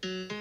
Por 0.00 0.37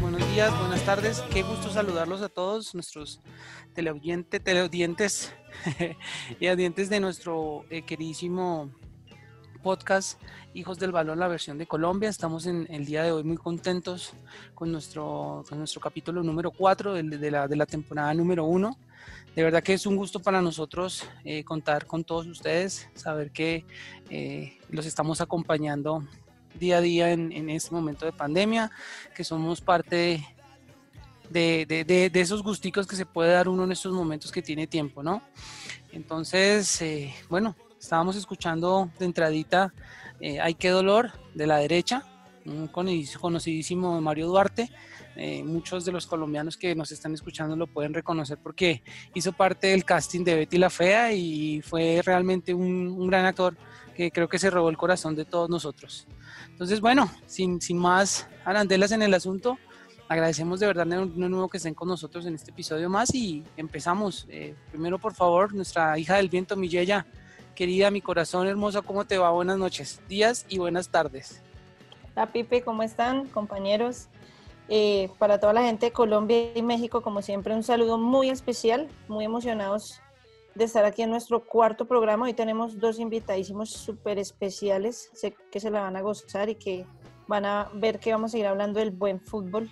buenos 0.00 0.24
días, 0.32 0.56
buenas 0.60 0.84
tardes. 0.84 1.20
Qué 1.32 1.42
gusto 1.42 1.68
saludarlos 1.68 2.22
a 2.22 2.28
todos 2.28 2.76
nuestros 2.76 3.20
teleaudientes, 3.74 4.40
teleaudientes 4.40 5.34
y 6.40 6.46
audientes 6.46 6.88
de 6.88 7.00
nuestro 7.00 7.64
eh, 7.70 7.82
queridísimo 7.82 8.70
podcast 9.64 10.22
Hijos 10.54 10.78
del 10.78 10.92
Balón, 10.92 11.18
la 11.18 11.26
versión 11.26 11.58
de 11.58 11.66
Colombia. 11.66 12.08
Estamos 12.08 12.46
en 12.46 12.68
el 12.70 12.84
día 12.86 13.02
de 13.02 13.10
hoy 13.10 13.24
muy 13.24 13.36
contentos 13.36 14.14
con 14.54 14.70
nuestro, 14.70 15.42
con 15.48 15.58
nuestro 15.58 15.80
capítulo 15.80 16.22
número 16.22 16.52
4 16.52 16.94
de, 16.94 17.02
de 17.02 17.30
la, 17.32 17.48
de 17.48 17.56
la 17.56 17.66
temporada 17.66 18.14
número 18.14 18.44
1. 18.44 18.78
De 19.34 19.42
verdad 19.42 19.60
que 19.60 19.72
es 19.72 19.86
un 19.86 19.96
gusto 19.96 20.20
para 20.20 20.40
nosotros 20.40 21.04
eh, 21.24 21.42
contar 21.42 21.86
con 21.86 22.04
todos 22.04 22.28
ustedes, 22.28 22.88
saber 22.94 23.32
que 23.32 23.66
eh, 24.08 24.56
los 24.70 24.86
estamos 24.86 25.20
acompañando 25.20 26.06
día 26.54 26.78
a 26.78 26.80
día 26.80 27.10
en, 27.12 27.32
en 27.32 27.50
este 27.50 27.74
momento 27.74 28.06
de 28.06 28.12
pandemia, 28.12 28.70
que 29.14 29.24
somos 29.24 29.60
parte 29.60 30.22
de, 31.30 32.10
esos 32.14 32.42
gusticos 32.42 32.86
que 32.86 32.96
se 32.96 33.06
puede 33.06 33.32
dar 33.32 33.48
uno 33.48 33.64
en 33.64 33.72
estos 33.72 33.92
momentos 33.92 34.30
que 34.30 34.42
tiene 34.42 34.66
tiempo, 34.66 35.02
¿no? 35.02 35.22
Entonces, 35.92 36.80
eh, 36.82 37.14
bueno, 37.28 37.56
estábamos 37.78 38.16
escuchando 38.16 38.90
de 38.98 39.04
entradita 39.04 39.72
eh, 40.20 40.40
Ay, 40.40 40.54
qué 40.54 40.70
dolor, 40.70 41.12
de 41.34 41.46
la 41.46 41.58
derecha, 41.58 42.04
un 42.46 42.68
conocidísimo 42.68 44.00
Mario 44.00 44.28
Duarte. 44.28 44.70
Eh, 45.16 45.44
muchos 45.44 45.84
de 45.84 45.92
los 45.92 46.06
colombianos 46.06 46.56
que 46.56 46.74
nos 46.74 46.90
están 46.90 47.14
escuchando 47.14 47.54
lo 47.54 47.68
pueden 47.68 47.94
reconocer 47.94 48.36
porque 48.36 48.82
hizo 49.14 49.32
parte 49.32 49.68
del 49.68 49.84
casting 49.84 50.24
de 50.24 50.34
Betty 50.34 50.58
la 50.58 50.70
Fea 50.70 51.12
y 51.12 51.62
fue 51.62 52.02
realmente 52.04 52.52
un 52.52 53.06
gran 53.06 53.24
actor 53.24 53.56
que 53.94 54.10
creo 54.10 54.28
que 54.28 54.38
se 54.38 54.50
robó 54.50 54.68
el 54.68 54.76
corazón 54.76 55.14
de 55.14 55.24
todos 55.24 55.48
nosotros. 55.48 56.06
Entonces, 56.50 56.80
bueno, 56.80 57.10
sin, 57.26 57.60
sin 57.60 57.78
más 57.78 58.28
arandelas 58.44 58.92
en 58.92 59.02
el 59.02 59.14
asunto, 59.14 59.58
agradecemos 60.08 60.60
de 60.60 60.66
verdad 60.66 60.86
de 60.86 61.06
nuevo 61.06 61.48
que 61.48 61.56
estén 61.56 61.74
con 61.74 61.88
nosotros 61.88 62.26
en 62.26 62.34
este 62.34 62.50
episodio 62.50 62.90
más 62.90 63.14
y 63.14 63.44
empezamos. 63.56 64.26
Eh, 64.28 64.54
primero, 64.70 64.98
por 64.98 65.14
favor, 65.14 65.54
nuestra 65.54 65.98
hija 65.98 66.16
del 66.16 66.28
viento, 66.28 66.56
Milleya, 66.56 67.06
querida, 67.54 67.90
mi 67.90 68.00
corazón 68.00 68.46
hermoso, 68.46 68.82
¿cómo 68.82 69.04
te 69.04 69.16
va? 69.16 69.30
Buenas 69.30 69.58
noches, 69.58 70.00
días 70.08 70.44
y 70.48 70.58
buenas 70.58 70.88
tardes. 70.88 71.40
Hola 72.14 72.30
Pipe, 72.32 72.62
¿cómo 72.62 72.82
están 72.82 73.26
compañeros? 73.28 74.08
Eh, 74.68 75.10
para 75.18 75.38
toda 75.38 75.52
la 75.52 75.62
gente 75.62 75.86
de 75.86 75.92
Colombia 75.92 76.56
y 76.56 76.62
México, 76.62 77.02
como 77.02 77.22
siempre, 77.22 77.54
un 77.54 77.62
saludo 77.62 77.98
muy 77.98 78.30
especial, 78.30 78.88
muy 79.08 79.24
emocionados 79.24 80.00
de 80.54 80.64
estar 80.64 80.84
aquí 80.84 81.02
en 81.02 81.10
nuestro 81.10 81.44
cuarto 81.44 81.86
programa. 81.86 82.26
Hoy 82.26 82.34
tenemos 82.34 82.78
dos 82.78 82.98
invitadísimos 82.98 83.70
súper 83.70 84.18
especiales, 84.18 85.10
sé 85.12 85.34
que 85.50 85.60
se 85.60 85.70
la 85.70 85.80
van 85.82 85.96
a 85.96 86.00
gozar 86.00 86.48
y 86.48 86.54
que 86.54 86.86
van 87.26 87.44
a 87.44 87.70
ver 87.74 87.98
que 87.98 88.12
vamos 88.12 88.34
a 88.34 88.38
ir 88.38 88.46
hablando 88.46 88.78
del 88.78 88.90
buen 88.90 89.20
fútbol. 89.20 89.70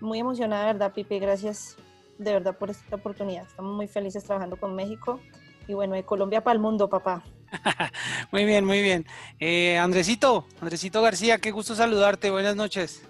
Muy 0.00 0.20
emocionada, 0.20 0.66
¿verdad, 0.66 0.92
Pipe? 0.92 1.18
Gracias 1.18 1.76
de 2.18 2.32
verdad 2.32 2.56
por 2.56 2.70
esta 2.70 2.96
oportunidad. 2.96 3.46
Estamos 3.46 3.74
muy 3.74 3.88
felices 3.88 4.22
trabajando 4.24 4.56
con 4.56 4.74
México 4.74 5.20
y 5.66 5.74
bueno, 5.74 5.94
de 5.94 6.04
Colombia 6.04 6.42
para 6.42 6.54
el 6.54 6.60
mundo, 6.60 6.88
papá. 6.88 7.24
Muy 8.32 8.44
bien, 8.46 8.64
muy 8.64 8.82
bien. 8.82 9.06
Eh, 9.38 9.78
Andresito, 9.78 10.44
Andresito 10.60 11.00
García, 11.00 11.38
qué 11.38 11.52
gusto 11.52 11.76
saludarte, 11.76 12.28
buenas 12.30 12.56
noches. 12.56 13.06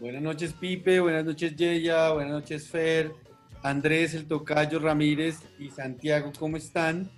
Buenas 0.00 0.22
noches, 0.22 0.52
Pipe. 0.52 1.00
Buenas 1.00 1.24
noches, 1.24 1.56
Yeya. 1.56 2.12
Buenas 2.12 2.34
noches, 2.34 2.68
Fer. 2.68 3.12
Andrés, 3.62 4.14
el 4.14 4.26
Tocayo, 4.26 4.78
Ramírez 4.78 5.38
y 5.58 5.70
Santiago, 5.70 6.32
¿cómo 6.38 6.56
están? 6.56 7.10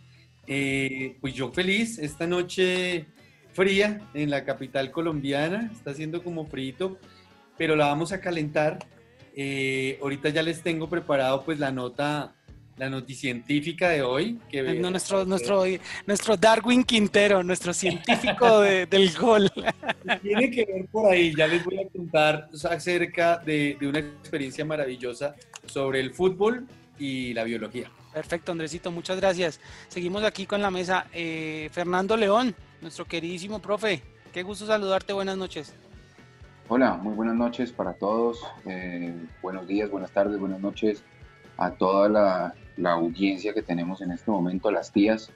Eh, 0.46 1.16
pues 1.20 1.34
yo 1.34 1.50
feliz. 1.52 1.98
Esta 1.98 2.26
noche 2.26 3.06
fría 3.52 4.00
en 4.14 4.30
la 4.30 4.44
capital 4.44 4.90
colombiana. 4.90 5.70
Está 5.72 5.90
haciendo 5.90 6.22
como 6.24 6.46
frito, 6.46 6.98
pero 7.58 7.76
la 7.76 7.86
vamos 7.86 8.12
a 8.12 8.20
calentar. 8.20 8.78
Eh, 9.36 9.98
ahorita 10.02 10.30
ya 10.30 10.42
les 10.42 10.62
tengo 10.62 10.88
preparado 10.88 11.44
pues 11.44 11.58
la 11.60 11.70
nota, 11.70 12.34
la 12.78 12.88
noticientífica 12.90 13.90
de 13.90 14.02
hoy. 14.02 14.40
Que 14.50 14.62
No, 14.74 14.90
nuestro, 14.90 15.24
nuestro, 15.24 15.62
nuestro 16.06 16.36
Darwin 16.36 16.82
Quintero, 16.82 17.42
nuestro 17.44 17.72
científico 17.72 18.60
de- 18.62 18.86
del 18.86 19.12
gol. 19.16 19.48
Tiene 20.22 20.50
que 20.50 20.64
ver 20.64 20.86
por 20.90 21.12
ahí, 21.12 21.32
ya 21.36 21.46
les 21.46 21.62
voy 21.64 21.78
a 21.78 21.88
contar 21.88 22.48
acerca 22.68 23.36
de, 23.38 23.76
de 23.78 23.86
una 23.86 23.98
experiencia 24.00 24.64
maravillosa 24.64 25.36
sobre 25.66 26.00
el 26.00 26.12
fútbol 26.12 26.66
y 26.98 27.32
la 27.34 27.44
biología. 27.44 27.90
Perfecto, 28.12 28.52
Andresito, 28.52 28.90
muchas 28.90 29.18
gracias. 29.20 29.60
Seguimos 29.88 30.24
aquí 30.24 30.46
con 30.46 30.60
la 30.62 30.70
mesa. 30.70 31.06
Eh, 31.12 31.68
Fernando 31.72 32.16
León, 32.16 32.54
nuestro 32.80 33.04
queridísimo 33.04 33.60
profe, 33.60 34.02
qué 34.32 34.42
gusto 34.42 34.66
saludarte, 34.66 35.12
buenas 35.12 35.36
noches. 35.36 35.72
Hola, 36.68 36.94
muy 36.94 37.14
buenas 37.14 37.34
noches 37.36 37.72
para 37.72 37.92
todos. 37.94 38.38
eh, 38.66 39.14
buenos 39.42 39.66
días, 39.66 39.90
buenas 39.90 40.10
tardes, 40.12 40.38
buenas 40.38 40.60
noches 40.60 41.02
a 41.56 41.70
toda 41.72 42.08
la, 42.08 42.54
la 42.76 42.92
audiencia 42.92 43.52
que 43.52 43.62
tenemos 43.62 44.00
en 44.02 44.12
este 44.12 44.30
momento, 44.30 44.68
a 44.68 44.72
las 44.72 44.90
tías 44.92 45.30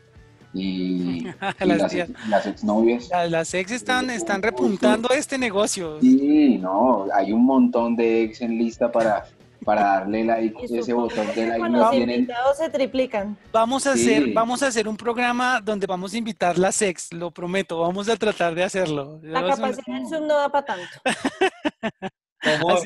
y, 0.52 1.28
y 1.28 1.34
Las 1.66 1.78
las, 1.78 1.92
tías. 1.92 2.08
ex- 2.10 2.28
las 2.28 2.46
exnovias. 2.46 3.08
La- 3.10 3.26
Las 3.28 3.52
ex 3.54 3.70
están, 3.72 4.10
están 4.10 4.42
repuntando 4.42 5.10
este 5.10 5.38
negocio. 5.38 6.00
Sí, 6.00 6.58
no, 6.58 7.06
hay 7.14 7.32
un 7.32 7.44
montón 7.44 7.94
de 7.96 8.22
ex 8.24 8.41
en 8.41 8.56
lista 8.58 8.91
para, 8.91 9.26
para 9.64 9.82
darle 9.82 10.25
like, 10.25 10.66
Y 10.69 10.78
ese 10.78 10.92
botón 10.92 11.26
de 11.34 11.47
like. 11.47 11.58
Con 11.60 11.72
No 11.72 11.78
los 11.78 11.91
tienen, 11.91 12.20
invitados 12.20 12.56
se 12.58 12.69
triplican. 12.70 13.36
Vamos 13.52 13.86
a 13.86 13.94
Sí. 13.97 14.12
hacer, 14.14 14.32
vamos 14.32 14.62
a 14.62 14.66
hacer 14.69 14.86
un 14.88 14.97
programa 14.97 15.60
donde 15.60 15.86
vamos 15.86 16.12
a 16.14 16.19
invitar 16.19 16.58
las 16.58 16.80
ex, 16.82 17.12
lo 17.12 17.30
prometo, 17.30 17.80
vamos 17.80 18.08
a 18.08 18.16
tratar 18.16 18.54
de 18.54 18.64
hacerlo. 18.64 19.19
La 19.22 19.44
capacidad 19.47 19.94
del 19.98 20.06
Zoom 20.08 20.26
no 20.26 20.36
da 20.36 20.48
para 20.50 20.64
tanto. 20.66 20.86
Como 22.44 22.76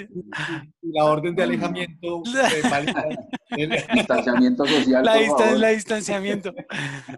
la 0.83 1.05
orden 1.05 1.35
de 1.35 1.43
alejamiento 1.43 2.23
eh. 2.37 3.17
El- 3.51 3.71
distanciamiento 3.95 4.65
social, 4.65 5.05
La 5.05 5.17
distan- 5.17 5.57
la 5.59 5.69
distanciamiento. 5.71 6.55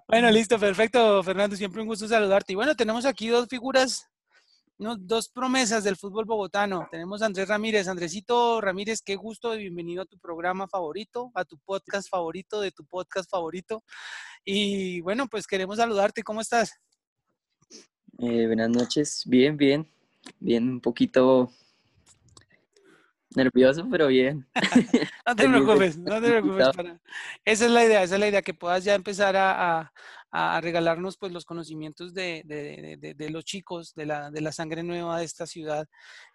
Bueno, 0.09 0.31
listo, 0.31 0.59
perfecto, 0.59 1.22
Fernando. 1.22 1.54
Siempre 1.54 1.82
un 1.82 1.88
gusto 1.88 2.09
saludarte. 2.09 2.54
Y 2.54 2.56
bueno, 2.56 2.75
tenemos 2.75 3.04
aquí 3.04 3.28
dos 3.28 3.47
figuras, 3.47 4.09
no, 4.81 4.97
dos 4.97 5.29
promesas 5.29 5.85
del 5.85 5.97
fútbol 5.97 6.25
bogotano. 6.25 6.88
Tenemos 6.91 7.21
a 7.21 7.27
Andrés 7.27 7.49
Ramírez. 7.49 7.87
Andresito 7.87 8.62
Ramírez, 8.62 9.03
qué 9.03 9.15
gusto, 9.15 9.50
bienvenido 9.50 10.03
a 10.03 10.06
tu 10.06 10.19
programa 10.19 10.67
favorito, 10.67 11.31
a 11.35 11.44
tu 11.44 11.59
podcast 11.59 12.09
favorito, 12.09 12.62
de 12.62 12.73
tu 12.73 12.87
podcast 12.87 13.31
favorito. 13.31 13.85
Y 14.43 15.03
bueno, 15.03 15.27
pues 15.29 15.47
queremos 15.47 15.77
saludarte. 15.77 16.23
¿Cómo 16.23 16.41
estás? 16.41 16.73
Eh, 18.19 18.47
buenas 18.47 18.71
noches, 18.71 19.23
bien, 19.27 19.59
bien, 19.59 19.87
bien, 20.38 20.71
un 20.71 20.81
poquito 20.81 21.53
nervioso, 23.37 23.87
pero 23.91 24.09
bien. 24.09 24.47
No 25.27 25.37
te 25.37 25.49
preocupes, 25.49 25.99
no 25.99 26.21
te 26.21 26.29
preocupes. 26.29 26.69
para- 26.77 27.00
Esa 27.44 27.65
es 27.67 27.71
la 27.71 27.85
idea, 27.85 28.03
esa 28.03 28.15
es 28.15 28.21
la 28.21 28.29
idea, 28.29 28.43
que 28.43 28.55
puedas 28.55 28.82
ya 28.85 28.94
empezar 28.94 29.37
a, 29.37 29.81
a- 29.81 29.93
a 30.32 30.61
regalarnos 30.61 31.17
pues 31.17 31.32
los 31.32 31.44
conocimientos 31.44 32.15
de, 32.15 32.43
de- 32.44 33.15
de- 33.15 33.31
los 33.31 33.44
chicos, 33.44 33.94
de 33.94 34.06
la, 34.06 34.31
de 34.31 34.41
la 34.41 34.53
sangre 34.53 34.82
nueva 34.82 35.19
de 35.19 35.25
esta 35.25 35.47
ciudad 35.47 35.87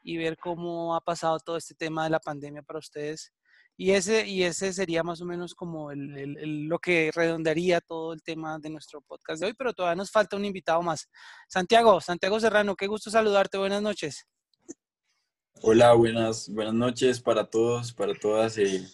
y 0.04 0.18
ver 0.18 0.38
cómo 0.38 0.96
ha 0.96 1.02
pasado 1.02 1.40
todo 1.40 1.58
este 1.58 1.76
tema 1.76 2.04
de 2.06 2.10
la 2.10 2.20
pandemia 2.20 2.62
para 2.62 2.80
ustedes 2.80 3.32
Y 3.78 3.92
ese, 3.92 4.26
y 4.28 4.44
ese 4.44 4.72
sería 4.74 5.04
más 5.04 5.22
o 5.22 5.26
menos 5.26 5.54
como 5.56 5.92
el, 5.92 6.18
el, 6.18 6.64
lo 6.68 6.80
que 6.80 7.12
redondearía 7.14 7.82
todo 7.82 8.14
el 8.14 8.22
tema 8.24 8.58
de 8.60 8.70
nuestro 8.70 9.02
podcast 9.02 9.42
de 9.42 9.48
hoy, 9.48 9.54
pero 9.54 9.74
todavía 9.74 9.96
nos 9.98 10.12
falta 10.12 10.38
un 10.38 10.46
invitado 10.46 10.82
más. 10.82 11.10
Santiago, 11.50 12.00
Santiago 12.00 12.40
Serrano, 12.40 12.76
qué 12.76 12.88
gusto 12.88 13.10
saludarte, 13.10 13.58
buenas 13.58 13.82
noches. 13.82 14.26
Hola, 15.62 15.94
buenas, 15.94 16.50
buenas 16.50 16.74
noches 16.74 17.22
para 17.22 17.46
todos, 17.46 17.94
para 17.94 18.14
todas. 18.14 18.58
Eh, 18.58 18.86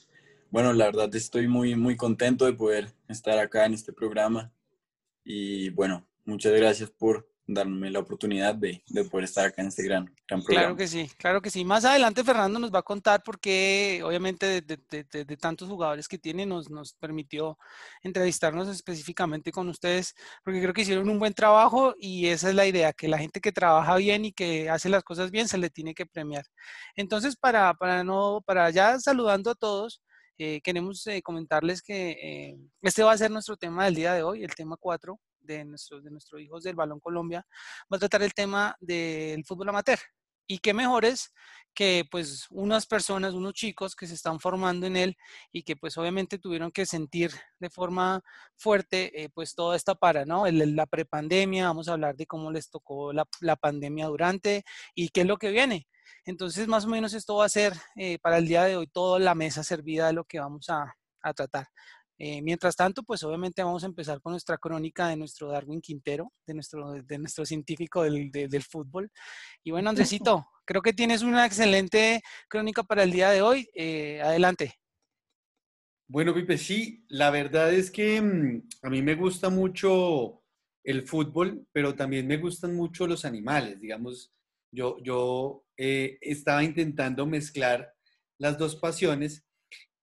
bueno, 0.52 0.74
la 0.74 0.86
verdad 0.86 1.14
estoy 1.16 1.48
muy, 1.48 1.76
muy 1.76 1.96
contento 1.98 2.46
de 2.46 2.54
poder 2.54 2.94
estar 3.10 3.40
acá 3.40 3.66
en 3.66 3.74
este 3.74 3.92
programa 3.92 4.54
y 5.24 5.70
bueno, 5.72 6.08
muchas 6.24 6.54
gracias 6.54 6.90
por 6.92 7.31
darme 7.48 7.90
la 7.90 8.00
oportunidad 8.00 8.56
de, 8.56 8.84
de, 8.88 9.04
poder 9.06 9.26
estar 9.26 9.46
acá 9.46 9.62
en 9.62 9.68
este 9.68 9.84
gran, 9.84 10.06
gran 10.28 10.42
programa. 10.42 10.68
Claro 10.68 10.76
que 10.76 10.88
sí, 10.88 11.10
claro 11.18 11.42
que 11.42 11.50
sí. 11.50 11.66
Más 11.66 11.86
adelante 11.86 12.24
Fernando 12.24 12.60
nos 12.60 12.74
va 12.74 12.80
a 12.80 12.84
contar 12.84 13.24
por 13.24 13.40
qué, 13.40 14.02
obviamente, 14.04 14.62
de, 14.62 14.80
de, 14.90 15.26
de, 15.26 15.38
tantos 15.38 15.68
jugadores 15.68 16.08
que 16.08 16.18
tiene, 16.18 16.46
nos, 16.46 16.70
nos 16.70 16.94
permitió 16.94 17.58
entrevistarnos 18.04 18.68
específicamente 18.68 19.52
con 19.52 19.68
ustedes, 19.70 20.16
porque 20.44 20.62
creo 20.62 20.74
que 20.74 20.82
hicieron 20.82 21.10
un 21.10 21.20
buen 21.20 21.34
trabajo 21.34 21.96
y 21.98 22.28
esa 22.28 22.50
es 22.50 22.56
la 22.56 22.68
idea, 22.68 22.94
que 22.94 23.08
la 23.08 23.18
gente 23.18 23.42
que 23.42 23.52
trabaja 23.52 23.96
bien 23.98 24.26
y 24.26 24.32
que 24.32 24.70
hace 24.70 24.90
las 24.90 25.04
cosas 25.04 25.32
bien 25.32 25.48
se 25.48 25.58
le 25.58 25.70
tiene 25.70 25.94
que 25.94 26.06
premiar. 26.06 26.46
Entonces, 26.96 27.36
para, 27.36 27.74
para, 27.74 28.04
no, 28.04 28.42
para 28.46 28.70
ya 28.70 29.00
saludando 29.00 29.52
a 29.52 29.56
todos, 29.56 30.02
eh, 30.38 30.62
queremos 30.62 31.06
eh, 31.08 31.22
comentarles 31.22 31.82
que 31.82 32.12
eh, 32.12 32.58
este 32.82 33.04
va 33.04 33.12
a 33.12 33.18
ser 33.18 33.30
nuestro 33.30 33.58
tema 33.58 33.86
del 33.86 33.96
día 33.96 34.14
de 34.14 34.24
hoy, 34.24 34.44
el 34.44 34.56
tema 34.56 34.76
4, 34.76 35.20
de 35.42 35.66
nuestros, 35.66 36.04
de 36.04 36.12
nuestros 36.12 36.42
hijos 36.42 36.64
del 36.64 36.76
Balón 36.76 37.00
Colombia, 37.00 37.46
va 37.92 37.98
a 37.98 38.00
tratar 38.00 38.24
el 38.24 38.34
tema 38.34 38.76
del 38.80 39.44
fútbol 39.46 39.70
amateur. 39.70 40.00
Y 40.48 40.60
qué 40.60 40.74
mejores 40.74 41.32
que 41.74 42.06
pues 42.12 42.48
unas 42.50 42.86
personas, 42.86 43.34
unos 43.34 43.54
chicos 43.54 43.96
que 43.96 44.08
se 44.08 44.16
están 44.16 44.40
formando 44.40 44.86
en 44.86 44.98
él 44.98 45.18
y 45.52 45.64
que 45.64 45.76
pues 45.76 45.98
obviamente 45.98 46.38
tuvieron 46.38 46.72
que 46.72 46.86
sentir 46.86 47.32
de 47.60 47.70
forma 47.70 48.22
fuerte 48.58 49.24
eh, 49.24 49.30
pues 49.34 49.56
toda 49.56 49.76
esta 49.76 49.96
para, 49.96 50.26
¿no? 50.26 50.46
El, 50.46 50.76
la 50.76 50.86
prepandemia, 50.86 51.68
vamos 51.68 51.88
a 51.88 51.94
hablar 51.94 52.16
de 52.16 52.26
cómo 52.26 52.52
les 52.52 52.70
tocó 52.70 53.14
la, 53.14 53.26
la, 53.40 53.56
pandemia 53.56 54.08
durante 54.08 54.64
y 54.94 55.10
qué 55.10 55.22
es 55.22 55.28
lo 55.28 55.38
que 55.38 55.52
viene. 55.52 55.88
Entonces 56.26 56.68
más 56.68 56.86
o 56.86 56.90
menos 56.90 57.14
esto 57.14 57.38
va 57.38 57.46
a 57.46 57.50
ser 57.50 57.74
eh, 57.96 58.20
para 58.20 58.38
el 58.38 58.48
día 58.48 58.64
de 58.66 58.76
hoy 58.76 58.88
toda 58.88 59.20
la 59.20 59.36
mesa 59.36 59.64
servida 59.64 60.08
de 60.08 60.14
lo 60.14 60.26
que 60.26 60.40
vamos 60.40 60.70
a, 60.70 60.94
a 61.22 61.34
tratar. 61.34 61.68
Eh, 62.24 62.40
mientras 62.44 62.76
tanto, 62.76 63.02
pues 63.02 63.24
obviamente 63.24 63.64
vamos 63.64 63.84
a 63.84 63.88
empezar 63.88 64.22
con 64.22 64.34
nuestra 64.34 64.60
crónica 64.60 65.08
de 65.08 65.16
nuestro 65.16 65.50
Darwin 65.50 65.82
Quintero, 65.82 66.32
de 66.46 66.54
nuestro, 66.54 66.94
de 67.02 67.18
nuestro 67.18 67.48
científico 67.48 68.04
del, 68.04 68.30
de, 68.30 68.48
del 68.48 68.62
fútbol. 68.62 69.10
Y 69.64 69.72
bueno, 69.72 69.90
Andresito, 70.20 70.46
creo 70.64 70.84
que 70.84 70.94
tienes 70.94 71.24
una 71.24 71.48
excelente 71.48 72.22
crónica 72.48 72.84
para 72.84 73.02
el 73.02 73.12
día 73.12 73.32
de 73.32 73.42
hoy. 73.42 73.68
Eh, 73.74 74.22
adelante. 74.22 74.76
Bueno, 76.08 76.36
Pipe, 76.36 76.60
sí, 76.60 77.04
la 77.08 77.32
verdad 77.32 77.74
es 77.74 77.90
que 77.90 78.22
mmm, 78.22 78.68
a 78.84 78.90
mí 78.92 79.02
me 79.02 79.16
gusta 79.16 79.50
mucho 79.50 80.44
el 80.84 81.08
fútbol, 81.08 81.66
pero 81.72 81.96
también 81.96 82.28
me 82.28 82.38
gustan 82.38 82.76
mucho 82.76 83.08
los 83.08 83.26
animales. 83.26 83.82
Digamos, 83.82 84.32
yo, 84.72 84.98
yo 85.02 85.66
eh, 85.76 86.20
estaba 86.22 86.64
intentando 86.64 87.26
mezclar 87.26 87.96
las 88.38 88.60
dos 88.60 88.76
pasiones 88.76 89.44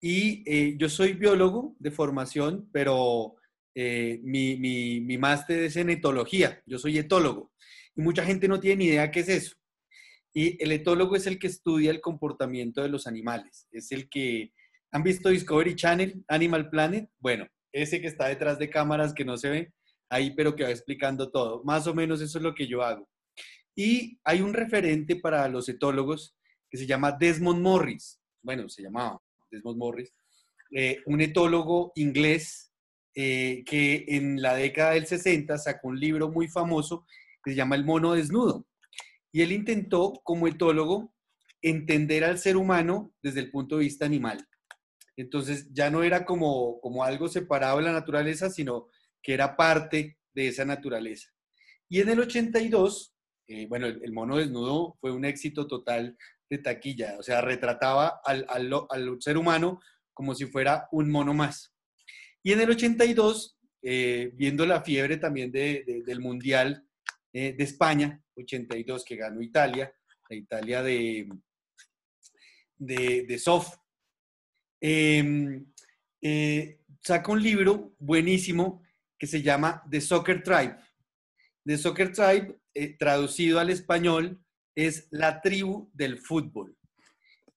y 0.01 0.45
eh, 0.47 0.77
yo 0.79 0.89
soy 0.89 1.15
biólogo 1.15 1.75
de 1.79 1.91
formación, 1.91 2.69
pero 2.73 3.35
eh, 3.75 4.21
mi, 4.23 4.57
mi, 4.57 5.19
máster 5.19 5.61
es 5.61 5.77
en 5.77 5.91
etología. 5.91 6.63
Yo 6.67 6.79
soy 6.79 6.99
etólogo. 6.99 7.53
Y 7.97 8.03
mucha 8.03 8.25
gente 8.25 8.47
no 8.47 8.61
tiene 8.61 8.77
ni 8.77 8.85
idea 8.87 9.11
qué 9.11 9.21
es 9.21 9.29
eso. 9.29 9.57
Y 10.33 10.63
el 10.63 10.73
etólogo 10.73 11.17
es 11.17 11.27
el 11.27 11.39
que 11.39 11.49
estudia 11.49 11.91
el 11.91 12.01
comportamiento 12.01 12.83
de 12.83 12.89
los 12.89 13.07
animales. 13.07 13.67
Es 13.73 13.91
el 13.93 14.09
que... 14.09 14.53
¿Han 14.93 15.03
visto 15.03 15.29
Discovery 15.29 15.75
Channel, 15.75 16.25
Animal 16.29 16.71
Planet? 16.71 17.11
Bueno, 17.19 17.47
ese 17.73 18.01
que 18.01 18.07
está 18.07 18.29
detrás 18.29 18.59
de 18.59 18.71
cámaras 18.71 19.13
que 19.13 19.25
no 19.25 19.37
se 19.37 19.51
ve 19.51 19.73
ahí, 20.09 20.31
pero 20.35 20.55
que 20.55 20.63
va 20.63 20.71
explicando 20.71 21.31
todo. 21.31 21.63
Más 21.65 21.87
o 21.87 21.95
menos 21.95 22.23
eso 22.23 22.39
es 22.39 22.45
lo 22.45 22.55
que 22.55 22.67
yo 22.67 22.83
hago. 22.83 23.09
Y 23.77 24.19
hay 24.25 24.41
un 24.41 24.55
referente 24.55 25.17
para 25.17 25.47
los 25.49 25.69
etólogos 25.69 26.37
que 26.71 26.79
se 26.79 26.87
llama 26.87 27.13
Desmond 27.13 27.61
Morris. 27.61 28.19
Bueno, 28.43 28.69
se 28.69 28.83
llamaba 28.83 29.21
Desmond 29.51 29.79
Morris, 29.79 30.13
eh, 30.71 31.03
un 31.07 31.21
etólogo 31.21 31.93
inglés 31.95 32.73
eh, 33.15 33.65
que 33.67 34.05
en 34.09 34.41
la 34.41 34.55
década 34.55 34.93
del 34.93 35.07
60 35.07 35.59
sacó 35.59 35.89
un 35.89 35.99
libro 35.99 36.31
muy 36.31 36.49
famoso 36.49 37.07
que 37.43 37.51
se 37.53 37.57
llama 37.57 37.77
El 37.77 37.85
mono 37.85 38.13
desnudo. 38.13 38.67
Y 39.33 39.43
él 39.43 39.53
intentó, 39.53 40.21
como 40.25 40.47
etólogo, 40.47 41.13
entender 41.63 42.25
al 42.25 42.39
ser 42.39 42.57
humano 42.57 43.13
desde 43.23 43.41
el 43.41 43.51
punto 43.51 43.77
de 43.77 43.85
vista 43.85 44.07
animal. 44.07 44.47
Entonces 45.17 45.69
ya 45.73 45.91
no 45.91 46.05
era 46.05 46.25
como, 46.25 46.81
como 46.81 47.03
algo 47.03 47.29
separado 47.29 47.79
de 47.79 47.85
la 47.85 47.93
naturaleza, 47.93 48.51
sino 48.51 48.87
que 49.21 49.35
era 49.35 49.57
parte 49.57 50.19
de 50.33 50.49
esa 50.49 50.65
naturaleza. 50.65 51.29
Y 51.89 52.01
en 52.01 52.11
el 52.11 52.21
82, 52.21 53.15
eh, 53.49 53.67
bueno, 53.67 53.87
el, 53.87 54.01
el, 54.05 54.13
mono 54.13 54.37
desnudo 54.37 54.97
fue 55.01 55.11
un 55.11 55.25
éxito 55.25 55.67
total 55.67 56.17
de 56.49 56.59
taquilla, 56.59 57.17
o 57.19 57.23
sea, 57.23 57.41
retrataba 57.41 58.21
al, 58.25 58.47
al, 58.49 58.73
al, 58.91 59.17
ser 59.21 59.37
humano 59.37 59.81
como 60.15 60.35
si 60.35 60.47
fuera 60.47 60.89
un 60.93 61.11
mono 61.11 61.35
más. 61.35 61.75
Y 62.43 62.53
en 62.53 62.61
el 62.61 62.71
82, 62.71 63.59
eh, 63.83 64.31
viendo 64.35 64.67
la 64.67 64.83
fiebre 64.83 65.19
también 65.19 65.53
de, 65.53 65.85
de, 65.87 66.03
del 66.03 66.21
Mundial 66.21 66.87
eh, 67.33 67.53
de 67.53 67.65
España, 67.65 68.23
82 68.37 69.05
que 69.05 69.17
ganó 69.17 69.43
Italia, 69.43 69.93
la 70.29 70.37
Italia 70.37 70.83
de, 70.83 71.29
de, 72.77 73.25
de 73.27 73.39
Sof, 73.39 73.77
eh, 74.81 75.65
saca 77.03 77.33
un 77.33 77.43
libro 77.43 77.95
buenísimo 77.99 78.83
que 79.19 79.27
se 79.27 79.43
llama 79.43 79.83
The 79.91 80.01
Soccer 80.01 80.43
Tribe. 80.43 80.77
The 81.65 81.77
Soccer 81.77 82.13
Tribe, 82.13 82.59
eh, 82.73 82.97
traducido 82.97 83.59
al 83.59 83.71
español, 83.71 84.41
es 84.79 85.09
la 85.11 85.41
tribu 85.41 85.91
del 85.93 86.19
fútbol. 86.19 86.77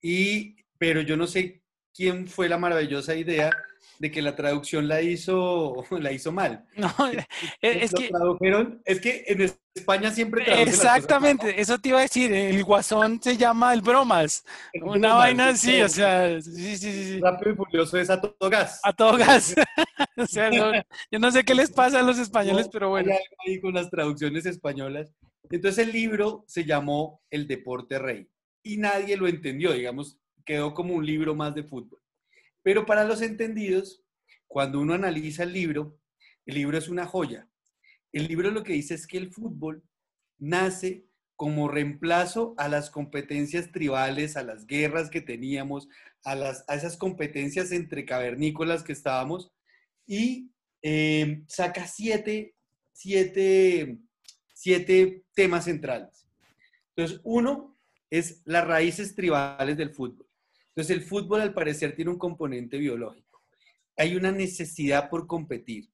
Y, 0.02 0.56
pero 0.80 1.02
yo 1.02 1.16
no 1.16 1.28
sé 1.28 1.62
quién 1.94 2.28
fue 2.28 2.50
la 2.50 2.58
maravillosa 2.58 3.14
idea 3.16 3.52
de 4.00 4.10
que 4.10 4.24
la 4.24 4.36
traducción 4.36 4.88
la 4.88 5.04
hizo, 5.04 5.86
la 6.00 6.12
hizo 6.12 6.32
mal. 6.32 6.66
No, 6.76 6.90
es 7.62 7.94
que... 7.94 8.10
Tradujeron, 8.10 8.82
es 8.86 9.00
que 9.00 9.24
en 9.28 9.54
España 9.76 10.10
siempre 10.10 10.64
Exactamente, 10.64 11.62
eso 11.62 11.78
te 11.78 11.90
iba 11.90 12.00
a 12.00 12.02
decir, 12.02 12.34
el 12.34 12.64
guasón 12.64 13.22
se 13.22 13.38
llama 13.38 13.72
el 13.76 13.82
bromas. 13.82 14.44
El 14.74 14.82
Una 14.82 15.10
bromas, 15.10 15.18
vaina 15.18 15.50
así, 15.50 15.80
o 15.80 15.90
sea, 15.90 16.42
sí, 16.42 16.76
sí, 16.76 16.92
sí. 16.92 17.20
Rápido 17.20 17.52
y 17.52 17.56
furioso 17.56 18.00
es 18.00 18.10
a 18.10 18.20
todo 18.20 18.50
gas. 18.50 18.80
A 18.84 18.94
todo 18.94 19.16
gas. 19.16 19.54
o 20.18 20.26
sea, 20.26 20.50
no, 20.50 20.74
yo 21.12 21.20
no 21.20 21.32
sé 21.32 21.44
qué 21.44 21.54
les 21.54 21.70
pasa 21.70 22.00
a 22.00 22.04
los 22.04 22.18
españoles, 22.18 22.66
no, 22.66 22.72
pero 22.72 22.90
bueno. 22.90 23.12
Hay 23.12 23.18
algo 23.18 23.36
ahí 23.46 23.62
con 23.62 23.76
las 23.76 23.92
traducciones 23.92 24.48
españolas. 24.48 25.14
Entonces 25.52 25.86
el 25.86 25.94
libro 25.94 26.46
se 26.48 26.64
llamó 26.64 27.22
El 27.30 27.48
Deporte 27.48 28.00
Rey 28.00 28.30
y 28.64 28.78
nadie 28.78 29.18
lo 29.18 29.28
entendió, 29.28 29.74
digamos, 29.74 30.20
quedó 30.46 30.74
como 30.74 30.94
un 30.96 31.06
libro 31.06 31.36
más 31.36 31.54
de 31.54 31.64
fútbol. 31.64 32.02
Pero 32.64 32.86
para 32.86 33.04
los 33.04 33.22
entendidos, 33.22 34.04
cuando 34.48 34.80
uno 34.80 34.94
analiza 34.94 35.44
el 35.44 35.54
libro, 35.54 36.00
el 36.46 36.56
libro 36.56 36.78
es 36.78 36.90
una 36.90 37.06
joya. 37.06 37.48
El 38.12 38.28
libro 38.28 38.52
lo 38.52 38.64
que 38.64 38.74
dice 38.74 38.94
es 38.94 39.08
que 39.08 39.18
el 39.18 39.32
fútbol 39.32 39.84
nace 40.38 41.06
como 41.36 41.68
reemplazo 41.68 42.54
a 42.58 42.68
las 42.68 42.90
competencias 42.90 43.72
tribales, 43.72 44.38
a 44.38 44.44
las 44.44 44.68
guerras 44.68 45.10
que 45.10 45.22
teníamos, 45.22 45.88
a, 46.24 46.36
las, 46.36 46.64
a 46.68 46.76
esas 46.76 46.98
competencias 46.98 47.72
entre 47.72 48.06
cavernícolas 48.06 48.84
que 48.84 48.94
estábamos, 48.94 49.52
y 50.06 50.52
eh, 50.84 51.44
saca 51.48 51.88
siete, 51.88 52.56
siete 52.92 53.98
siete 54.62 55.24
temas 55.34 55.66
centrales. 55.66 56.28
Entonces, 56.96 57.20
uno 57.24 57.76
es 58.12 58.44
las 58.46 58.68
raíces 58.68 59.16
tribales 59.16 59.76
del 59.76 59.90
fútbol. 59.90 60.28
Entonces, 60.68 60.96
el 60.96 61.04
fútbol 61.04 61.42
al 61.42 61.54
parecer 61.54 61.96
tiene 61.96 62.12
un 62.12 62.20
componente 62.20 62.78
biológico. 62.78 63.42
Hay 63.98 64.16
una 64.16 64.32
necesidad 64.32 65.10
por 65.10 65.26
competir 65.26 65.90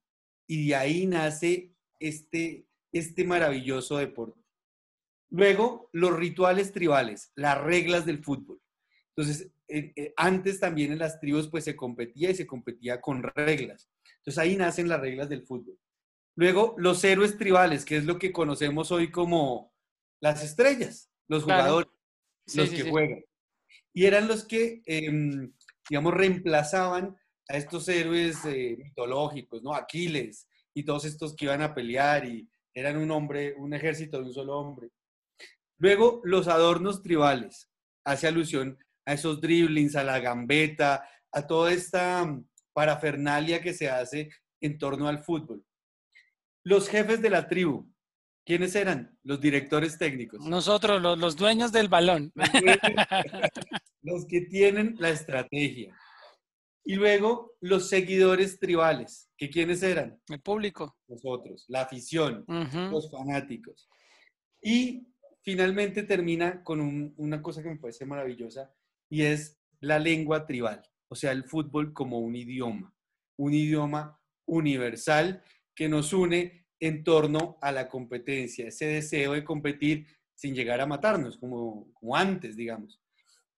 y 0.47 0.67
de 0.67 0.75
ahí 0.75 1.07
nace 1.07 1.71
este, 1.97 2.67
este 2.91 3.23
maravilloso 3.23 3.99
deporte. 3.99 4.41
Luego, 5.29 5.89
los 5.93 6.13
rituales 6.13 6.73
tribales, 6.73 7.31
las 7.35 7.61
reglas 7.61 8.05
del 8.05 8.21
fútbol. 8.21 8.61
Entonces, 9.15 9.49
eh, 9.69 9.93
eh, 9.95 10.13
antes 10.17 10.59
también 10.59 10.91
en 10.91 10.99
las 10.99 11.21
tribus 11.21 11.47
pues 11.47 11.63
se 11.63 11.75
competía 11.75 12.31
y 12.31 12.35
se 12.35 12.45
competía 12.45 12.99
con 12.99 13.23
reglas. 13.23 13.89
Entonces 14.17 14.37
ahí 14.37 14.57
nacen 14.57 14.89
las 14.89 14.99
reglas 14.99 15.29
del 15.29 15.43
fútbol. 15.43 15.77
Luego, 16.37 16.75
los 16.77 17.03
héroes 17.03 17.35
tribales, 17.35 17.83
que 17.83 17.97
es 17.97 18.05
lo 18.05 18.19
que 18.19 18.31
conocemos 18.31 18.91
hoy 18.91 19.09
como 19.09 19.73
las 20.21 20.43
estrellas, 20.43 21.09
los 21.27 21.43
jugadores, 21.43 21.89
claro. 21.89 22.01
sí, 22.45 22.57
los 22.59 22.69
sí, 22.69 22.75
que 22.75 22.83
sí. 22.83 22.89
juegan. 22.91 23.25
Y 23.91 24.05
eran 24.05 24.27
los 24.27 24.45
que, 24.45 24.83
eh, 24.85 25.49
digamos, 25.89 26.13
reemplazaban 26.13 27.17
a 27.49 27.57
estos 27.57 27.89
héroes 27.89 28.37
eh, 28.45 28.77
mitológicos, 28.77 29.63
¿no? 29.63 29.73
Aquiles 29.73 30.47
y 30.75 30.83
todos 30.83 31.05
estos 31.05 31.35
que 31.35 31.45
iban 31.45 31.63
a 31.63 31.73
pelear 31.73 32.25
y 32.25 32.47
eran 32.71 32.97
un 32.97 33.09
hombre, 33.09 33.55
un 33.57 33.73
ejército 33.73 34.19
de 34.19 34.25
un 34.25 34.33
solo 34.33 34.59
hombre. 34.59 34.91
Luego, 35.79 36.21
los 36.23 36.47
adornos 36.47 37.01
tribales, 37.01 37.67
hace 38.03 38.27
alusión 38.27 38.77
a 39.05 39.13
esos 39.13 39.41
driblings, 39.41 39.95
a 39.95 40.03
la 40.03 40.19
gambeta, 40.19 41.03
a 41.31 41.47
toda 41.47 41.73
esta 41.73 42.23
mm, 42.23 42.47
parafernalia 42.73 43.59
que 43.59 43.73
se 43.73 43.89
hace 43.89 44.29
en 44.61 44.77
torno 44.77 45.07
al 45.07 45.17
fútbol. 45.17 45.65
Los 46.67 46.89
jefes 46.89 47.21
de 47.21 47.29
la 47.29 47.47
tribu, 47.47 47.89
¿quiénes 48.45 48.75
eran? 48.75 49.17
Los 49.23 49.39
directores 49.39 49.97
técnicos. 49.97 50.41
Nosotros, 50.45 51.01
los, 51.01 51.17
los 51.17 51.37
dueños 51.37 51.71
del 51.71 51.87
balón. 51.87 52.33
Los 54.01 54.25
que 54.27 54.41
tienen 54.41 54.95
la 54.99 55.09
estrategia. 55.09 55.95
Y 56.83 56.95
luego 56.95 57.53
los 57.61 57.87
seguidores 57.87 58.59
tribales, 58.59 59.29
que 59.37 59.49
quiénes 59.49 59.81
eran? 59.81 60.21
El 60.27 60.41
público. 60.41 60.97
Nosotros, 61.07 61.63
la 61.69 61.81
afición, 61.83 62.43
los 62.91 63.09
fanáticos. 63.11 63.87
Y 64.61 65.07
finalmente 65.43 66.03
termina 66.03 66.63
con 66.63 66.81
un- 66.81 67.13
una 67.15 67.41
cosa 67.41 67.63
que 67.63 67.69
me 67.69 67.77
parece 67.77 68.05
maravillosa 68.05 68.73
y 69.09 69.21
es 69.21 69.57
la 69.79 69.99
lengua 69.99 70.45
tribal, 70.45 70.81
o 71.09 71.15
sea, 71.15 71.31
el 71.31 71.43
fútbol 71.45 71.93
como 71.93 72.19
un 72.19 72.35
idioma, 72.35 72.93
un 73.37 73.53
idioma 73.53 74.19
universal 74.45 75.41
que 75.77 75.87
nos 75.87 76.11
une 76.11 76.65
en 76.79 77.03
torno 77.03 77.59
a 77.61 77.71
la 77.71 77.87
competencia, 77.87 78.67
ese 78.67 78.85
deseo 78.87 79.33
de 79.33 79.43
competir 79.43 80.07
sin 80.33 80.55
llegar 80.55 80.81
a 80.81 80.87
matarnos, 80.87 81.37
como, 81.37 81.93
antes, 82.15 82.57
digamos. 82.57 82.99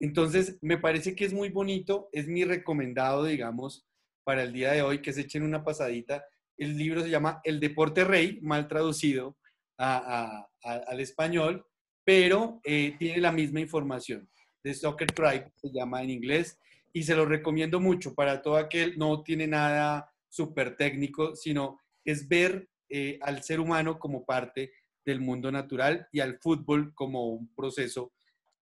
Entonces, 0.01 0.57
me 0.61 0.77
parece 0.77 1.15
que 1.15 1.23
es 1.23 1.33
muy 1.33 1.49
bonito, 1.49 2.09
es 2.11 2.27
mi 2.27 2.43
recomendado, 2.43 3.23
digamos, 3.23 3.87
para 4.25 4.43
el 4.43 4.51
día 4.51 4.73
de 4.73 4.81
hoy, 4.81 5.01
que 5.01 5.13
se 5.13 5.21
echen 5.21 5.43
una 5.43 5.63
pasadita. 5.63 6.25
El 6.57 6.77
libro 6.77 7.01
se 7.01 7.09
llama 7.09 7.39
El 7.45 7.61
Deporte 7.61 8.03
Rey, 8.03 8.39
mal 8.41 8.67
traducido 8.67 9.37
al 9.77 10.99
español, 10.99 11.65
pero 12.03 12.59
eh, 12.65 12.95
tiene 12.99 13.21
la 13.21 13.31
misma 13.31 13.61
información. 13.61 14.29
The 14.61 14.73
Soccer 14.73 15.11
Tribe 15.13 15.53
se 15.55 15.69
llama 15.71 16.03
en 16.03 16.09
inglés 16.09 16.59
y 16.91 17.03
se 17.03 17.15
lo 17.15 17.25
recomiendo 17.25 17.79
mucho 17.79 18.13
para 18.13 18.41
todo 18.41 18.57
aquel, 18.57 18.97
no 18.97 19.23
tiene 19.23 19.47
nada 19.47 20.11
súper 20.27 20.75
técnico, 20.75 21.33
sino 21.35 21.79
es 22.03 22.27
ver 22.27 22.69
eh, 22.89 23.19
al 23.21 23.43
ser 23.43 23.59
humano 23.59 23.99
como 23.99 24.25
parte 24.25 24.71
del 25.05 25.21
mundo 25.21 25.51
natural 25.51 26.07
y 26.11 26.19
al 26.19 26.39
fútbol 26.39 26.93
como 26.93 27.27
un 27.29 27.53
proceso 27.53 28.13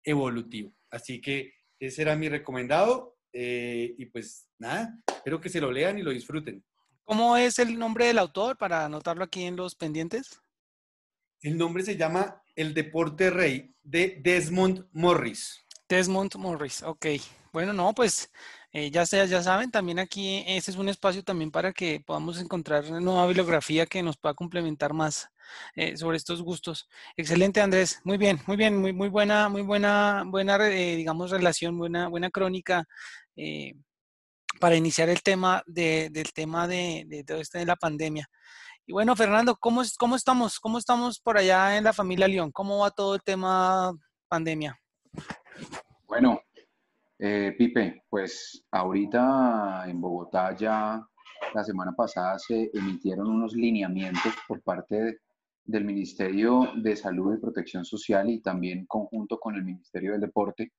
evolutivo. 0.02 0.72
Así 0.90 1.20
que 1.20 1.52
ese 1.78 2.02
era 2.02 2.16
mi 2.16 2.28
recomendado 2.28 3.16
eh, 3.32 3.94
y 3.98 4.06
pues 4.06 4.48
nada, 4.58 4.96
espero 5.08 5.40
que 5.40 5.48
se 5.48 5.60
lo 5.60 5.72
lean 5.72 5.98
y 5.98 6.02
lo 6.02 6.10
disfruten. 6.10 6.64
¿Cómo 7.04 7.36
es 7.36 7.58
el 7.58 7.78
nombre 7.78 8.06
del 8.06 8.18
autor 8.18 8.56
para 8.56 8.84
anotarlo 8.84 9.24
aquí 9.24 9.44
en 9.44 9.56
los 9.56 9.74
pendientes? 9.74 10.40
El 11.42 11.58
nombre 11.58 11.82
se 11.82 11.96
llama 11.96 12.42
El 12.54 12.72
Deporte 12.72 13.28
Rey 13.28 13.74
de 13.82 14.20
Desmond 14.22 14.86
Morris. 14.92 15.60
Desmond 15.88 16.36
Morris, 16.36 16.82
ok. 16.82 17.06
Bueno, 17.52 17.72
no, 17.72 17.94
pues 17.94 18.30
eh, 18.74 18.90
ya 18.90 19.06
sea, 19.06 19.24
ya 19.24 19.42
saben, 19.42 19.70
también 19.70 19.98
aquí 19.98 20.44
ese 20.46 20.70
es 20.72 20.76
un 20.76 20.88
espacio 20.90 21.22
también 21.24 21.50
para 21.50 21.72
que 21.72 22.00
podamos 22.04 22.38
encontrar 22.38 22.84
nueva 22.90 23.26
bibliografía 23.26 23.86
que 23.86 24.02
nos 24.02 24.18
pueda 24.18 24.34
complementar 24.34 24.92
más 24.92 25.30
eh, 25.76 25.96
sobre 25.96 26.18
estos 26.18 26.42
gustos. 26.42 26.88
Excelente, 27.16 27.60
Andrés. 27.62 28.00
Muy 28.04 28.18
bien, 28.18 28.40
muy 28.46 28.56
bien, 28.56 28.76
muy, 28.76 28.92
muy 28.92 29.08
buena, 29.08 29.48
muy 29.48 29.62
buena, 29.62 30.24
buena, 30.26 30.56
eh, 30.68 30.96
digamos, 30.96 31.30
relación, 31.30 31.78
buena, 31.78 32.08
buena 32.08 32.28
crónica 32.30 32.86
para 34.60 34.76
iniciar 34.76 35.08
el 35.08 35.22
tema 35.22 35.62
de, 35.66 36.10
del 36.10 36.32
tema 36.32 36.68
de, 36.68 37.04
de 37.06 37.24
todo 37.24 37.38
este 37.40 37.58
de 37.58 37.66
la 37.66 37.76
pandemia. 37.76 38.28
Y 38.86 38.92
bueno, 38.92 39.16
Fernando, 39.16 39.56
¿cómo, 39.56 39.82
es- 39.82 39.96
¿cómo 39.96 40.14
estamos? 40.16 40.60
¿Cómo 40.60 40.78
estamos 40.78 41.18
por 41.18 41.38
allá 41.38 41.76
en 41.76 41.84
la 41.84 41.92
familia 41.92 42.28
León? 42.28 42.52
¿Cómo 42.52 42.78
va 42.80 42.90
todo 42.90 43.14
el 43.14 43.22
tema 43.22 43.92
pandemia? 44.28 44.78
Bueno, 46.06 46.40
eh, 47.18 47.54
Pipe, 47.56 48.04
pues 48.08 48.64
ahorita 48.70 49.84
en 49.86 50.00
Bogotá 50.00 50.54
ya 50.56 51.06
la 51.54 51.64
semana 51.64 51.92
pasada 51.92 52.38
se 52.38 52.70
emitieron 52.74 53.28
unos 53.28 53.54
lineamientos 53.54 54.32
por 54.48 54.62
parte 54.62 54.94
de- 55.02 55.18
del 55.64 55.84
Ministerio 55.84 56.68
de 56.76 56.94
Salud 56.96 57.34
y 57.34 57.40
Protección 57.40 57.84
Social 57.84 58.28
y 58.30 58.40
también 58.42 58.84
conjunto 58.86 59.38
con 59.38 59.54
el 59.54 59.64
Ministerio 59.64 60.12
del 60.12 60.20
Deporte 60.20 60.72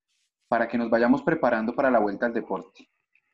para 0.47 0.67
que 0.67 0.77
nos 0.77 0.89
vayamos 0.89 1.23
preparando 1.23 1.75
para 1.75 1.89
la 1.89 1.99
vuelta 1.99 2.27
al 2.27 2.33
deporte, 2.33 2.87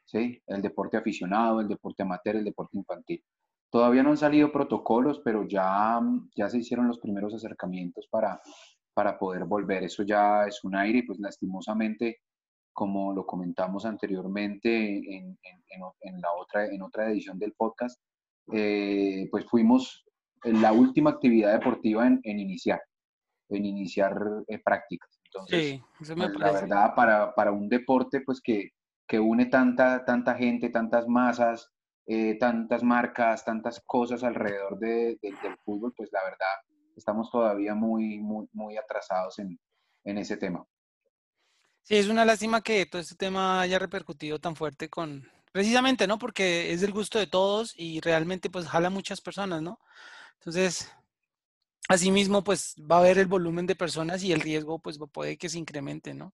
¿sí? 0.06 0.42
El 0.48 0.62
deporte 0.62 0.96
aficionado, 0.98 1.60
el 1.60 1.68
deporte 1.68 2.04
amateur, 2.04 2.38
el 2.38 2.46
deporte 2.46 2.78
infantil. 2.78 3.22
Todavía 3.70 4.04
no 4.04 4.12
han 4.12 4.18
salido 4.18 4.52
protocolos, 4.52 5.22
pero 5.24 5.46
ya, 5.48 6.00
ya 6.36 6.50
se 6.50 6.60
hicieron 6.60 6.88
los 6.88 7.00
primeros 7.00 7.34
acercamientos 7.34 8.08
para, 8.10 8.42
para 8.94 9.18
poder 9.20 9.46
volver. 9.46 9.84
Eso 9.84 10.04
ya 10.04 10.46
es 10.46 10.64
un 10.64 10.76
aire 10.76 11.00
y 11.00 11.04
pues 11.04 11.20
lastimosamente, 11.20 12.20
como 12.74 13.14
lo 13.14 13.26
comentamos 13.26 13.86
anteriormente 13.86 14.70
en, 14.98 15.38
en- 15.44 15.64
en 16.02 16.22
la 16.22 16.34
otra, 16.34 16.66
en 16.68 16.82
otra 16.82 17.10
edición 17.10 17.38
del 17.40 17.54
podcast, 17.54 18.00
eh, 18.54 19.28
pues 19.32 19.46
fuimos 19.46 20.04
la 20.44 20.74
última 20.74 21.12
actividad 21.12 21.54
deportiva 21.54 22.06
en, 22.08 22.20
en 22.24 22.40
iniciar, 22.40 22.82
en 23.50 23.66
iniciar 23.66 24.16
eh, 24.48 24.60
prácticas. 24.60 25.20
Entonces, 25.26 25.66
Sí, 25.66 25.82
eso 26.02 26.16
me 26.16 26.28
pues, 26.30 26.40
la 26.40 26.52
verdad, 26.52 26.96
para, 26.96 27.34
para 27.36 27.52
un 27.52 27.70
deporte 27.70 28.22
pues 28.22 28.42
que, 28.42 28.72
que 29.08 29.20
une 29.20 29.46
tanta, 29.46 30.04
tanta 30.04 30.36
gente, 30.36 30.70
tantas 30.70 31.08
masas, 31.08 31.70
eh, 32.08 32.38
tantas 32.40 32.84
marcas, 32.84 33.46
tantas 33.46 33.82
cosas 33.86 34.24
alrededor 34.24 34.78
de- 34.80 35.18
de- 35.22 35.34
del 35.44 35.58
fútbol, 35.64 35.94
pues 35.96 36.10
la 36.12 36.24
verdad 36.24 36.56
estamos 36.98 37.30
todavía 37.32 37.74
muy, 37.76 38.20
muy, 38.20 38.48
muy 38.54 38.76
atrasados 38.78 39.40
en, 39.40 39.58
en 40.04 40.18
ese 40.18 40.36
tema. 40.38 40.66
Sí, 41.84 41.96
es 41.98 42.08
una 42.08 42.26
lástima 42.26 42.62
que 42.62 42.86
todo 42.86 43.02
este 43.02 43.16
tema 43.16 43.62
haya 43.62 43.80
repercutido 43.80 44.40
tan 44.40 44.56
fuerte 44.56 44.90
con, 44.90 45.28
precisamente, 45.52 46.08
¿no? 46.08 46.18
Porque 46.18 46.72
es 46.74 46.82
del 46.82 46.92
gusto 46.94 47.20
de 47.20 47.28
todos 47.28 47.74
y 47.78 48.00
realmente 48.02 48.50
pues 48.50 48.68
jala 48.68 48.88
a 48.88 48.92
muchas 48.92 49.22
personas, 49.22 49.62
¿no? 49.62 49.80
Entonces, 50.40 50.92
asimismo, 51.90 52.44
pues 52.44 52.76
va 52.90 52.98
a 52.98 53.00
haber 53.00 53.18
el 53.20 53.28
volumen 53.28 53.66
de 53.68 53.76
personas 53.76 54.24
y 54.24 54.32
el 54.32 54.42
riesgo 54.42 54.80
pues 54.80 55.00
puede 55.12 55.38
que 55.38 55.50
se 55.50 55.60
incremente, 55.60 56.14
¿no? 56.14 56.34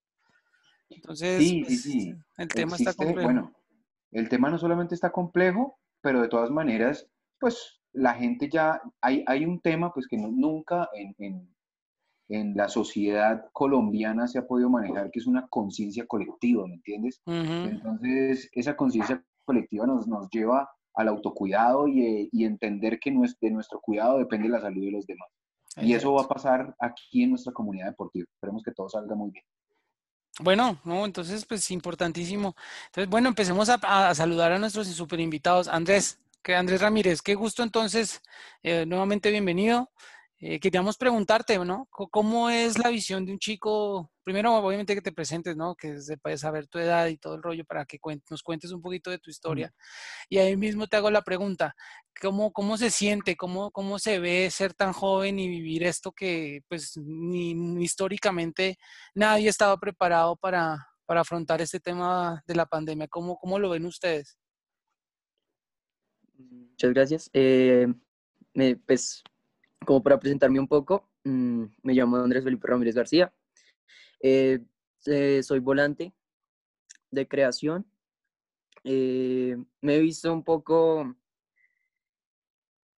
Entonces, 0.90 1.44
Sí, 1.44 1.64
sí, 1.66 1.66
pues, 1.66 1.82
sí. 1.82 2.16
el 2.38 2.48
tema 2.50 2.76
está 2.76 2.94
complejo. 2.94 3.28
bueno, 3.28 3.54
el 4.12 4.30
tema 4.30 4.50
no 4.50 4.58
solamente 4.58 4.96
está 4.96 5.12
complejo, 5.12 5.80
pero 6.02 6.22
de 6.22 6.30
todas 6.30 6.50
maneras, 6.52 7.08
pues 7.40 7.82
la 7.94 8.14
gente 8.14 8.50
ya, 8.50 8.82
hay, 9.02 9.24
hay 9.28 9.46
un 9.46 9.60
tema 9.62 9.94
pues 9.94 10.08
que 10.08 10.18
no- 10.18 10.30
nunca 10.30 10.90
en, 10.94 11.16
en, 11.20 11.57
en 12.30 12.56
la 12.56 12.68
sociedad 12.70 13.46
colombiana 13.54 14.28
se 14.28 14.40
ha 14.40 14.48
podido 14.48 14.70
manejar, 14.70 15.12
que 15.12 15.20
es 15.20 15.28
una 15.28 15.48
conciencia 15.48 16.06
colectiva, 16.06 16.68
¿me 16.68 16.76
entiendes? 16.76 17.22
Ujú, 17.26 17.70
Entonces, 17.70 18.50
esa 18.52 18.76
conciencia 18.76 19.24
colectiva 19.46 19.86
nos, 19.88 20.08
nos 20.08 20.30
lleva 20.30 20.70
al 20.94 21.08
autocuidado 21.08 21.88
y, 21.88 22.06
eh, 22.06 22.30
y 22.32 22.46
entender 22.46 23.00
que 23.00 23.12
de 23.12 23.52
nuestro 23.52 23.80
cuidado 23.80 24.18
depende 24.18 24.50
la 24.50 24.60
salud 24.60 24.84
de 24.84 24.92
los 24.92 25.06
demás. 25.06 25.30
Y 25.80 25.94
eso 25.94 26.12
va 26.12 26.22
a 26.22 26.24
exacto. 26.24 26.34
pasar 26.34 26.76
aquí 26.80 27.24
en 27.24 27.30
nuestra 27.30 27.54
comunidad 27.54 27.88
deportiva. 27.88 28.26
Esperemos 28.34 28.64
que 28.64 28.72
todo 28.72 28.90
salga 28.90 29.16
muy 29.16 29.30
bien. 29.30 29.46
Bueno, 30.40 30.80
no, 30.84 31.06
entonces 31.06 31.46
pues 31.46 31.70
importantísimo. 31.72 32.56
Entonces, 32.88 33.10
bueno, 33.10 33.30
empecemos 33.30 33.70
a, 33.70 33.76
a 34.10 34.16
saludar 34.16 34.52
a 34.52 34.60
nuestros 34.60 34.88
super 34.88 35.20
invitados. 35.20 35.68
Andrés, 35.68 36.20
que 36.42 36.56
Andrés 36.56 36.82
Ramírez, 36.82 37.22
qué 37.22 37.36
gusto 37.36 37.62
entonces, 37.62 38.22
eh, 38.64 38.86
nuevamente 38.86 39.30
bienvenido. 39.30 39.92
Eh, 40.40 40.60
queríamos 40.60 40.98
preguntarte, 40.98 41.58
¿no? 41.58 41.88
¿Cómo 41.90 42.52
es 42.52 42.78
la 42.78 42.90
visión 42.90 43.26
de 43.26 43.32
un 43.32 43.40
chico? 43.40 44.12
Primero, 44.24 44.54
obviamente 44.56 44.94
que 44.94 45.02
te 45.02 45.12
presentes, 45.12 45.58
¿no? 45.58 45.74
Que 45.76 46.00
sepas 46.00 46.42
saber 46.42 46.68
tu 46.68 46.78
edad 46.78 47.08
y 47.08 47.18
todo 47.18 47.34
el 47.36 47.42
rollo 47.42 47.66
para 47.66 47.86
que 47.86 47.98
nos 48.30 48.44
cuentes 48.44 48.72
un 48.72 48.82
poquito 48.84 49.10
de 49.10 49.18
tu 49.18 49.32
historia. 49.32 49.74
Y 50.30 50.38
ahí 50.38 50.56
mismo 50.56 50.86
te 50.86 50.96
hago 50.98 51.10
la 51.10 51.24
pregunta, 51.24 51.76
¿cómo, 52.22 52.52
cómo 52.54 52.78
se 52.78 52.92
siente, 52.92 53.36
cómo, 53.36 53.72
cómo 53.72 53.98
se 53.98 54.20
ve 54.20 54.52
ser 54.52 54.76
tan 54.76 54.94
joven 54.94 55.40
y 55.40 55.48
vivir 55.48 55.84
esto 55.84 56.12
que 56.12 56.62
pues 56.68 56.96
ni, 56.98 57.56
ni 57.56 57.84
históricamente 57.84 58.78
nadie 59.16 59.50
estaba 59.50 59.78
preparado 59.78 60.36
para, 60.36 60.88
para 61.08 61.22
afrontar 61.22 61.62
este 61.62 61.80
tema 61.80 62.44
de 62.46 62.56
la 62.56 62.68
pandemia? 62.68 63.08
¿Cómo, 63.08 63.38
cómo 63.40 63.58
lo 63.58 63.72
ven 63.72 63.86
ustedes? 63.88 64.38
Muchas 66.36 66.94
gracias. 66.94 67.30
Eh, 67.34 67.88
me- 68.54 68.76
pues, 68.76 69.24
como 69.86 70.04
para 70.04 70.20
presentarme 70.20 70.60
un 70.60 70.68
poco, 70.68 71.10
mm, 71.24 71.64
me 71.84 71.94
llamo 71.94 72.18
Andrés 72.18 72.44
Felipe 72.44 72.68
Ramírez 72.68 72.96
García. 72.96 73.34
Eh, 74.22 74.60
eh, 75.06 75.44
soy 75.44 75.60
volante 75.60 76.14
de 77.12 77.28
creación. 77.28 77.86
Eh, 78.84 79.58
me 79.82 79.96
he 79.96 80.02
visto 80.02 80.32
un 80.34 80.44
poco 80.44 81.16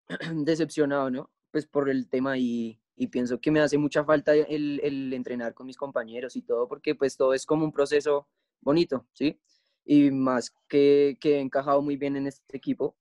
decepcionado, 0.34 1.10
¿no? 1.10 1.30
Pues 1.50 1.66
por 1.66 1.90
el 1.90 2.08
tema 2.08 2.38
y, 2.38 2.80
y 2.96 3.08
pienso 3.08 3.40
que 3.40 3.50
me 3.50 3.60
hace 3.60 3.78
mucha 3.78 4.04
falta 4.04 4.34
el, 4.34 4.80
el 4.82 5.12
entrenar 5.12 5.54
con 5.54 5.66
mis 5.66 5.76
compañeros 5.76 6.36
y 6.36 6.42
todo, 6.42 6.68
porque 6.68 6.94
pues 6.94 7.16
todo 7.16 7.34
es 7.34 7.46
como 7.46 7.64
un 7.64 7.72
proceso 7.72 8.28
bonito, 8.60 9.06
¿sí? 9.12 9.40
Y 9.84 10.10
más 10.10 10.54
que, 10.68 11.16
que 11.20 11.36
he 11.36 11.40
encajado 11.40 11.82
muy 11.82 11.96
bien 11.96 12.16
en 12.16 12.26
este 12.26 12.56
equipo, 12.56 12.96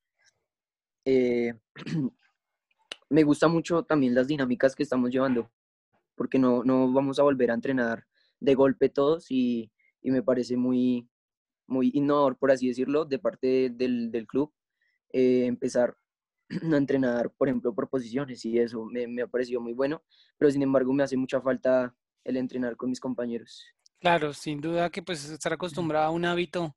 me 3.10 3.24
gusta 3.24 3.48
mucho 3.48 3.84
también 3.84 4.16
las 4.16 4.28
dinámicas 4.28 4.76
que 4.76 4.84
estamos 4.84 5.12
llevando, 5.12 5.50
porque 6.16 6.40
no, 6.40 6.64
no 6.64 6.92
vamos 6.92 7.20
a 7.20 7.24
volver 7.24 7.52
a 7.52 7.56
entrenar 7.56 8.06
de 8.40 8.56
golpe 8.56 8.90
todos 8.90 9.30
y, 9.30 9.72
y 10.02 10.12
me 10.12 10.24
parece 10.24 10.58
muy, 10.58 11.10
muy 11.68 11.92
innovador, 11.94 12.38
por 12.38 12.52
así 12.52 12.68
decirlo, 12.68 13.06
de 13.06 13.20
parte 13.20 13.70
del, 13.70 14.12
del 14.12 14.28
club, 14.28 14.54
eh, 15.12 15.46
empezar 15.46 15.96
a 16.50 16.78
entrenar, 16.78 17.32
por 17.32 17.48
ejemplo, 17.48 17.74
por 17.74 17.90
posiciones 17.90 18.44
y 18.46 18.58
eso 18.60 18.86
me, 18.86 19.08
me 19.08 19.22
ha 19.22 19.28
parecido 19.28 19.62
muy 19.62 19.74
bueno, 19.74 20.04
pero 20.38 20.52
sin 20.52 20.62
embargo 20.62 20.94
me 20.94 21.04
hace 21.04 21.18
mucha 21.18 21.42
falta 21.42 21.96
el 22.24 22.38
entrenar 22.38 22.76
con 22.76 22.90
mis 22.90 23.00
compañeros. 23.00 23.66
Claro, 24.00 24.34
sin 24.34 24.62
duda 24.62 24.90
que 24.90 25.02
pues 25.02 25.28
estar 25.30 25.54
acostumbrado 25.54 26.06
a 26.06 26.12
un 26.12 26.26
hábito 26.26 26.76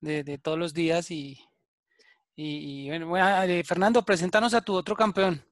de, 0.00 0.38
todos 0.38 0.58
los 0.58 0.74
días 0.74 1.10
y, 1.10 1.38
y, 2.34 2.88
bueno, 2.88 3.08
bueno, 3.08 3.42
eh, 3.44 3.64
Fernando, 3.64 4.04
preséntanos 4.04 4.54
a 4.54 4.60
tu 4.60 4.74
otro 4.74 4.94
campeón. 4.96 5.42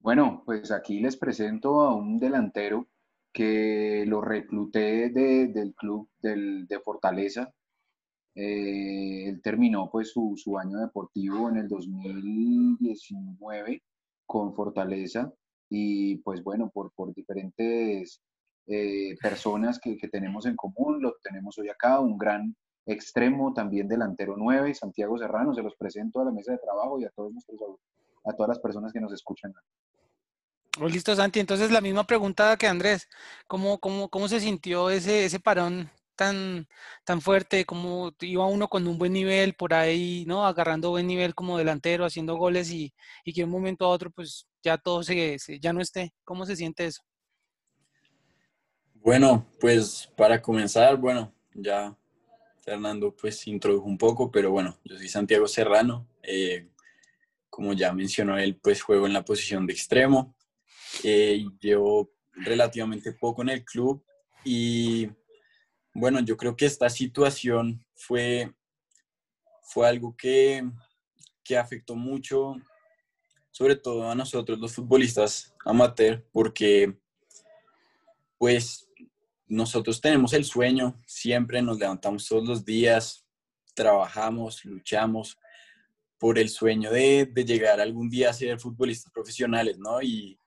Bueno, 0.00 0.42
pues 0.44 0.70
aquí 0.70 1.00
les 1.00 1.16
presento 1.16 1.80
a 1.82 1.94
un 1.94 2.18
delantero 2.18 2.86
que 3.32 4.04
lo 4.06 4.20
recluté 4.20 5.10
de- 5.10 5.48
del 5.48 5.74
club 5.74 6.08
de 6.22 6.80
Fortaleza. 6.84 7.52
Eh, 8.34 9.28
él 9.28 9.40
terminó 9.42 9.90
pues 9.90 10.10
su, 10.12 10.34
su 10.36 10.58
año 10.58 10.78
deportivo 10.78 11.48
en 11.48 11.56
el 11.58 11.68
2019 11.68 13.82
con 14.26 14.54
Fortaleza 14.54 15.32
y 15.68 16.16
pues 16.18 16.42
bueno, 16.44 16.70
por, 16.70 16.92
por 16.92 17.12
diferentes 17.14 18.20
eh, 18.66 19.16
personas 19.20 19.78
que, 19.80 19.96
que 19.96 20.08
tenemos 20.08 20.46
en 20.46 20.56
común, 20.56 21.02
lo 21.02 21.14
tenemos 21.22 21.58
hoy 21.58 21.68
acá, 21.68 22.00
un 22.00 22.16
gran 22.18 22.54
extremo, 22.86 23.52
también 23.52 23.88
delantero 23.88 24.36
9, 24.36 24.74
Santiago 24.74 25.18
Serrano, 25.18 25.54
se 25.54 25.62
los 25.62 25.76
presento 25.76 26.20
a 26.20 26.24
la 26.24 26.32
mesa 26.32 26.52
de 26.52 26.58
trabajo 26.58 27.00
y 27.00 27.04
a 27.04 27.10
todos 27.10 27.32
nuestros, 27.32 27.58
a 28.24 28.32
todas 28.34 28.48
las 28.50 28.60
personas 28.60 28.92
que 28.92 29.00
nos 29.00 29.12
escuchan. 29.12 29.52
Oh, 30.80 30.88
listo, 30.88 31.14
Santi. 31.16 31.40
Entonces, 31.40 31.70
la 31.72 31.80
misma 31.80 32.04
pregunta 32.06 32.56
que 32.56 32.66
Andrés. 32.68 33.08
¿Cómo, 33.46 33.78
cómo, 33.80 34.08
cómo 34.08 34.28
se 34.28 34.40
sintió 34.40 34.90
ese, 34.90 35.24
ese 35.24 35.40
parón 35.40 35.90
tan, 36.14 36.68
tan 37.04 37.20
fuerte? 37.20 37.64
¿Cómo 37.64 38.12
iba 38.20 38.46
uno 38.46 38.68
con 38.68 38.86
un 38.86 38.96
buen 38.98 39.12
nivel 39.12 39.54
por 39.54 39.74
ahí, 39.74 40.24
¿no? 40.26 40.46
Agarrando 40.46 40.90
buen 40.90 41.06
nivel 41.08 41.34
como 41.34 41.58
delantero, 41.58 42.04
haciendo 42.04 42.36
goles 42.36 42.70
y, 42.70 42.94
y 43.24 43.32
que 43.32 43.40
de 43.40 43.44
un 43.46 43.50
momento 43.50 43.86
a 43.86 43.88
otro, 43.88 44.10
pues 44.10 44.46
ya 44.62 44.78
todo 44.78 45.02
se, 45.02 45.38
ya 45.60 45.72
no 45.72 45.80
esté. 45.80 46.12
¿Cómo 46.24 46.46
se 46.46 46.54
siente 46.56 46.86
eso? 46.86 47.02
Bueno, 48.94 49.46
pues 49.58 50.08
para 50.16 50.40
comenzar, 50.40 50.96
bueno, 50.96 51.32
ya 51.54 51.96
Fernando 52.64 53.14
pues 53.16 53.46
introdujo 53.48 53.86
un 53.86 53.98
poco, 53.98 54.30
pero 54.30 54.50
bueno, 54.50 54.78
yo 54.84 54.96
soy 54.96 55.08
Santiago 55.08 55.48
Serrano. 55.48 56.06
eh, 56.22 56.68
como 57.50 57.72
ya 57.72 57.92
mencionó 57.92 58.38
él, 58.38 58.56
pues 58.56 58.82
juego 58.82 59.06
en 59.06 59.12
la 59.12 59.24
posición 59.24 59.66
de 59.66 59.72
extremo. 59.72 60.36
Eh, 61.02 61.44
llevo 61.60 62.10
relativamente 62.32 63.12
poco 63.12 63.42
en 63.42 63.50
el 63.50 63.64
club 63.64 64.04
y 64.44 65.08
bueno, 65.94 66.20
yo 66.20 66.36
creo 66.36 66.56
que 66.56 66.66
esta 66.66 66.88
situación 66.88 67.84
fue, 67.94 68.54
fue 69.62 69.88
algo 69.88 70.16
que, 70.16 70.68
que 71.42 71.56
afectó 71.56 71.96
mucho, 71.96 72.54
sobre 73.50 73.76
todo 73.76 74.08
a 74.08 74.14
nosotros 74.14 74.58
los 74.58 74.74
futbolistas 74.74 75.54
amateur, 75.64 76.24
porque 76.32 76.96
pues 78.38 78.88
nosotros 79.46 80.00
tenemos 80.00 80.32
el 80.32 80.44
sueño, 80.44 81.00
siempre 81.06 81.60
nos 81.62 81.78
levantamos 81.78 82.28
todos 82.28 82.46
los 82.46 82.64
días, 82.64 83.26
trabajamos, 83.74 84.64
luchamos 84.64 85.36
por 86.18 86.38
el 86.38 86.48
sueño 86.48 86.90
de, 86.90 87.26
de 87.26 87.44
llegar 87.44 87.80
algún 87.80 88.08
día 88.08 88.30
a 88.30 88.34
ser 88.34 88.60
futbolistas 88.60 89.12
profesionales, 89.12 89.78
¿no? 89.78 90.02
Y, 90.02 90.38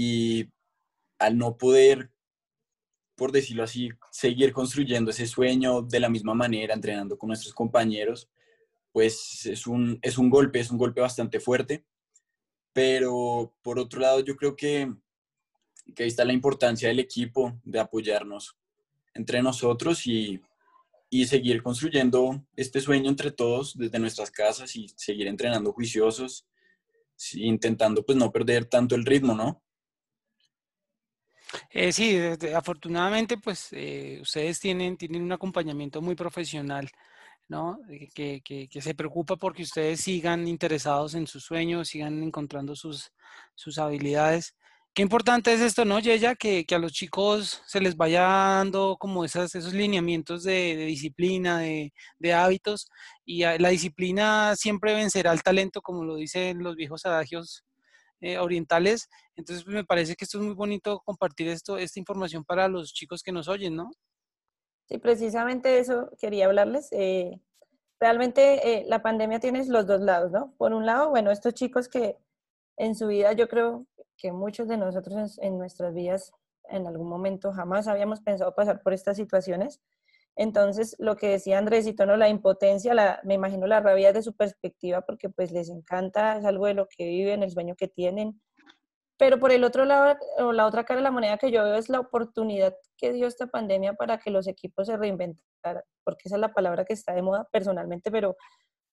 y 0.00 0.48
al 1.18 1.36
no 1.36 1.58
poder, 1.58 2.12
por 3.16 3.32
decirlo 3.32 3.64
así, 3.64 3.90
seguir 4.12 4.52
construyendo 4.52 5.10
ese 5.10 5.26
sueño 5.26 5.82
de 5.82 5.98
la 5.98 6.08
misma 6.08 6.34
manera, 6.34 6.72
entrenando 6.72 7.18
con 7.18 7.26
nuestros 7.26 7.52
compañeros, 7.52 8.30
pues 8.92 9.44
es 9.46 9.66
un, 9.66 9.98
es 10.00 10.16
un 10.16 10.30
golpe, 10.30 10.60
es 10.60 10.70
un 10.70 10.78
golpe 10.78 11.00
bastante 11.00 11.40
fuerte. 11.40 11.84
Pero 12.72 13.52
por 13.60 13.80
otro 13.80 14.00
lado, 14.00 14.20
yo 14.20 14.36
creo 14.36 14.54
que, 14.54 14.88
que 15.96 16.04
ahí 16.04 16.08
está 16.08 16.24
la 16.24 16.32
importancia 16.32 16.88
del 16.88 17.00
equipo, 17.00 17.58
de 17.64 17.80
apoyarnos 17.80 18.56
entre 19.14 19.42
nosotros 19.42 20.06
y, 20.06 20.40
y 21.10 21.26
seguir 21.26 21.60
construyendo 21.60 22.46
este 22.54 22.80
sueño 22.80 23.10
entre 23.10 23.32
todos 23.32 23.76
desde 23.76 23.98
nuestras 23.98 24.30
casas 24.30 24.76
y 24.76 24.90
seguir 24.90 25.26
entrenando 25.26 25.72
juiciosos, 25.72 26.46
intentando 27.34 28.06
pues 28.06 28.16
no 28.16 28.30
perder 28.30 28.64
tanto 28.64 28.94
el 28.94 29.04
ritmo, 29.04 29.34
¿no? 29.34 29.60
Eh, 31.70 31.92
sí, 31.92 32.18
afortunadamente, 32.54 33.38
pues 33.38 33.68
eh, 33.72 34.18
ustedes 34.20 34.60
tienen, 34.60 34.96
tienen 34.96 35.22
un 35.22 35.32
acompañamiento 35.32 36.02
muy 36.02 36.14
profesional, 36.14 36.90
¿no? 37.48 37.78
Eh, 37.90 38.08
Que, 38.14 38.42
que- 38.42 38.82
se 38.82 38.94
preocupa 38.94 39.36
porque 39.36 39.62
ustedes 39.62 40.00
sigan 40.00 40.46
interesados 40.48 41.14
en 41.14 41.26
sus 41.26 41.44
sueños, 41.44 41.88
sigan 41.88 42.22
encontrando 42.22 42.76
sus, 42.76 43.12
sus 43.54 43.78
habilidades. 43.78 44.54
Qué 44.94 45.02
importante 45.02 45.52
es 45.54 45.60
esto, 45.60 45.84
¿no, 45.84 46.00
Yeya? 46.00 46.34
Que, 46.34 46.64
que 46.66 46.74
a 46.74 46.78
los 46.78 46.92
chicos 46.92 47.62
se 47.66 47.80
les 47.80 47.96
vaya 47.96 48.22
dando 48.22 48.96
como 48.98 49.24
esas, 49.24 49.54
esos 49.54 49.72
lineamientos 49.74 50.42
de, 50.44 50.76
disciplina, 50.86 51.60
de, 51.60 51.92
hábitos, 52.34 52.88
y 53.24 53.42
la 53.44 53.68
disciplina 53.70 54.56
siempre 54.56 54.94
vencerá 54.94 55.30
al 55.30 55.42
talento, 55.42 55.82
como 55.82 56.04
lo 56.04 56.16
dicen 56.16 56.62
los 56.62 56.76
viejos 56.76 57.06
adagios 57.06 57.64
eh, 58.20 58.38
orientales. 58.38 59.08
Entonces, 59.36 59.64
pues, 59.64 59.74
me 59.74 59.84
parece 59.84 60.16
que 60.16 60.24
esto 60.24 60.38
es 60.38 60.44
muy 60.44 60.54
bonito 60.54 61.00
compartir 61.04 61.48
esto, 61.48 61.78
esta 61.78 61.98
información 61.98 62.44
para 62.44 62.68
los 62.68 62.92
chicos 62.92 63.22
que 63.22 63.32
nos 63.32 63.48
oyen, 63.48 63.76
¿no? 63.76 63.90
Sí, 64.88 64.98
precisamente 64.98 65.78
eso 65.78 66.10
quería 66.18 66.46
hablarles. 66.46 66.88
Eh, 66.92 67.40
realmente 68.00 68.78
eh, 68.78 68.84
la 68.88 69.02
pandemia 69.02 69.38
tiene 69.38 69.64
los 69.66 69.86
dos 69.86 70.00
lados, 70.00 70.32
¿no? 70.32 70.54
Por 70.56 70.72
un 70.72 70.86
lado, 70.86 71.10
bueno, 71.10 71.30
estos 71.30 71.54
chicos 71.54 71.88
que 71.88 72.16
en 72.76 72.94
su 72.94 73.08
vida, 73.08 73.32
yo 73.32 73.48
creo 73.48 73.86
que 74.16 74.32
muchos 74.32 74.68
de 74.68 74.76
nosotros 74.76 75.38
en 75.40 75.58
nuestras 75.58 75.94
vidas 75.94 76.32
en 76.68 76.86
algún 76.86 77.08
momento 77.08 77.52
jamás 77.52 77.88
habíamos 77.88 78.20
pensado 78.20 78.54
pasar 78.54 78.82
por 78.82 78.92
estas 78.92 79.16
situaciones. 79.16 79.80
Entonces, 80.38 80.94
lo 81.00 81.16
que 81.16 81.30
decía 81.30 81.58
Andresito, 81.58 82.06
¿no? 82.06 82.16
La 82.16 82.28
impotencia, 82.28 82.94
la, 82.94 83.20
me 83.24 83.34
imagino 83.34 83.66
la 83.66 83.80
rabia 83.80 84.12
de 84.12 84.22
su 84.22 84.36
perspectiva, 84.36 85.00
porque 85.00 85.28
pues 85.28 85.50
les 85.50 85.68
encanta, 85.68 86.38
es 86.38 86.44
algo 86.44 86.66
de 86.66 86.74
lo 86.74 86.86
que 86.86 87.06
viven, 87.06 87.42
el 87.42 87.50
sueño 87.50 87.74
que 87.74 87.88
tienen. 87.88 88.40
Pero 89.18 89.40
por 89.40 89.50
el 89.50 89.64
otro 89.64 89.84
lado, 89.84 90.16
o 90.38 90.52
la 90.52 90.66
otra 90.66 90.84
cara 90.84 90.98
de 90.98 91.02
la 91.02 91.10
moneda 91.10 91.38
que 91.38 91.50
yo 91.50 91.64
veo 91.64 91.74
es 91.74 91.88
la 91.88 91.98
oportunidad 91.98 92.72
que 92.96 93.12
dio 93.12 93.26
esta 93.26 93.48
pandemia 93.48 93.94
para 93.94 94.18
que 94.18 94.30
los 94.30 94.46
equipos 94.46 94.86
se 94.86 94.96
reinventaran, 94.96 95.82
porque 96.04 96.22
esa 96.26 96.36
es 96.36 96.40
la 96.40 96.54
palabra 96.54 96.84
que 96.84 96.92
está 96.92 97.14
de 97.14 97.22
moda 97.22 97.48
personalmente, 97.50 98.12
pero 98.12 98.36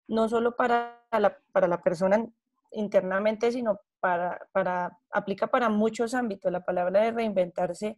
no 0.07 0.27
solo 0.27 0.55
para 0.55 1.05
la, 1.11 1.37
para 1.51 1.67
la 1.67 1.79
persona 1.83 2.25
internamente, 2.71 3.51
sino 3.51 3.81
para, 3.99 4.47
para, 4.51 4.97
aplica 5.11 5.45
para 5.45 5.69
muchos 5.69 6.15
ámbitos. 6.15 6.51
La 6.51 6.65
palabra 6.65 7.01
de 7.01 7.11
reinventarse 7.11 7.97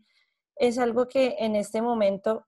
es 0.58 0.78
algo 0.80 1.08
que 1.08 1.38
en 1.40 1.56
este 1.56 1.82
momento 1.82 2.46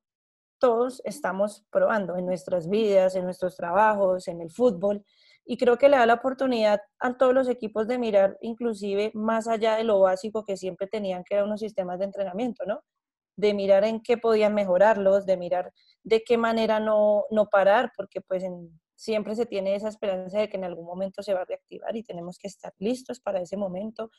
todos 0.60 1.02
estamos 1.06 1.66
probando 1.72 2.18
en 2.18 2.26
nuestras 2.26 2.70
vidas, 2.70 3.16
en 3.16 3.26
nuestros 3.26 3.56
trabajos, 3.56 4.28
en 4.28 4.42
el 4.42 4.52
fútbol. 4.52 5.04
Y 5.46 5.58
creo 5.58 5.78
que 5.78 5.90
le 5.90 5.98
da 5.98 6.06
la 6.06 6.16
oportunidad 6.16 6.82
a 7.00 7.18
todos 7.18 7.34
los 7.34 7.48
equipos 7.50 7.88
de 7.88 7.98
mirar 7.98 8.38
inclusive 8.42 9.12
más 9.16 9.48
allá 9.48 9.76
de 9.78 9.84
lo 9.84 10.00
básico 10.00 10.46
que 10.46 10.58
siempre 10.58 10.88
tenían, 10.88 11.24
que 11.24 11.36
eran 11.36 11.48
unos 11.48 11.62
sistemas 11.62 12.00
de 12.00 12.06
entrenamiento, 12.06 12.66
¿no? 12.66 12.82
De 13.36 13.54
mirar 13.54 13.84
en 13.84 14.02
qué 14.02 14.18
podían 14.18 14.54
mejorarlos, 14.54 15.26
de 15.26 15.38
mirar 15.38 15.72
de 16.04 16.24
qué 16.24 16.38
manera 16.38 16.80
no, 16.80 17.26
no 17.32 17.48
parar, 17.48 17.92
porque 17.96 18.22
pues 18.22 18.44
siempre 18.96 19.36
se 19.36 19.46
tiene 19.46 19.76
esa 19.76 19.90
esperanza 19.90 20.40
de 20.40 20.50
que 20.50 20.58
en 20.58 20.66
algún 20.66 20.86
momento 20.86 21.24
se 21.24 21.34
va 21.34 21.42
a 21.42 21.46
reactivar 21.46 21.96
y 21.96 22.04
tenemos 22.04 22.38
que 22.38 22.48
estar 22.48 22.74
listos 22.80 23.20
para 23.20 23.42
ese 23.42 23.58
momento, 23.58 24.12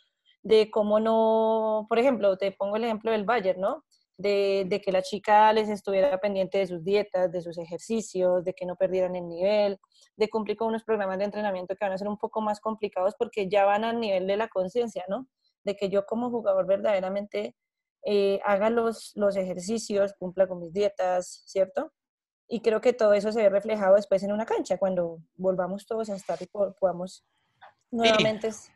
de 0.43 0.71
cómo 0.71 1.01
no, 1.01 1.87
por 1.89 1.99
ejemplo, 1.99 2.37
te 2.39 2.53
pongo 2.53 2.77
el 2.77 2.85
ejemplo 2.85 3.11
del 3.11 3.25
Bayern, 3.25 3.61
¿no? 3.61 3.85
De, 4.21 4.67
de, 4.69 4.81
que 4.83 4.93
la 4.93 5.01
chica 5.01 5.51
les 5.53 5.71
estuviera 5.71 6.19
pendiente 6.19 6.59
de 6.59 6.67
sus 6.67 6.85
dietas, 6.85 7.33
de 7.33 7.41
sus 7.41 7.57
ejercicios, 7.57 8.45
de 8.45 8.53
que 8.53 8.67
no 8.67 8.77
perdieran 8.77 9.17
el 9.17 9.27
nivel, 9.27 9.79
de 10.17 10.29
cumplir 10.29 10.59
con 10.59 10.69
unos 10.69 10.85
programas 10.85 11.17
de 11.19 11.25
entrenamiento 11.25 11.75
que 11.75 11.85
van 11.87 11.93
a 11.93 11.99
ser 11.99 12.09
un 12.09 12.19
poco 12.19 12.43
más 12.43 12.61
complicados 12.61 13.15
porque 13.19 13.49
ya 13.49 13.65
van 13.65 13.83
al 13.85 13.99
nivel 13.99 14.27
de 14.27 14.37
la 14.37 14.49
conciencia, 14.49 15.05
¿no? 15.09 15.27
De 15.65 15.75
que 15.75 15.89
yo 15.89 16.05
como 16.05 16.29
jugador 16.29 16.67
verdaderamente 16.67 17.57
eh, 18.05 18.41
haga 18.45 18.69
los, 18.69 19.13
los 19.15 19.37
ejercicios, 19.37 20.13
cumpla 20.19 20.47
con 20.47 20.61
mis 20.61 20.73
dietas, 20.73 21.43
¿cierto? 21.47 21.93
Y 22.47 22.61
creo 22.61 22.81
que 22.81 22.93
todo 22.93 23.13
eso 23.13 23.31
se 23.33 23.43
ve 23.43 23.49
reflejado 23.49 23.95
después 23.95 24.23
en 24.23 24.33
una 24.33 24.45
cancha, 24.45 24.77
cuando 24.77 25.19
volvamos 25.37 25.87
todos 25.87 26.11
a 26.11 26.17
estar 26.17 26.37
y 26.43 26.47
podamos 26.47 27.25
nuevamente 27.91 28.53
sí. 28.53 28.71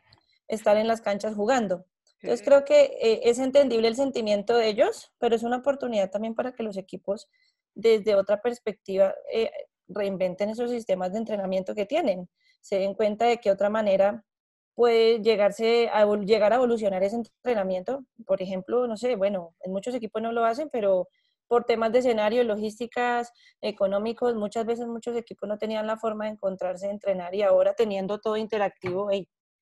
estar 0.47 0.77
en 0.77 0.87
las 0.87 1.01
canchas 1.01 1.35
jugando. 1.35 1.85
Entonces 2.21 2.45
creo 2.45 2.65
que 2.65 2.97
eh, 3.01 3.21
es 3.23 3.39
entendible 3.39 3.87
el 3.87 3.95
sentimiento 3.95 4.55
de 4.55 4.67
ellos, 4.67 5.11
pero 5.19 5.35
es 5.35 5.43
una 5.43 5.57
oportunidad 5.57 6.09
también 6.09 6.33
para 6.33 6.53
que 6.53 6.63
los 6.63 6.77
equipos 6.77 7.27
desde 7.75 8.15
otra 8.15 8.41
perspectiva 8.41 9.13
eh, 9.31 9.51
reinventen 9.87 10.49
esos 10.49 10.71
sistemas 10.71 11.11
de 11.11 11.19
entrenamiento 11.19 11.75
que 11.75 11.85
tienen, 11.85 12.29
se 12.61 12.79
den 12.79 12.95
cuenta 12.95 13.25
de 13.25 13.37
que 13.37 13.51
otra 13.51 13.69
manera 13.69 14.25
puede 14.73 15.21
llegarse 15.21 15.89
a, 15.89 16.05
llegar 16.17 16.51
a 16.51 16.57
evolucionar 16.57 17.03
ese 17.03 17.17
entrenamiento. 17.17 18.05
Por 18.25 18.41
ejemplo, 18.41 18.87
no 18.87 18.97
sé, 18.97 19.15
bueno, 19.15 19.55
en 19.61 19.71
muchos 19.71 19.95
equipos 19.95 20.21
no 20.21 20.31
lo 20.31 20.45
hacen, 20.45 20.69
pero 20.71 21.07
por 21.47 21.65
temas 21.65 21.91
de 21.91 21.99
escenario, 21.99 22.43
logísticas, 22.43 23.31
económicos, 23.61 24.35
muchas 24.35 24.65
veces 24.65 24.87
muchos 24.87 25.15
equipos 25.15 25.47
no 25.47 25.57
tenían 25.57 25.87
la 25.87 25.97
forma 25.97 26.25
de 26.25 26.31
encontrarse, 26.31 26.89
entrenar 26.89 27.33
y 27.35 27.43
ahora 27.43 27.73
teniendo 27.73 28.19
todo 28.19 28.35
interactivo, 28.35 29.09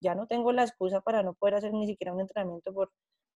ya 0.04 0.14
no 0.14 0.28
tengo 0.28 0.52
la 0.52 0.64
excusa 0.64 1.02
para 1.02 1.24
no 1.24 1.34
poder 1.34 1.56
hacer 1.56 1.74
ni 1.74 1.88
siquiera 1.88 2.14
un 2.14 2.22
entrenamiento 2.22 2.74
por, 2.74 2.92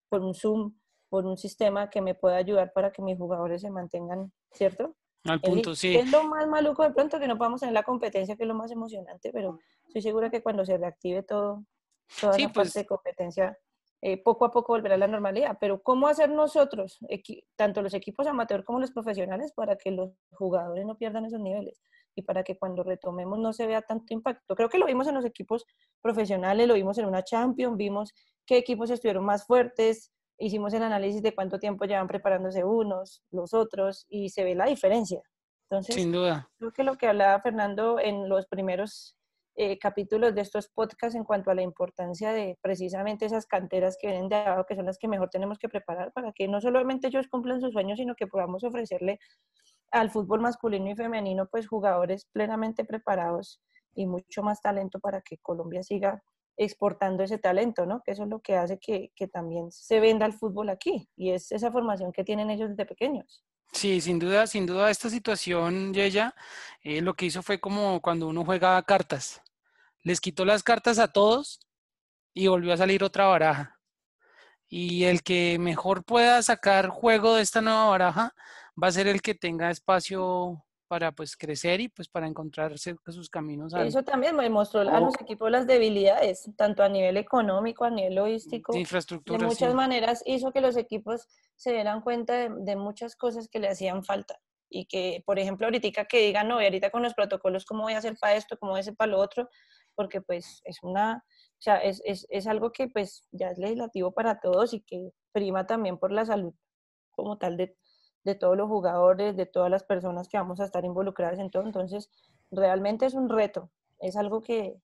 por 0.09 0.21
un 0.21 0.35
Zoom, 0.35 0.73
por 1.09 1.25
un 1.25 1.37
sistema 1.37 1.89
que 1.89 2.01
me 2.01 2.13
pueda 2.13 2.35
ayudar 2.35 2.73
para 2.73 2.91
que 2.91 3.01
mis 3.01 3.17
jugadores 3.17 3.61
se 3.61 3.69
mantengan, 3.69 4.31
¿cierto? 4.51 4.95
Al 5.23 5.41
punto, 5.41 5.75
sí. 5.75 5.95
Es 5.95 6.11
lo 6.11 6.23
más 6.23 6.47
maluco 6.47 6.83
de 6.83 6.91
pronto 6.91 7.19
que 7.19 7.27
no 7.27 7.37
podamos 7.37 7.61
tener 7.61 7.73
la 7.73 7.83
competencia, 7.83 8.35
que 8.35 8.43
es 8.43 8.47
lo 8.47 8.55
más 8.55 8.71
emocionante, 8.71 9.31
pero 9.31 9.59
estoy 9.85 10.01
segura 10.01 10.29
que 10.29 10.43
cuando 10.43 10.65
se 10.65 10.77
reactive 10.77 11.23
todo, 11.23 11.63
toda 12.19 12.37
la 12.37 12.49
pues 12.49 12.53
parte 12.53 12.79
de 12.79 12.85
competencia, 12.85 13.57
eh, 14.01 14.21
poco 14.21 14.45
a 14.45 14.51
poco 14.51 14.73
volverá 14.73 14.95
a 14.95 14.99
la 14.99 15.07
normalidad. 15.07 15.57
Pero 15.59 15.81
¿cómo 15.81 16.07
hacer 16.07 16.29
nosotros, 16.29 16.99
tanto 17.55 17.81
los 17.81 17.93
equipos 17.93 18.27
amateur 18.27 18.63
como 18.63 18.79
los 18.79 18.91
profesionales, 18.91 19.53
para 19.53 19.75
que 19.75 19.91
los 19.91 20.11
jugadores 20.31 20.85
no 20.85 20.97
pierdan 20.97 21.25
esos 21.25 21.39
niveles? 21.39 21.81
Y 22.17 22.23
para 22.23 22.43
que 22.43 22.57
cuando 22.57 22.83
retomemos 22.83 23.37
no 23.37 23.53
se 23.53 23.67
vea 23.67 23.83
tanto 23.83 24.11
impacto. 24.11 24.55
Creo 24.55 24.69
que 24.69 24.79
lo 24.79 24.87
vimos 24.87 25.07
en 25.07 25.13
los 25.13 25.23
equipos 25.23 25.65
profesionales, 26.01 26.67
lo 26.67 26.73
vimos 26.73 26.97
en 26.97 27.05
una 27.05 27.23
Champions, 27.23 27.77
vimos 27.77 28.11
qué 28.45 28.57
equipos 28.57 28.89
estuvieron 28.89 29.23
más 29.23 29.45
fuertes, 29.45 30.11
hicimos 30.39 30.73
el 30.73 30.81
análisis 30.81 31.21
de 31.21 31.35
cuánto 31.35 31.59
tiempo 31.59 31.85
llevan 31.85 32.07
preparándose 32.07 32.63
unos, 32.63 33.21
los 33.29 33.53
otros, 33.53 34.07
y 34.09 34.29
se 34.29 34.43
ve 34.43 34.55
la 34.55 34.65
diferencia. 34.65 35.21
Entonces, 35.69 35.93
Sin 35.93 36.11
duda. 36.11 36.49
Creo 36.57 36.71
que 36.71 36.83
lo 36.83 36.97
que 36.97 37.07
hablaba 37.07 37.39
Fernando 37.41 37.99
en 37.99 38.27
los 38.27 38.47
primeros 38.47 39.15
eh, 39.55 39.77
capítulos 39.77 40.33
de 40.33 40.41
estos 40.41 40.69
podcasts 40.69 41.15
en 41.15 41.23
cuanto 41.23 41.51
a 41.51 41.55
la 41.55 41.61
importancia 41.61 42.31
de 42.31 42.57
precisamente 42.61 43.25
esas 43.25 43.45
canteras 43.45 43.97
que 43.99 44.07
vienen 44.07 44.29
de 44.29 44.37
abajo, 44.37 44.65
que 44.65 44.75
son 44.75 44.85
las 44.85 44.97
que 44.97 45.07
mejor 45.07 45.29
tenemos 45.29 45.59
que 45.59 45.69
preparar 45.69 46.11
para 46.13 46.31
que 46.31 46.47
no 46.47 46.61
solamente 46.61 47.07
ellos 47.07 47.27
cumplan 47.27 47.61
sus 47.61 47.73
sueños, 47.73 47.99
sino 47.99 48.15
que 48.15 48.27
podamos 48.27 48.63
ofrecerle 48.63 49.19
al 49.91 50.11
fútbol 50.11 50.41
masculino 50.41 50.89
y 50.89 50.95
femenino, 50.95 51.47
pues 51.47 51.67
jugadores 51.67 52.25
plenamente 52.31 52.85
preparados 52.85 53.61
y 53.95 54.05
mucho 54.05 54.43
más 54.43 54.61
talento 54.61 54.99
para 54.99 55.21
que 55.21 55.37
Colombia 55.37 55.83
siga 55.83 56.21
exportando 56.57 57.23
ese 57.23 57.37
talento, 57.37 57.85
¿no? 57.85 58.01
Que 58.03 58.11
eso 58.11 58.23
es 58.23 58.29
lo 58.29 58.39
que 58.39 58.55
hace 58.55 58.79
que, 58.79 59.11
también 59.31 59.71
se 59.71 59.99
venda 59.99 60.25
el 60.25 60.33
fútbol 60.33 60.69
aquí 60.69 61.07
y 61.15 61.31
es 61.31 61.51
esa 61.51 61.71
formación 61.71 62.11
que 62.11 62.23
tienen 62.23 62.49
ellos 62.49 62.69
desde 62.69 62.85
pequeños. 62.85 63.43
Sí, 63.73 64.01
sin 64.01 64.17
duda, 64.17 64.47
sin 64.47 64.65
duda 64.65 64.89
esta 64.89 65.09
situación, 65.09 65.93
Yeya, 65.93 66.33
eh, 66.81 67.01
lo 67.01 67.13
que 67.13 67.25
hizo 67.25 67.43
fue 67.43 67.59
como 67.59 68.01
cuando 68.01 68.27
uno 68.27 68.43
juega 68.43 68.81
cartas. 68.83 69.41
Les 70.03 70.19
quitó 70.21 70.45
las 70.45 70.63
cartas 70.63 70.99
a 70.99 71.09
todos 71.09 71.59
y 72.33 72.47
volvió 72.47 72.73
a 72.73 72.77
salir 72.77 73.03
otra 73.03 73.27
baraja. 73.27 73.79
Y 74.69 75.03
el 75.03 75.21
que 75.21 75.59
mejor 75.59 76.03
pueda 76.03 76.41
sacar 76.41 76.89
juego 76.89 77.35
de 77.35 77.41
esta 77.41 77.61
nueva 77.61 77.89
baraja 77.89 78.33
va 78.81 78.87
a 78.87 78.91
ser 78.91 79.07
el 79.07 79.21
que 79.21 79.33
tenga 79.33 79.71
espacio 79.71 80.63
para 80.87 81.11
pues 81.11 81.35
crecer 81.35 81.81
y 81.81 81.89
pues 81.89 82.07
para 82.07 82.27
encontrarse 82.27 82.95
sus 83.07 83.29
caminos. 83.29 83.73
Eso 83.73 84.03
también 84.03 84.35
me 84.35 84.49
mostró 84.49 84.81
a 84.81 84.99
los 84.99 85.15
equipos 85.19 85.51
las 85.51 85.67
debilidades, 85.67 86.49
tanto 86.55 86.81
a 86.81 86.89
nivel 86.89 87.17
económico, 87.17 87.83
a 87.83 87.89
nivel 87.89 88.15
logístico, 88.15 88.73
de, 88.73 88.79
infraestructura, 88.79 89.39
de 89.39 89.45
muchas 89.45 89.73
maneras 89.73 90.23
hizo 90.25 90.51
que 90.51 90.61
los 90.61 90.77
equipos 90.77 91.27
se 91.55 91.73
dieran 91.73 92.01
cuenta 92.01 92.49
de, 92.49 92.75
muchas 92.75 93.15
cosas 93.15 93.49
que 93.49 93.59
le 93.59 93.67
hacían 93.67 94.03
falta 94.03 94.39
y 94.69 94.85
que, 94.85 95.23
por 95.25 95.39
ejemplo, 95.39 95.67
ahorita 95.67 96.05
que 96.05 96.19
digan, 96.19 96.47
no, 96.47 96.61
y 96.61 96.65
ahorita 96.65 96.89
con 96.89 97.03
los 97.03 97.13
protocolos, 97.13 97.65
¿cómo 97.65 97.83
voy 97.83 97.93
a 97.93 97.97
hacer 97.97 98.15
para 98.19 98.35
esto? 98.35 98.57
¿Cómo 98.57 98.71
voy 98.71 98.79
a 98.79 98.81
hacer 98.81 98.95
para 98.95 99.11
lo 99.11 99.19
otro? 99.19 99.49
Porque 99.95 100.21
pues 100.21 100.61
es 100.63 100.77
una, 100.83 101.23
o 101.25 101.61
sea, 101.61 101.77
es, 101.77 102.01
es, 102.05 102.25
es 102.29 102.47
algo 102.47 102.71
que 102.71 102.87
pues 102.87 103.27
ya 103.31 103.49
es 103.49 103.57
legislativo 103.57 104.13
para 104.13 104.39
todos 104.39 104.73
y 104.73 104.81
que 104.81 105.11
prima 105.33 105.65
también 105.65 105.97
por 105.97 106.11
la 106.11 106.25
salud 106.25 106.53
como 107.11 107.37
tal 107.37 107.57
de, 107.57 107.75
de 108.23 108.35
todos 108.35 108.57
los 108.57 108.67
jugadores, 108.67 109.35
de 109.35 109.45
todas 109.45 109.71
las 109.71 109.83
personas 109.83 110.27
que 110.27 110.37
vamos 110.37 110.59
a 110.59 110.65
estar 110.65 110.83
involucradas 110.85 111.39
en 111.39 111.49
todo. 111.49 111.63
Entonces, 111.63 112.09
realmente 112.51 113.05
es 113.05 113.13
un 113.13 113.29
reto, 113.29 113.69
es 113.99 114.15
algo 114.15 114.41
que, 114.41 114.81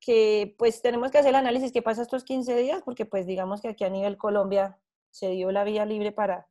que 0.00 0.54
pues 0.58 0.82
tenemos 0.82 1.10
que 1.10 1.18
hacer 1.18 1.30
el 1.30 1.36
análisis 1.36 1.72
qué 1.72 1.82
pasa 1.82 2.02
estos 2.02 2.24
15 2.24 2.56
días, 2.56 2.82
porque 2.84 3.06
pues 3.06 3.26
digamos 3.26 3.60
que 3.60 3.68
aquí 3.68 3.84
a 3.84 3.90
nivel 3.90 4.16
Colombia 4.16 4.78
se 5.10 5.30
dio 5.30 5.50
la 5.50 5.64
vía 5.64 5.84
libre 5.84 6.12
para, 6.12 6.48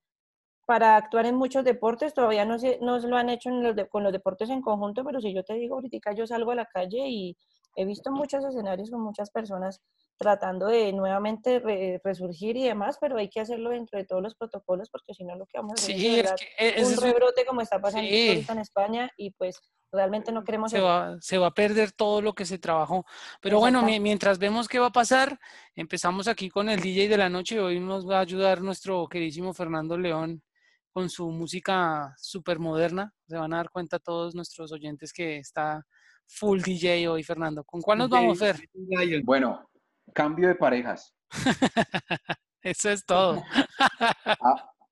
para 0.65 0.97
actuar 0.97 1.25
en 1.25 1.36
muchos 1.36 1.63
deportes, 1.63 2.13
todavía 2.13 2.45
no 2.45 2.60
se, 2.60 2.80
no 2.82 2.99
lo 2.99 3.17
han 3.17 3.30
hecho 3.30 3.49
con 3.89 4.03
los 4.03 4.12
deportes 4.12 4.49
en 4.49 4.62
conjunto, 4.62 5.03
pero 5.06 5.21
si 5.21 5.34
yo 5.34 5.43
te 5.43 5.53
digo 5.53 5.75
ahorita 5.75 6.13
yo 6.13 6.27
salgo 6.27 6.51
a 6.51 6.56
la 6.56 6.65
calle 6.65 7.08
y 7.08 7.38
he 7.75 7.86
visto 7.86 8.12
muchos 8.12 8.43
escenarios 8.43 8.91
con 8.91 9.01
muchas 9.01 9.30
personas 9.30 9.82
tratando 10.17 10.67
de 10.67 10.91
nuevamente 10.93 11.60
resurgir 12.03 12.58
y 12.58 12.63
demás, 12.63 12.97
pero 12.99 13.17
hay 13.17 13.30
que 13.30 13.39
hacerlo 13.39 13.69
dentro 13.69 13.99
de 13.99 14.06
todos 14.06 14.21
los 14.21 14.36
protocolos 14.36 14.89
porque 14.89 15.13
si 15.13 15.23
no 15.23 15.36
lo 15.36 15.45
que 15.45 15.58
vamos 15.58 15.80
a 15.80 15.84
hacer 15.84 16.36
es, 16.58 16.88
un 16.88 17.01
rebrote 17.01 17.45
como 17.45 17.62
está 17.62 17.80
pasando 17.80 18.10
en 18.10 18.60
España 18.60 19.12
y 19.15 19.32
pues 19.32 19.62
realmente 19.91 20.32
no 20.32 20.43
queremos... 20.43 20.71
Se 20.71 20.82
va, 20.82 21.17
se 21.21 21.38
va 21.38 21.47
a 21.47 21.53
perder 21.53 21.91
todo 21.91 22.21
lo 22.21 22.34
que 22.34 22.45
se 22.45 22.58
trabajó. 22.58 23.06
Pero 23.41 23.60
bueno, 23.60 23.84
mientras 23.84 24.39
vemos 24.39 24.67
qué 24.67 24.80
va 24.80 24.88
a 24.88 24.91
pasar, 24.91 25.39
empezamos 25.75 26.27
aquí 26.27 26.49
con 26.49 26.69
el 26.69 26.82
DJ 26.82 27.08
de 27.08 27.17
la 27.17 27.30
noche. 27.30 27.60
Hoy 27.60 27.80
nos 27.80 28.10
va 28.10 28.17
a 28.17 28.21
ayudar 28.21 28.62
nuestro 28.62 29.08
queridísimo 29.08 29.53
Fernando 29.53 29.97
León 29.97 30.41
con 30.91 31.10
su 31.10 31.30
música 31.30 32.15
súper 32.17 32.60
moderna. 32.60 33.13
Se 33.27 33.38
van 33.38 33.53
a 33.53 33.58
dar 33.58 33.69
cuenta 33.69 33.99
todos 33.99 34.34
nuestros 34.34 34.71
oyentes 34.71 35.13
que 35.13 35.38
está 35.38 35.86
full 36.25 36.62
DJ 36.62 37.08
hoy, 37.08 37.23
Fernando. 37.23 37.63
¿Con 37.63 37.82
cuál 37.82 37.99
nos 37.99 38.10
vamos 38.10 38.41
a 38.41 38.45
ver? 38.45 38.69
Bueno, 39.23 39.66
Cambio 40.13 40.48
de 40.48 40.56
parejas. 40.56 41.15
Eso 42.62 42.89
es 42.89 43.06
todo. 43.06 43.43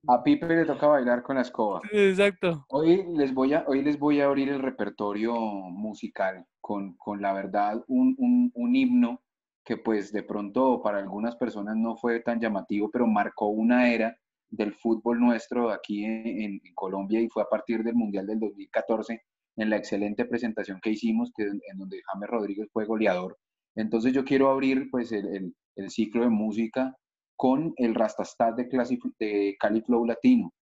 A, 0.08 0.22
Pipe 0.22 0.46
le 0.46 0.64
toca 0.64 0.86
bailar 0.86 1.22
con 1.22 1.36
la 1.36 1.42
escoba. 1.42 1.80
Exacto. 1.92 2.64
Hoy 2.68 3.04
les 3.16 3.34
voy 3.34 3.54
a, 3.54 3.64
hoy 3.66 3.82
les 3.82 3.98
voy 3.98 4.20
a 4.20 4.26
abrir 4.26 4.48
el 4.48 4.62
repertorio 4.62 5.34
musical 5.34 6.46
con, 6.60 6.96
la 7.20 7.32
verdad 7.32 7.82
un, 7.88 8.50
un, 8.54 8.76
himno 8.76 9.22
que 9.64 9.76
pues 9.76 10.12
de 10.12 10.22
pronto 10.22 10.80
para 10.80 10.98
algunas 10.98 11.36
personas 11.36 11.76
no 11.76 11.96
fue 11.96 12.20
tan 12.20 12.40
llamativo, 12.40 12.88
pero 12.90 13.06
marcó 13.06 13.48
una 13.48 13.92
era 13.92 14.16
del 14.48 14.74
fútbol 14.74 15.18
nuestro 15.20 15.70
aquí 15.70 16.04
en, 16.04 16.60
Colombia 16.74 17.20
y 17.20 17.28
fue 17.28 17.42
a 17.42 17.48
partir 17.48 17.82
del 17.82 17.94
Mundial 17.94 18.26
del 18.26 18.38
2014 18.38 19.22
en 19.56 19.70
la 19.70 19.76
excelente 19.76 20.24
presentación 20.24 20.80
que 20.80 20.90
hicimos, 20.90 21.32
que, 21.34 21.44
en 21.44 21.78
donde 21.78 22.00
James 22.06 22.30
Rodríguez 22.30 22.68
fue 22.72 22.84
goleador 22.84 23.36
entonces 23.76 24.12
yo 24.12 24.24
quiero 24.24 24.50
abrir 24.50 24.90
pues 24.90 25.12
el, 25.12 25.54
el, 25.76 25.90
ciclo 25.90 26.22
de 26.22 26.30
música 26.30 26.96
con 27.36 27.74
el 27.76 27.94
Rastastat 27.94 28.56
de, 28.56 29.00
de 29.18 29.56
Cali 29.60 29.82
Flow 29.82 30.04
Latino, 30.04 30.52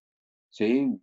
¿sí? 0.50 1.00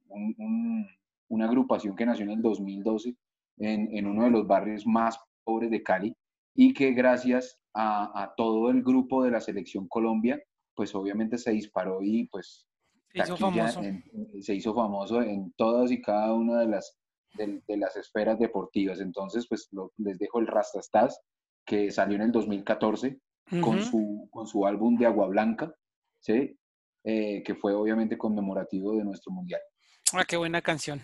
una 1.29 1.45
agrupación 1.45 1.95
que 1.95 2.05
nació 2.05 2.25
en 2.25 2.31
el 2.31 2.41
2012 2.41 3.15
en, 3.57 3.95
en, 3.95 4.07
uno 4.07 4.25
de 4.25 4.31
los 4.31 4.45
barrios 4.45 4.85
más 4.85 5.17
pobres 5.43 5.71
de 5.71 5.81
Cali 5.81 6.15
y 6.53 6.73
que 6.73 6.91
gracias 6.91 7.57
a, 7.73 8.21
a, 8.21 8.33
todo 8.35 8.69
el 8.69 8.83
grupo 8.83 9.23
de 9.23 9.31
la 9.31 9.39
Selección 9.39 9.87
Colombia, 9.87 10.41
pues 10.75 10.93
obviamente 10.93 11.37
se 11.37 11.51
disparó 11.51 12.01
y 12.01 12.27
pues 12.27 12.67
se 13.13 13.19
hizo, 13.19 13.37
famoso. 13.37 13.83
En, 13.83 14.03
se 14.41 14.55
hizo 14.55 14.73
famoso 14.73 15.21
en 15.21 15.51
todas 15.53 15.91
y 15.91 16.01
cada 16.01 16.33
una 16.33 16.59
de 16.59 16.67
las, 16.67 16.97
de, 17.35 17.77
las 17.77 17.95
esferas 17.97 18.39
deportivas. 18.39 18.99
Entonces, 18.99 19.47
pues 19.47 19.69
les 19.97 20.17
dejo 20.17 20.39
el 20.39 20.47
Rastastas 20.47 21.19
que 21.65 21.91
salió 21.91 22.15
en 22.15 22.23
el 22.23 22.31
2014 22.31 23.19
con, 23.61 23.83
su, 23.83 24.29
con 24.31 24.47
su 24.47 24.65
álbum 24.65 24.97
de 24.97 25.05
Agua 25.05 25.27
Blanca, 25.27 25.73
¿sí? 26.19 26.57
Eh, 27.03 27.43
que 27.43 27.55
fue 27.55 27.73
obviamente 27.73 28.17
conmemorativo 28.17 28.95
de 28.95 29.03
nuestro 29.03 29.31
mundial. 29.33 29.61
Ah, 30.13 30.23
qué 30.25 30.37
buena 30.37 30.61
canción. 30.61 31.01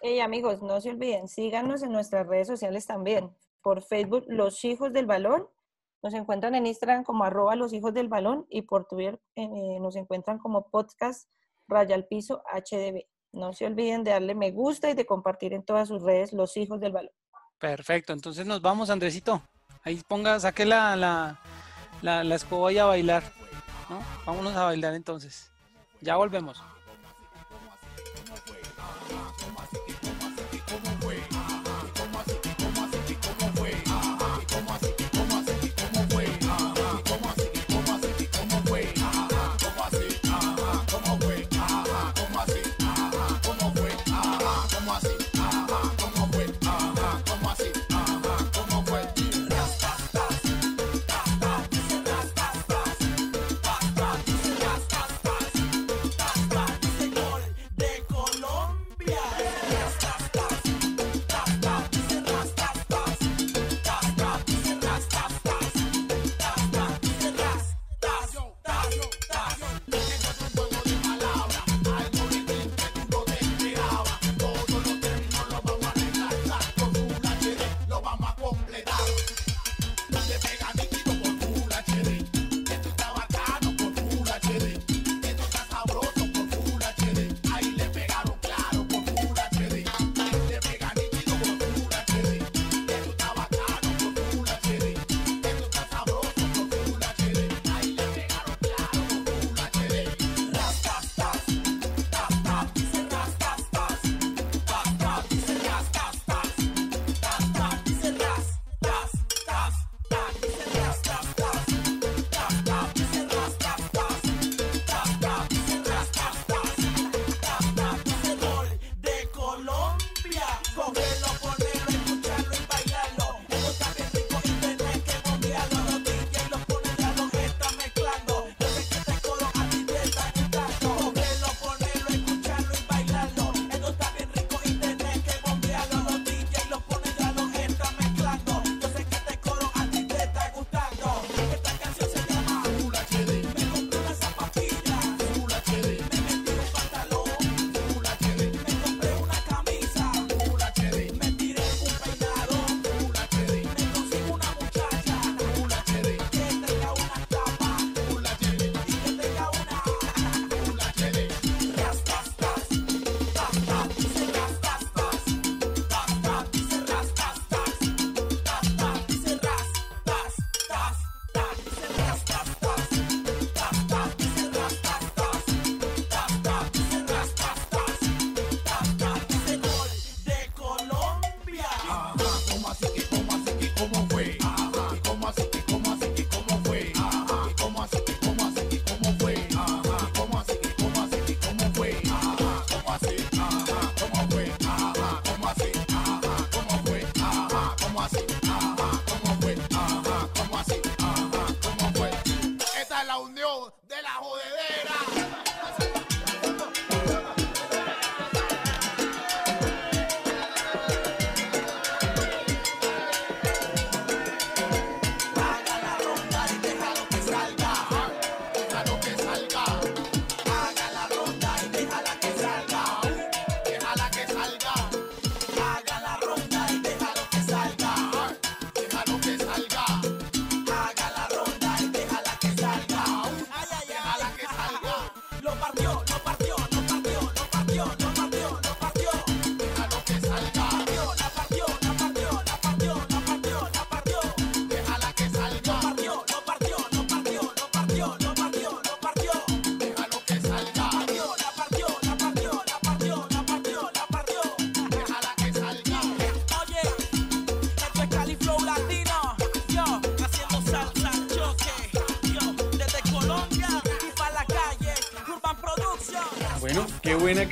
Hey 0.00 0.20
amigos, 0.20 0.62
no 0.62 0.80
se 0.80 0.90
olviden, 0.90 1.28
síganos 1.28 1.82
en 1.82 1.92
nuestras 1.92 2.26
redes 2.26 2.48
sociales 2.48 2.86
también. 2.86 3.30
Por 3.62 3.82
Facebook, 3.82 4.24
Los 4.28 4.64
Hijos 4.64 4.92
del 4.92 5.06
Balón. 5.06 5.48
Nos 6.02 6.14
encuentran 6.14 6.56
en 6.56 6.66
Instagram 6.66 7.04
como 7.04 7.24
arroba 7.24 7.54
Los 7.54 7.72
Hijos 7.72 7.94
del 7.94 8.08
Balón 8.08 8.44
y 8.50 8.62
por 8.62 8.86
Twitter 8.86 9.20
eh, 9.36 9.78
nos 9.80 9.94
encuentran 9.94 10.38
como 10.38 10.68
podcast 10.68 11.28
Raya 11.68 11.94
al 11.94 12.06
Piso 12.06 12.42
HDB. 12.52 13.06
No 13.32 13.52
se 13.52 13.66
olviden 13.66 14.02
de 14.02 14.10
darle 14.10 14.34
me 14.34 14.50
gusta 14.50 14.90
y 14.90 14.94
de 14.94 15.06
compartir 15.06 15.54
en 15.54 15.64
todas 15.64 15.88
sus 15.88 16.02
redes 16.02 16.32
Los 16.32 16.56
Hijos 16.56 16.80
del 16.80 16.92
Balón. 16.92 17.12
Perfecto, 17.58 18.12
entonces 18.12 18.44
nos 18.44 18.60
vamos, 18.60 18.90
Andresito. 18.90 19.40
Ahí 19.84 20.02
ponga, 20.06 20.38
saque 20.38 20.64
la, 20.64 20.96
la, 20.96 21.38
la, 22.02 22.24
la 22.24 22.34
escoba 22.34 22.72
y 22.72 22.78
a 22.78 22.84
bailar. 22.84 23.24
¿no? 23.88 24.02
Vámonos 24.24 24.54
a 24.56 24.64
bailar 24.64 24.94
entonces. 24.94 25.50
Ya 26.00 26.16
volvemos. 26.16 26.62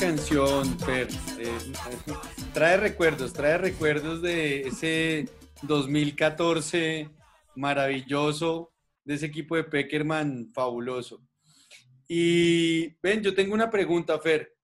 Canción, 0.00 0.78
Fer. 0.78 1.08
Eh, 1.38 1.58
trae 2.54 2.78
recuerdos, 2.78 3.34
trae 3.34 3.58
recuerdos 3.58 4.22
de 4.22 4.62
ese 4.62 5.28
2014 5.60 7.10
maravilloso, 7.54 8.72
de 9.04 9.14
ese 9.14 9.26
equipo 9.26 9.56
de 9.56 9.64
Peckerman 9.64 10.50
fabuloso. 10.54 11.22
Y 12.08 12.96
ven, 13.02 13.22
yo 13.22 13.34
tengo 13.34 13.52
una 13.52 13.68
pregunta, 13.68 14.18
Fer. 14.18 14.54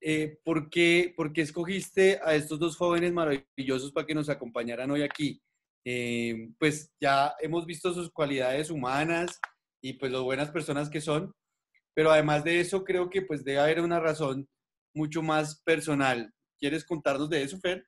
Eh, 0.00 0.38
¿por, 0.42 0.68
qué, 0.68 1.14
¿Por 1.16 1.32
qué 1.32 1.42
escogiste 1.42 2.18
a 2.24 2.34
estos 2.34 2.58
dos 2.58 2.76
jóvenes 2.76 3.12
maravillosos 3.12 3.92
para 3.92 4.06
que 4.06 4.14
nos 4.14 4.28
acompañaran 4.28 4.90
hoy 4.90 5.02
aquí? 5.02 5.40
Eh, 5.84 6.48
pues 6.58 6.92
ya 7.00 7.32
hemos 7.40 7.64
visto 7.64 7.94
sus 7.94 8.10
cualidades 8.10 8.70
humanas 8.70 9.38
y 9.80 9.92
pues 9.92 10.10
lo 10.10 10.24
buenas 10.24 10.50
personas 10.50 10.90
que 10.90 11.00
son, 11.00 11.32
pero 11.94 12.10
además 12.10 12.42
de 12.42 12.58
eso 12.58 12.82
creo 12.82 13.08
que 13.08 13.22
pues 13.22 13.44
debe 13.44 13.60
haber 13.60 13.80
una 13.82 14.00
razón 14.00 14.48
mucho 14.94 15.22
más 15.22 15.60
personal. 15.62 16.32
¿Quieres 16.58 16.84
contarnos 16.84 17.30
de 17.30 17.42
eso, 17.42 17.58
Fer? 17.58 17.86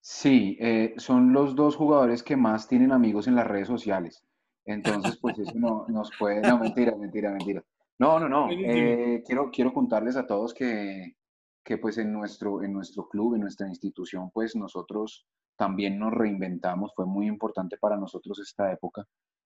Sí, 0.00 0.56
eh, 0.60 0.94
son 0.98 1.32
los 1.32 1.56
dos 1.56 1.76
jugadores 1.76 2.22
que 2.22 2.36
más 2.36 2.68
tienen 2.68 2.92
amigos 2.92 3.26
en 3.26 3.34
las 3.34 3.46
redes 3.46 3.66
sociales. 3.66 4.22
Entonces, 4.64 5.18
pues 5.20 5.38
eso 5.38 5.52
no, 5.54 5.86
nos 5.88 6.10
puede... 6.18 6.42
No, 6.42 6.58
mentira, 6.58 6.94
mentira, 6.96 7.30
mentira. 7.30 7.64
No, 7.98 8.20
no, 8.20 8.28
no. 8.28 8.48
Eh, 8.50 9.22
quiero, 9.26 9.50
quiero 9.50 9.72
contarles 9.72 10.16
a 10.16 10.26
todos 10.26 10.52
que, 10.52 11.16
que 11.64 11.78
pues 11.78 11.98
en 11.98 12.12
nuestro, 12.12 12.62
en 12.62 12.72
nuestro 12.72 13.08
club, 13.08 13.34
en 13.34 13.40
nuestra 13.40 13.66
institución, 13.66 14.30
pues 14.30 14.54
nosotros 14.54 15.26
también 15.56 15.98
nos 15.98 16.12
reinventamos. 16.12 16.92
Fue 16.94 17.06
muy 17.06 17.26
importante 17.26 17.78
para 17.78 17.96
nosotros 17.96 18.38
esta 18.38 18.70
época. 18.70 19.04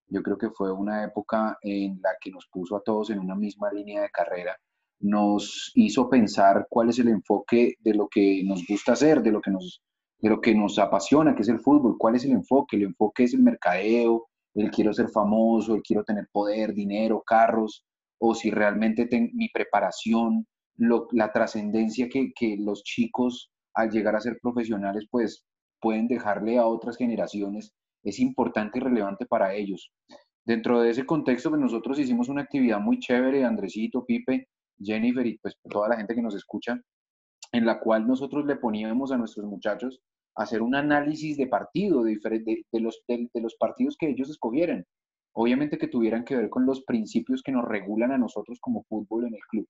Yo 0.08 0.22
creo 0.22 0.36
que 0.36 0.50
fue 0.50 0.72
una 0.72 1.04
época 1.04 1.56
en 1.62 2.00
la 2.02 2.10
que 2.20 2.30
nos 2.32 2.48
puso 2.48 2.76
a 2.76 2.82
todos 2.82 3.10
en 3.10 3.20
una 3.20 3.36
misma 3.36 3.72
línea 3.72 4.02
de 4.02 4.10
carrera, 4.10 4.58
nos 5.00 5.72
hizo 5.74 6.08
pensar 6.08 6.66
cuál 6.68 6.90
es 6.90 6.98
el 6.98 7.08
enfoque 7.08 7.74
de 7.80 7.94
lo 7.94 8.08
que 8.08 8.42
nos 8.44 8.64
gusta 8.66 8.92
hacer, 8.92 9.22
de 9.22 9.32
lo 9.32 9.40
que 9.40 9.50
nos, 9.50 9.82
de 10.18 10.28
lo 10.28 10.40
que 10.40 10.54
nos 10.54 10.78
apasiona, 10.78 11.34
que 11.34 11.42
es 11.42 11.48
el 11.48 11.60
fútbol, 11.60 11.96
cuál 11.98 12.16
es 12.16 12.24
el 12.24 12.32
enfoque. 12.32 12.76
El 12.76 12.84
enfoque 12.84 13.24
es 13.24 13.34
el 13.34 13.42
mercadeo, 13.42 14.28
el 14.54 14.70
quiero 14.70 14.92
ser 14.92 15.08
famoso, 15.08 15.74
el 15.74 15.82
quiero 15.82 16.04
tener 16.04 16.28
poder, 16.30 16.74
dinero, 16.74 17.22
carros, 17.26 17.84
o 18.18 18.34
si 18.34 18.50
realmente 18.50 19.06
tengo 19.06 19.30
mi 19.34 19.48
preparación, 19.48 20.46
la 20.76 21.32
trascendencia 21.32 22.08
que, 22.08 22.32
que 22.34 22.56
los 22.58 22.82
chicos 22.82 23.50
al 23.74 23.90
llegar 23.90 24.16
a 24.16 24.20
ser 24.20 24.38
profesionales 24.40 25.06
pues 25.10 25.44
pueden 25.80 26.08
dejarle 26.08 26.58
a 26.58 26.66
otras 26.66 26.96
generaciones 26.96 27.72
es 28.02 28.18
importante 28.18 28.78
y 28.78 28.82
relevante 28.82 29.26
para 29.26 29.54
ellos. 29.54 29.90
Dentro 30.44 30.80
de 30.80 30.90
ese 30.90 31.04
contexto, 31.04 31.50
pues 31.50 31.60
nosotros 31.60 31.98
hicimos 31.98 32.28
una 32.28 32.42
actividad 32.42 32.80
muy 32.80 32.98
chévere, 32.98 33.44
Andresito, 33.44 34.04
Pipe, 34.04 34.48
Jennifer 34.82 35.26
y 35.26 35.38
pues 35.38 35.56
toda 35.68 35.88
la 35.88 35.96
gente 35.96 36.14
que 36.14 36.22
nos 36.22 36.34
escucha, 36.34 36.80
en 37.52 37.66
la 37.66 37.80
cual 37.80 38.06
nosotros 38.06 38.46
le 38.46 38.56
poníamos 38.56 39.12
a 39.12 39.18
nuestros 39.18 39.46
muchachos 39.46 40.00
hacer 40.36 40.62
un 40.62 40.74
análisis 40.74 41.36
de 41.36 41.46
partido, 41.46 42.02
de, 42.02 42.18
de, 42.72 42.80
los, 42.80 43.02
de, 43.08 43.28
los 43.34 43.56
partidos 43.56 43.96
que 43.98 44.08
ellos 44.08 44.30
escogieran. 44.30 44.86
Obviamente 45.32 45.78
que 45.78 45.88
tuvieran 45.88 46.24
que 46.24 46.36
ver 46.36 46.50
con 46.50 46.66
los 46.66 46.82
principios 46.84 47.42
que 47.42 47.52
nos 47.52 47.66
regulan 47.66 48.12
a 48.12 48.18
nosotros 48.18 48.58
como 48.60 48.84
fútbol 48.84 49.26
en 49.26 49.34
el 49.34 49.40
club. 49.50 49.68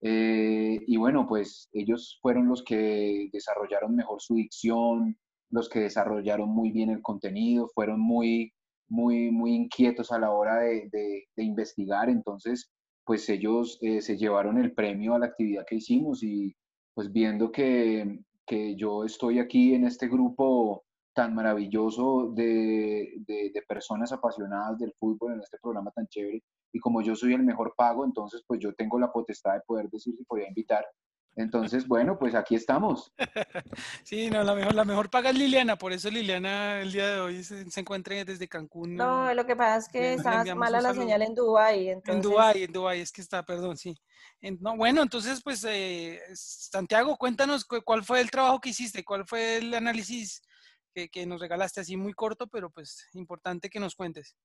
Eh, 0.00 0.78
y 0.86 0.96
bueno, 0.96 1.26
pues 1.26 1.68
ellos 1.72 2.18
fueron 2.22 2.48
los 2.48 2.62
que 2.62 3.28
desarrollaron 3.32 3.96
mejor 3.96 4.20
su 4.20 4.36
dicción, 4.36 5.18
los 5.50 5.68
que 5.68 5.80
desarrollaron 5.80 6.48
muy 6.48 6.70
bien 6.70 6.90
el 6.90 7.02
contenido, 7.02 7.68
fueron 7.74 8.00
muy, 8.00 8.52
muy, 8.88 9.30
muy 9.30 9.54
inquietos 9.54 10.12
a 10.12 10.18
la 10.18 10.30
hora 10.30 10.58
de, 10.60 10.88
de, 10.90 11.44
investigar, 11.44 12.08
entonces 12.08 12.70
pues 13.08 13.26
ellos 13.30 13.78
eh, 13.80 14.02
se 14.02 14.18
llevaron 14.18 14.58
el 14.58 14.74
premio 14.74 15.14
a 15.14 15.18
la 15.18 15.24
actividad 15.24 15.64
que 15.64 15.76
hicimos 15.76 16.22
y 16.22 16.54
pues 16.92 17.10
viendo 17.10 17.50
que, 17.50 18.20
que 18.46 18.76
yo 18.76 19.02
estoy 19.02 19.38
aquí 19.38 19.72
en 19.72 19.86
este 19.86 20.08
grupo 20.08 20.84
tan 21.14 21.34
maravilloso 21.34 22.30
de, 22.34 23.14
de, 23.26 23.50
de, 23.54 23.62
personas 23.66 24.12
apasionadas 24.12 24.78
del 24.78 24.92
fútbol 24.92 25.32
en 25.32 25.40
este 25.40 25.56
programa 25.56 25.90
tan 25.92 26.06
chévere. 26.08 26.42
Y 26.70 26.80
como 26.80 27.00
yo 27.00 27.16
soy 27.16 27.32
el 27.32 27.44
mejor 27.44 27.72
pago, 27.78 28.04
entonces 28.04 28.44
pues 28.46 28.60
yo 28.60 28.74
tengo 28.74 28.98
la 28.98 29.10
potestad 29.10 29.54
de 29.54 29.62
poder 29.66 29.88
decir 29.88 30.14
si 30.14 30.24
podía 30.24 30.46
invitar 30.46 30.84
entonces, 31.38 31.86
bueno, 31.86 32.18
pues 32.18 32.34
aquí 32.34 32.56
estamos. 32.56 33.12
Sí, 34.02 34.28
no, 34.28 34.42
la 34.42 34.54
mejor, 34.54 34.74
la 34.74 34.84
mejor 34.84 35.10
paga 35.10 35.30
es 35.30 35.36
Liliana, 35.36 35.76
por 35.76 35.92
eso 35.92 36.10
Liliana 36.10 36.80
el 36.80 36.92
día 36.92 37.08
de 37.08 37.20
hoy 37.20 37.44
se, 37.44 37.70
se 37.70 37.80
encuentra 37.80 38.24
desde 38.24 38.48
Cancún. 38.48 38.96
No, 38.96 39.32
lo 39.34 39.46
que 39.46 39.54
pasa 39.54 39.76
es 39.76 39.88
que 39.88 40.14
está 40.14 40.54
mala 40.54 40.80
la 40.80 40.94
señal 40.94 41.22
en 41.22 41.34
Dubái. 41.34 41.90
Entonces... 41.90 42.14
En 42.16 42.22
Dubái, 42.22 42.62
en 42.64 42.72
Dubái, 42.72 43.00
es 43.00 43.12
que 43.12 43.20
está, 43.20 43.44
perdón, 43.44 43.76
sí. 43.76 43.94
no, 44.60 44.76
bueno, 44.76 45.02
entonces, 45.02 45.40
pues, 45.42 45.64
eh, 45.68 46.20
Santiago, 46.34 47.16
cuéntanos 47.16 47.64
cuál 47.64 48.02
fue 48.02 48.20
el 48.20 48.30
trabajo 48.30 48.60
que 48.60 48.70
hiciste, 48.70 49.04
cuál 49.04 49.26
fue 49.26 49.58
el 49.58 49.72
análisis 49.74 50.42
que, 50.92 51.08
que 51.08 51.24
nos 51.26 51.40
regalaste 51.40 51.80
así 51.80 51.96
muy 51.96 52.14
corto, 52.14 52.48
pero 52.48 52.70
pues 52.70 53.06
importante 53.12 53.70
que 53.70 53.78
nos 53.78 53.94
cuentes. 53.94 54.36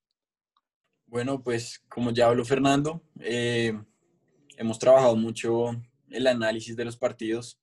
Bueno, 1.07 1.41
pues 1.41 1.81
como 1.89 2.11
ya 2.11 2.27
habló 2.27 2.45
Fernando, 2.45 3.01
eh, 3.19 3.73
hemos 4.57 4.77
trabajado 4.77 5.15
mucho 5.15 5.71
el 6.13 6.27
análisis 6.27 6.75
de 6.75 6.85
los 6.85 6.97
partidos. 6.97 7.59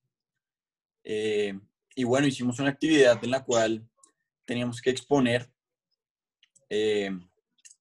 Eh, 1.04 1.58
y 1.94 2.04
bueno, 2.04 2.26
hicimos 2.26 2.58
una 2.58 2.70
actividad 2.70 3.22
en 3.24 3.30
la 3.30 3.44
cual 3.44 3.88
teníamos 4.44 4.82
que 4.82 4.90
exponer 4.90 5.50
eh, 6.68 7.10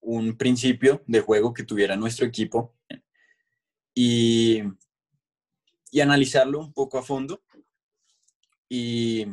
un 0.02 0.38
principio 0.38 1.04
de 1.08 1.22
juego 1.22 1.54
que 1.54 1.64
tuviera 1.64 1.96
nuestro 1.96 2.26
equipo 2.26 2.76
y, 3.94 4.62
y 5.92 6.00
analizarlo 6.00 6.60
un 6.60 6.74
poco 6.74 6.98
a 6.98 7.04
fondo. 7.04 7.44
Y, 8.70 9.26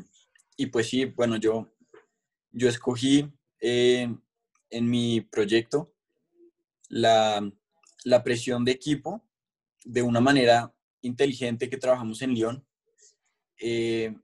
y, 0.57 0.67
pues 0.67 0.89
sí, 0.89 1.05
bueno, 1.05 1.37
yo, 1.37 1.71
yo 2.51 2.69
escogí 2.69 3.31
eh, 3.61 4.09
en 4.71 4.91
mi 4.91 5.21
proyecto 5.21 5.95
la, 6.89 7.47
la 8.05 8.23
presión 8.23 8.65
de 8.65 8.73
equipo 8.73 9.23
de 9.85 10.03
una 10.03 10.21
manera 10.21 10.73
inteligente 11.03 11.69
que 11.69 11.77
trabajamos 11.77 12.23
en 12.23 12.35
Lyon, 12.35 12.67
eh, 13.59 14.15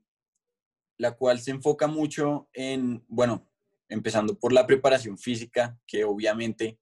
la 0.97 1.11
cual 1.11 1.39
se 1.39 1.51
enfoca 1.51 1.87
mucho 1.87 2.49
en, 2.53 3.03
bueno, 3.07 3.49
empezando 3.89 4.37
por 4.37 4.53
la 4.53 4.65
preparación 4.65 5.17
física, 5.17 5.79
que 5.85 6.03
obviamente 6.03 6.79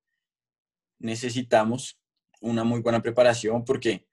necesitamos 1.00 2.00
una 2.40 2.64
muy 2.64 2.82
buena 2.82 3.02
preparación 3.02 3.64
porque 3.66 4.08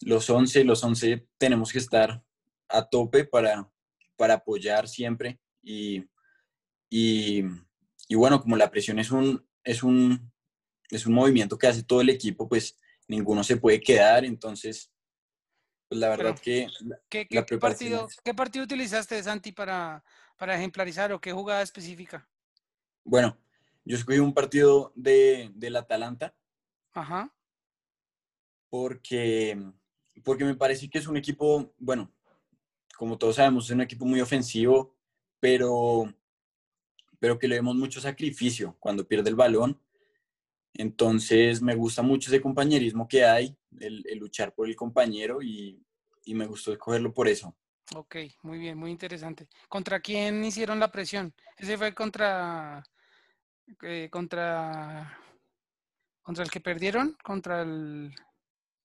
los 0.00 0.28
11, 0.28 0.64
los 0.64 0.82
11 0.82 1.26
tenemos 1.38 1.72
que 1.72 1.78
estar 1.78 2.22
a 2.68 2.88
tope 2.88 3.24
para, 3.24 3.70
para 4.16 4.34
apoyar 4.34 4.88
siempre 4.88 5.40
y, 5.62 6.04
y, 6.90 7.44
y, 8.08 8.14
bueno, 8.14 8.40
como 8.40 8.56
la 8.56 8.70
presión 8.70 8.98
es 8.98 9.10
un, 9.10 9.46
es, 9.62 9.82
un, 9.82 10.32
es 10.90 11.06
un 11.06 11.14
movimiento 11.14 11.58
que 11.58 11.66
hace 11.66 11.82
todo 11.82 12.00
el 12.00 12.10
equipo, 12.10 12.48
pues 12.48 12.78
ninguno 13.08 13.44
se 13.44 13.56
puede 13.56 13.80
quedar, 13.80 14.24
entonces 14.24 14.90
pues 15.88 16.00
la 16.00 16.08
verdad 16.08 16.38
que... 16.38 16.66
¿qué, 17.08 17.26
partido, 17.60 18.08
¿Qué 18.24 18.34
partido 18.34 18.64
utilizaste, 18.64 19.22
Santi, 19.22 19.52
para, 19.52 20.02
para 20.36 20.56
ejemplarizar 20.56 21.12
o 21.12 21.20
qué 21.20 21.32
jugada 21.32 21.62
específica? 21.62 22.28
Bueno, 23.04 23.38
yo 23.84 23.96
escogí 23.96 24.18
un 24.18 24.34
partido 24.34 24.92
de, 24.94 25.50
del 25.54 25.76
Atalanta. 25.76 26.34
Ajá. 26.92 27.34
Porque, 28.70 29.62
porque 30.24 30.44
me 30.44 30.56
parece 30.56 30.88
que 30.88 30.98
es 30.98 31.06
un 31.06 31.16
equipo, 31.16 31.74
bueno, 31.78 32.12
como 32.96 33.18
todos 33.18 33.36
sabemos, 33.36 33.66
es 33.66 33.70
un 33.72 33.82
equipo 33.82 34.04
muy 34.04 34.20
ofensivo, 34.20 34.96
pero, 35.38 36.12
pero 37.18 37.38
que 37.38 37.46
le 37.46 37.56
vemos 37.56 37.76
mucho 37.76 38.00
sacrificio 38.00 38.76
cuando 38.80 39.06
pierde 39.06 39.30
el 39.30 39.36
balón. 39.36 39.80
Entonces 40.74 41.62
me 41.62 41.74
gusta 41.76 42.02
mucho 42.02 42.30
ese 42.30 42.40
compañerismo 42.40 43.06
que 43.06 43.24
hay, 43.24 43.56
el, 43.78 44.04
luchar 44.18 44.52
por 44.54 44.68
el 44.68 44.74
compañero 44.76 45.40
y, 45.40 45.80
y, 46.24 46.34
me 46.34 46.46
gustó 46.46 46.72
escogerlo 46.72 47.14
por 47.14 47.28
eso. 47.28 47.54
Ok, 47.94 48.16
muy 48.42 48.58
bien, 48.58 48.76
muy 48.76 48.90
interesante. 48.90 49.48
¿Contra 49.68 50.00
quién 50.00 50.44
hicieron 50.44 50.80
la 50.80 50.90
presión? 50.90 51.32
¿Ese 51.56 51.78
fue 51.78 51.94
contra, 51.94 52.82
eh, 53.82 54.08
contra, 54.10 55.16
contra 56.22 56.44
el 56.44 56.50
que 56.50 56.60
perdieron? 56.60 57.16
¿Contra 57.22 57.62
el, 57.62 58.12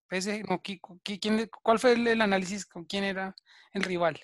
PSG, 0.09 0.49
no, 0.49 0.61
¿qui- 0.61 0.81
qui- 0.81 1.19
quién 1.19 1.49
¿cuál 1.63 1.79
fue 1.79 1.93
el, 1.93 2.07
el 2.07 2.21
análisis 2.21 2.65
con 2.65 2.83
quién 2.85 3.03
era 3.03 3.35
el 3.73 3.83
rival? 3.83 4.19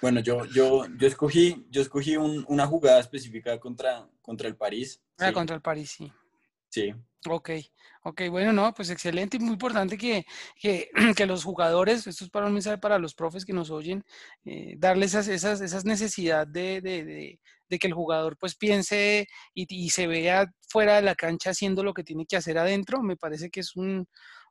Bueno, 0.00 0.20
yo, 0.20 0.44
yo, 0.46 0.86
yo 0.98 1.06
escogí, 1.06 1.66
yo 1.70 1.80
escogí 1.80 2.16
un- 2.16 2.44
una 2.48 2.66
jugada 2.66 3.00
específica 3.00 3.58
contra, 3.58 4.08
contra 4.22 4.48
el 4.48 4.56
París. 4.56 5.02
Ah, 5.18 5.28
Sí, 5.28 5.32
contra 5.32 5.56
el 5.56 5.62
París, 5.62 5.90
sí. 5.90 6.12
Sí. 6.74 6.92
Ok, 7.26 7.50
ok, 8.02 8.22
bueno, 8.30 8.52
no, 8.52 8.74
pues 8.74 8.90
excelente 8.90 9.38
y 9.38 9.40
muy 9.40 9.54
importante 9.54 9.96
que, 9.96 10.26
que, 10.60 10.90
que 11.16 11.24
los 11.24 11.42
jugadores, 11.42 12.06
esto 12.06 12.24
es 12.24 12.30
para 12.30 12.46
un 12.46 12.52
mensaje 12.52 12.76
para 12.76 12.98
los 12.98 13.14
profes 13.14 13.46
que 13.46 13.54
nos 13.54 13.70
oyen, 13.70 14.04
eh, 14.44 14.74
darles 14.76 15.12
esas, 15.14 15.28
esas, 15.28 15.62
esas 15.62 15.86
necesidad 15.86 16.46
de, 16.46 16.82
de, 16.82 17.04
de- 17.04 17.40
de 17.66 17.78
que 17.78 17.86
el 17.86 17.94
jugador 17.94 18.36
pues 18.38 18.56
piense 18.56 19.26
y, 19.54 19.88
se 19.88 20.06
vea 20.06 20.52
fuera 20.68 20.96
de 20.96 21.02
la 21.02 21.14
cancha 21.14 21.50
haciendo 21.50 21.82
lo 21.82 21.94
que 21.94 22.04
tiene 22.04 22.26
que 22.26 22.36
hacer 22.36 22.58
adentro, 22.58 23.02
me 23.02 23.16
parece 23.16 23.48
que 23.48 23.60
es 23.60 23.74
un, 23.74 24.06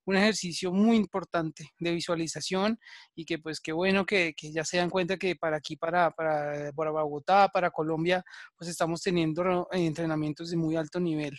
un 0.06 0.16
ejercicio 0.18 0.72
muy 0.74 0.98
importante 0.98 1.70
de 1.80 1.92
visualización 1.92 2.80
y 3.16 3.26
que 3.26 3.38
pues 3.38 3.62
qué 3.62 3.72
bueno 3.72 4.04
que, 4.06 4.34
que 4.36 4.52
ya 4.52 4.66
se 4.66 4.78
dan 4.78 4.90
cuenta 4.90 5.18
que 5.18 5.36
para 5.36 5.58
aquí, 5.58 5.76
para, 5.78 6.10
para, 6.12 6.72
para 6.74 6.90
Bogotá, 6.92 7.50
para 7.50 7.70
Colombia, 7.70 8.24
pues 8.58 8.68
estamos 8.70 9.02
teniendo 9.02 9.68
eh, 9.72 9.86
entrenamientos 9.86 10.50
de 10.50 10.58
muy 10.58 10.76
alto 10.76 11.00
nivel 11.00 11.38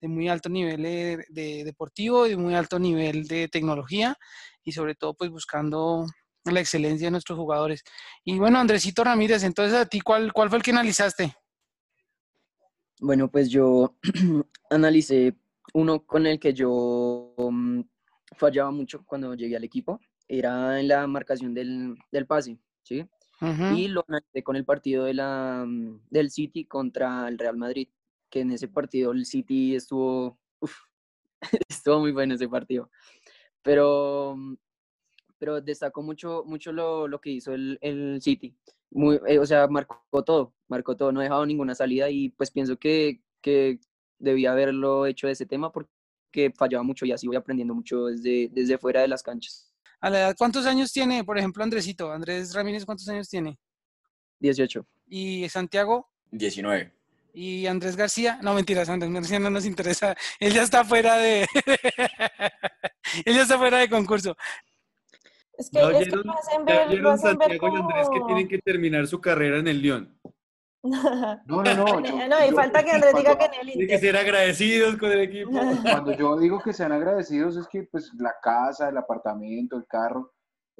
de 0.00 0.08
muy 0.08 0.28
alto 0.28 0.48
nivel 0.48 0.82
de, 0.82 1.24
de 1.28 1.64
deportivo, 1.64 2.24
de 2.24 2.36
muy 2.36 2.54
alto 2.54 2.78
nivel 2.78 3.26
de 3.26 3.48
tecnología 3.48 4.16
y 4.64 4.72
sobre 4.72 4.94
todo 4.94 5.14
pues 5.14 5.30
buscando 5.30 6.06
la 6.44 6.60
excelencia 6.60 7.06
de 7.06 7.12
nuestros 7.12 7.38
jugadores. 7.38 7.84
Y 8.24 8.38
bueno, 8.38 8.58
Andresito 8.58 9.04
Ramírez, 9.04 9.44
entonces 9.44 9.78
a 9.78 9.86
ti, 9.86 10.00
¿cuál, 10.00 10.32
cuál 10.32 10.48
fue 10.48 10.58
el 10.58 10.64
que 10.64 10.72
analizaste? 10.72 11.34
Bueno, 13.00 13.30
pues 13.30 13.48
yo 13.50 13.96
analicé 14.70 15.36
uno 15.74 16.04
con 16.04 16.26
el 16.26 16.38
que 16.38 16.52
yo 16.52 17.34
mm, 17.36 17.80
fallaba 18.36 18.70
mucho 18.70 19.04
cuando 19.04 19.34
llegué 19.34 19.56
al 19.56 19.64
equipo. 19.64 20.00
Era 20.28 20.80
en 20.80 20.88
la 20.88 21.06
marcación 21.06 21.52
del, 21.52 21.96
del 22.10 22.26
pase, 22.26 22.58
¿sí? 22.82 23.04
Y 23.74 23.88
lo 23.88 24.04
analicé 24.06 24.44
con 24.44 24.54
el 24.54 24.64
partido 24.64 25.04
de 25.04 25.14
la, 25.14 25.64
mm, 25.66 26.02
del 26.10 26.30
City 26.30 26.64
contra 26.64 27.26
el 27.26 27.38
Real 27.38 27.56
Madrid, 27.56 27.88
que 28.32 28.40
en 28.40 28.50
ese 28.50 28.66
partido 28.66 29.12
el 29.12 29.26
City 29.26 29.76
estuvo, 29.76 30.40
uf, 30.58 30.74
estuvo 31.68 32.00
muy 32.00 32.12
bueno 32.12 32.34
ese 32.34 32.48
partido. 32.48 32.90
Pero, 33.62 34.34
mm, 34.36 34.56
pero 35.38 35.60
destacó 35.60 36.02
mucho, 36.02 36.42
mucho 36.46 36.72
lo, 36.72 37.06
lo 37.06 37.20
que 37.20 37.30
hizo 37.30 37.52
el, 37.52 37.78
el 37.82 38.20
City. 38.22 38.56
Muy, 38.90 39.20
eh, 39.26 39.38
o 39.38 39.46
sea, 39.46 39.68
marcó 39.68 40.24
todo, 40.24 40.54
marcó 40.68 40.96
todo, 40.96 41.12
no 41.12 41.20
ha 41.20 41.24
dejado 41.24 41.44
ninguna 41.44 41.74
salida 41.74 42.08
y 42.08 42.30
pues 42.30 42.50
pienso 42.50 42.78
que, 42.78 43.20
que 43.42 43.78
debía 44.18 44.52
haberlo 44.52 45.06
hecho 45.06 45.26
de 45.26 45.34
ese 45.34 45.46
tema 45.46 45.70
porque 45.70 46.52
fallaba 46.56 46.82
mucho 46.82 47.04
y 47.04 47.12
así 47.12 47.26
voy 47.26 47.36
aprendiendo 47.36 47.74
mucho 47.74 48.06
desde, 48.06 48.48
desde 48.50 48.78
fuera 48.78 49.02
de 49.02 49.08
las 49.08 49.22
canchas. 49.22 49.74
A 50.00 50.10
la 50.10 50.20
edad, 50.20 50.34
¿cuántos 50.38 50.64
años 50.66 50.90
tiene, 50.90 51.22
por 51.22 51.38
ejemplo, 51.38 51.62
Andresito? 51.62 52.10
Andrés 52.10 52.54
Ramírez, 52.54 52.84
¿cuántos 52.86 53.08
años 53.08 53.28
tiene? 53.28 53.58
18. 54.40 54.86
¿Y 55.06 55.48
Santiago? 55.48 56.10
19. 56.30 57.01
¿Y 57.32 57.66
Andrés 57.66 57.96
García? 57.96 58.38
No, 58.42 58.54
mentiras, 58.54 58.88
Andrés 58.88 59.12
García 59.12 59.38
no 59.38 59.48
nos 59.50 59.64
interesa. 59.64 60.14
Él 60.38 60.52
ya 60.52 60.62
está 60.62 60.84
fuera 60.84 61.16
de... 61.16 61.46
Él 63.24 63.34
ya 63.34 63.42
está 63.42 63.58
fuera 63.58 63.78
de 63.78 63.88
concurso. 63.88 64.36
Es 65.56 65.70
que, 65.70 65.78
Ya 65.78 65.90
es 65.98 66.08
que 66.08 66.20
hacen 66.38 66.64
ver, 66.64 67.06
hacen 67.06 67.18
Santiago 67.18 67.68
y 67.68 67.80
Andrés 67.80 68.08
que 68.12 68.20
tienen 68.26 68.48
que 68.48 68.58
terminar 68.58 69.06
su 69.06 69.20
carrera 69.20 69.58
en 69.58 69.68
el 69.68 69.80
Lyon. 69.82 70.18
No, 71.46 71.62
no, 71.62 71.74
no. 71.74 72.00
yo- 72.00 72.28
no, 72.28 72.44
y 72.44 72.50
yo- 72.50 72.56
falta 72.56 72.82
que 72.82 72.90
Andrés 72.90 73.14
diga 73.14 73.38
que 73.38 73.44
en 73.44 73.54
el 73.54 73.60
Tienen 73.68 73.86
que 73.86 73.94
Inter. 73.94 74.00
ser 74.00 74.16
agradecidos 74.16 74.96
con 74.96 75.12
el 75.12 75.20
equipo. 75.20 75.50
Cuando 75.50 76.12
yo 76.12 76.36
digo 76.38 76.60
que 76.60 76.72
sean 76.72 76.90
agradecidos 76.92 77.56
es 77.56 77.68
que 77.68 77.84
pues 77.84 78.10
la 78.18 78.34
casa, 78.42 78.88
el 78.88 78.96
apartamento, 78.96 79.76
el 79.76 79.86
carro, 79.86 80.32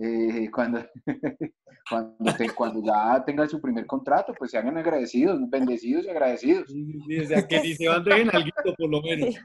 eh, 0.02 0.50
cuando, 0.50 0.80
cuando, 1.88 2.34
te- 2.36 2.50
cuando 2.50 2.82
ya 2.82 3.22
tengan 3.24 3.48
su 3.48 3.60
primer 3.60 3.86
contrato, 3.86 4.34
pues 4.36 4.50
sean 4.50 4.76
agradecidos, 4.76 5.38
bendecidos 5.48 6.04
y 6.04 6.10
agradecidos. 6.10 6.68
Sí, 6.70 7.18
o 7.20 7.24
sea, 7.26 7.46
que 7.46 7.60
ni 7.60 7.74
se 7.74 7.88
van 7.88 8.04
de 8.04 8.12
algo, 8.12 8.74
por 8.78 8.88
lo 8.90 9.00
menos. 9.02 9.30
Sí. 9.34 9.38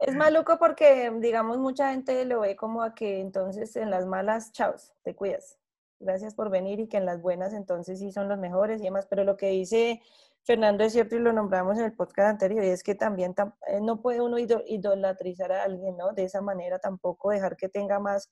Es 0.00 0.14
maluco 0.14 0.58
porque, 0.58 1.10
digamos, 1.20 1.58
mucha 1.58 1.90
gente 1.90 2.24
lo 2.24 2.40
ve 2.40 2.54
como 2.56 2.82
a 2.82 2.94
que 2.94 3.20
entonces 3.20 3.74
en 3.76 3.90
las 3.90 4.06
malas, 4.06 4.52
chaos, 4.52 4.92
te 5.02 5.14
cuidas. 5.16 5.58
Gracias 5.98 6.34
por 6.34 6.50
venir 6.50 6.78
y 6.80 6.88
que 6.88 6.98
en 6.98 7.06
las 7.06 7.20
buenas 7.20 7.52
entonces 7.52 7.98
sí 7.98 8.12
son 8.12 8.28
los 8.28 8.38
mejores 8.38 8.80
y 8.80 8.84
demás. 8.84 9.06
Pero 9.08 9.24
lo 9.24 9.36
que 9.36 9.48
dice 9.48 10.00
Fernando 10.44 10.84
es 10.84 10.92
cierto 10.92 11.16
y 11.16 11.20
lo 11.20 11.32
nombramos 11.32 11.78
en 11.78 11.84
el 11.86 11.94
podcast 11.94 12.30
anterior 12.30 12.62
y 12.64 12.68
es 12.68 12.82
que 12.84 12.94
también 12.94 13.34
tam- 13.34 13.54
eh, 13.66 13.80
no 13.80 14.02
puede 14.02 14.20
uno 14.20 14.38
ido- 14.38 14.62
idolatrizar 14.66 15.50
a 15.52 15.62
alguien, 15.64 15.96
¿no? 15.96 16.12
De 16.12 16.24
esa 16.24 16.40
manera 16.42 16.78
tampoco 16.78 17.30
dejar 17.30 17.56
que 17.56 17.68
tenga 17.68 17.98
más, 17.98 18.30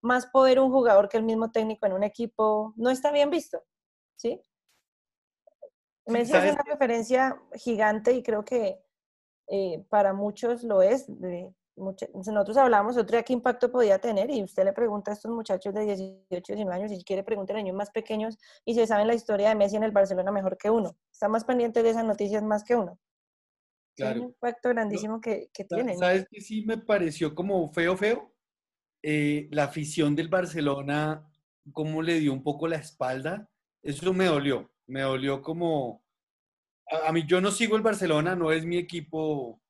más 0.00 0.26
poder 0.26 0.60
un 0.60 0.70
jugador 0.70 1.08
que 1.08 1.16
el 1.16 1.24
mismo 1.24 1.50
técnico 1.50 1.86
en 1.86 1.92
un 1.92 2.02
equipo. 2.04 2.72
No 2.76 2.90
está 2.90 3.10
bien 3.12 3.30
visto, 3.30 3.62
¿sí? 4.16 4.40
Messi 6.06 6.32
es 6.32 6.38
¿sabes 6.38 6.52
una 6.54 6.62
qué? 6.64 6.70
referencia 6.72 7.42
gigante 7.54 8.12
y 8.12 8.22
creo 8.22 8.44
que 8.44 8.80
eh, 9.48 9.84
para 9.88 10.12
muchos 10.12 10.62
lo 10.62 10.82
es. 10.82 11.04
de 11.08 11.52
nosotros 11.76 12.56
hablamos 12.56 12.96
otro 12.96 13.16
día 13.16 13.22
qué 13.22 13.32
impacto 13.32 13.70
podía 13.70 14.00
tener 14.00 14.30
y 14.30 14.42
usted 14.42 14.64
le 14.64 14.72
pregunta 14.72 15.12
a 15.12 15.14
estos 15.14 15.30
muchachos 15.30 15.72
de 15.72 15.82
18, 15.82 16.26
19 16.54 16.74
años, 16.74 16.90
y 16.90 16.96
si 16.96 17.04
quiere 17.04 17.22
preguntar 17.22 17.54
a 17.56 17.60
niños 17.60 17.76
más 17.76 17.90
pequeños 17.90 18.36
y 18.64 18.74
se 18.74 18.84
saben 18.86 19.06
la 19.06 19.14
historia 19.14 19.50
de 19.50 19.54
Messi 19.54 19.76
en 19.76 19.84
el 19.84 19.92
Barcelona 19.92 20.32
mejor 20.32 20.56
que 20.58 20.70
uno. 20.70 20.96
Está 21.12 21.28
más 21.28 21.44
pendiente 21.44 21.82
de 21.84 21.90
esas 21.90 22.04
noticias 22.04 22.42
más 22.42 22.64
que 22.64 22.74
uno. 22.74 22.98
Es 23.96 24.04
Claro. 24.04 24.20
un 24.22 24.26
impacto 24.28 24.68
grandísimo 24.70 25.20
que, 25.20 25.50
que 25.52 25.64
tienen. 25.64 25.98
¿Sabes 25.98 26.26
qué 26.30 26.40
sí 26.40 26.64
me 26.66 26.78
pareció 26.78 27.34
como 27.34 27.68
feo, 27.72 27.96
feo? 27.96 28.32
Eh, 29.02 29.48
la 29.50 29.64
afición 29.64 30.16
del 30.16 30.28
Barcelona, 30.28 31.26
cómo 31.72 32.02
le 32.02 32.18
dio 32.18 32.32
un 32.32 32.42
poco 32.42 32.68
la 32.68 32.76
espalda. 32.76 33.48
Eso 33.82 34.12
me 34.12 34.26
dolió. 34.26 34.70
Me 34.86 35.02
dolió 35.02 35.42
como... 35.42 36.04
A, 36.90 37.08
a 37.08 37.12
mí 37.12 37.24
yo 37.26 37.40
no 37.40 37.50
sigo 37.50 37.76
el 37.76 37.82
Barcelona, 37.82 38.34
no 38.34 38.50
es 38.50 38.64
mi 38.64 38.76
equipo 38.78 39.60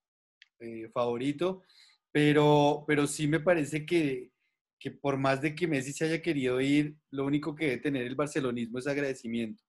eh, 0.60 0.88
favorito, 0.92 1.62
pero, 2.10 2.84
pero 2.86 3.06
sí 3.06 3.28
me 3.28 3.38
parece 3.38 3.86
que, 3.86 4.32
que 4.78 4.90
por 4.90 5.16
más 5.16 5.40
de 5.40 5.54
que 5.54 5.68
Messi 5.68 5.92
se 5.92 6.04
haya 6.04 6.20
querido 6.20 6.60
ir, 6.60 6.96
lo 7.10 7.24
único 7.24 7.54
que 7.54 7.66
debe 7.66 7.78
tener 7.78 8.06
el 8.06 8.16
barcelonismo 8.16 8.78
es 8.78 8.88
agradecimiento. 8.88 9.62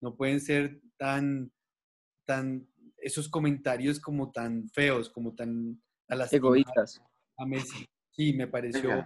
No 0.00 0.16
pueden 0.16 0.40
ser 0.40 0.80
tan, 0.96 1.52
tan, 2.24 2.66
esos 2.96 3.28
comentarios 3.28 4.00
como 4.00 4.30
tan 4.30 4.68
feos, 4.70 5.10
como 5.10 5.34
tan 5.34 5.82
a 6.08 6.16
lastimar 6.16 6.46
Egoístas. 6.46 7.02
a 7.36 7.44
Messi. 7.44 7.86
Sí, 8.10 8.32
me 8.34 8.46
pareció. 8.46 8.96
Me 8.96 9.04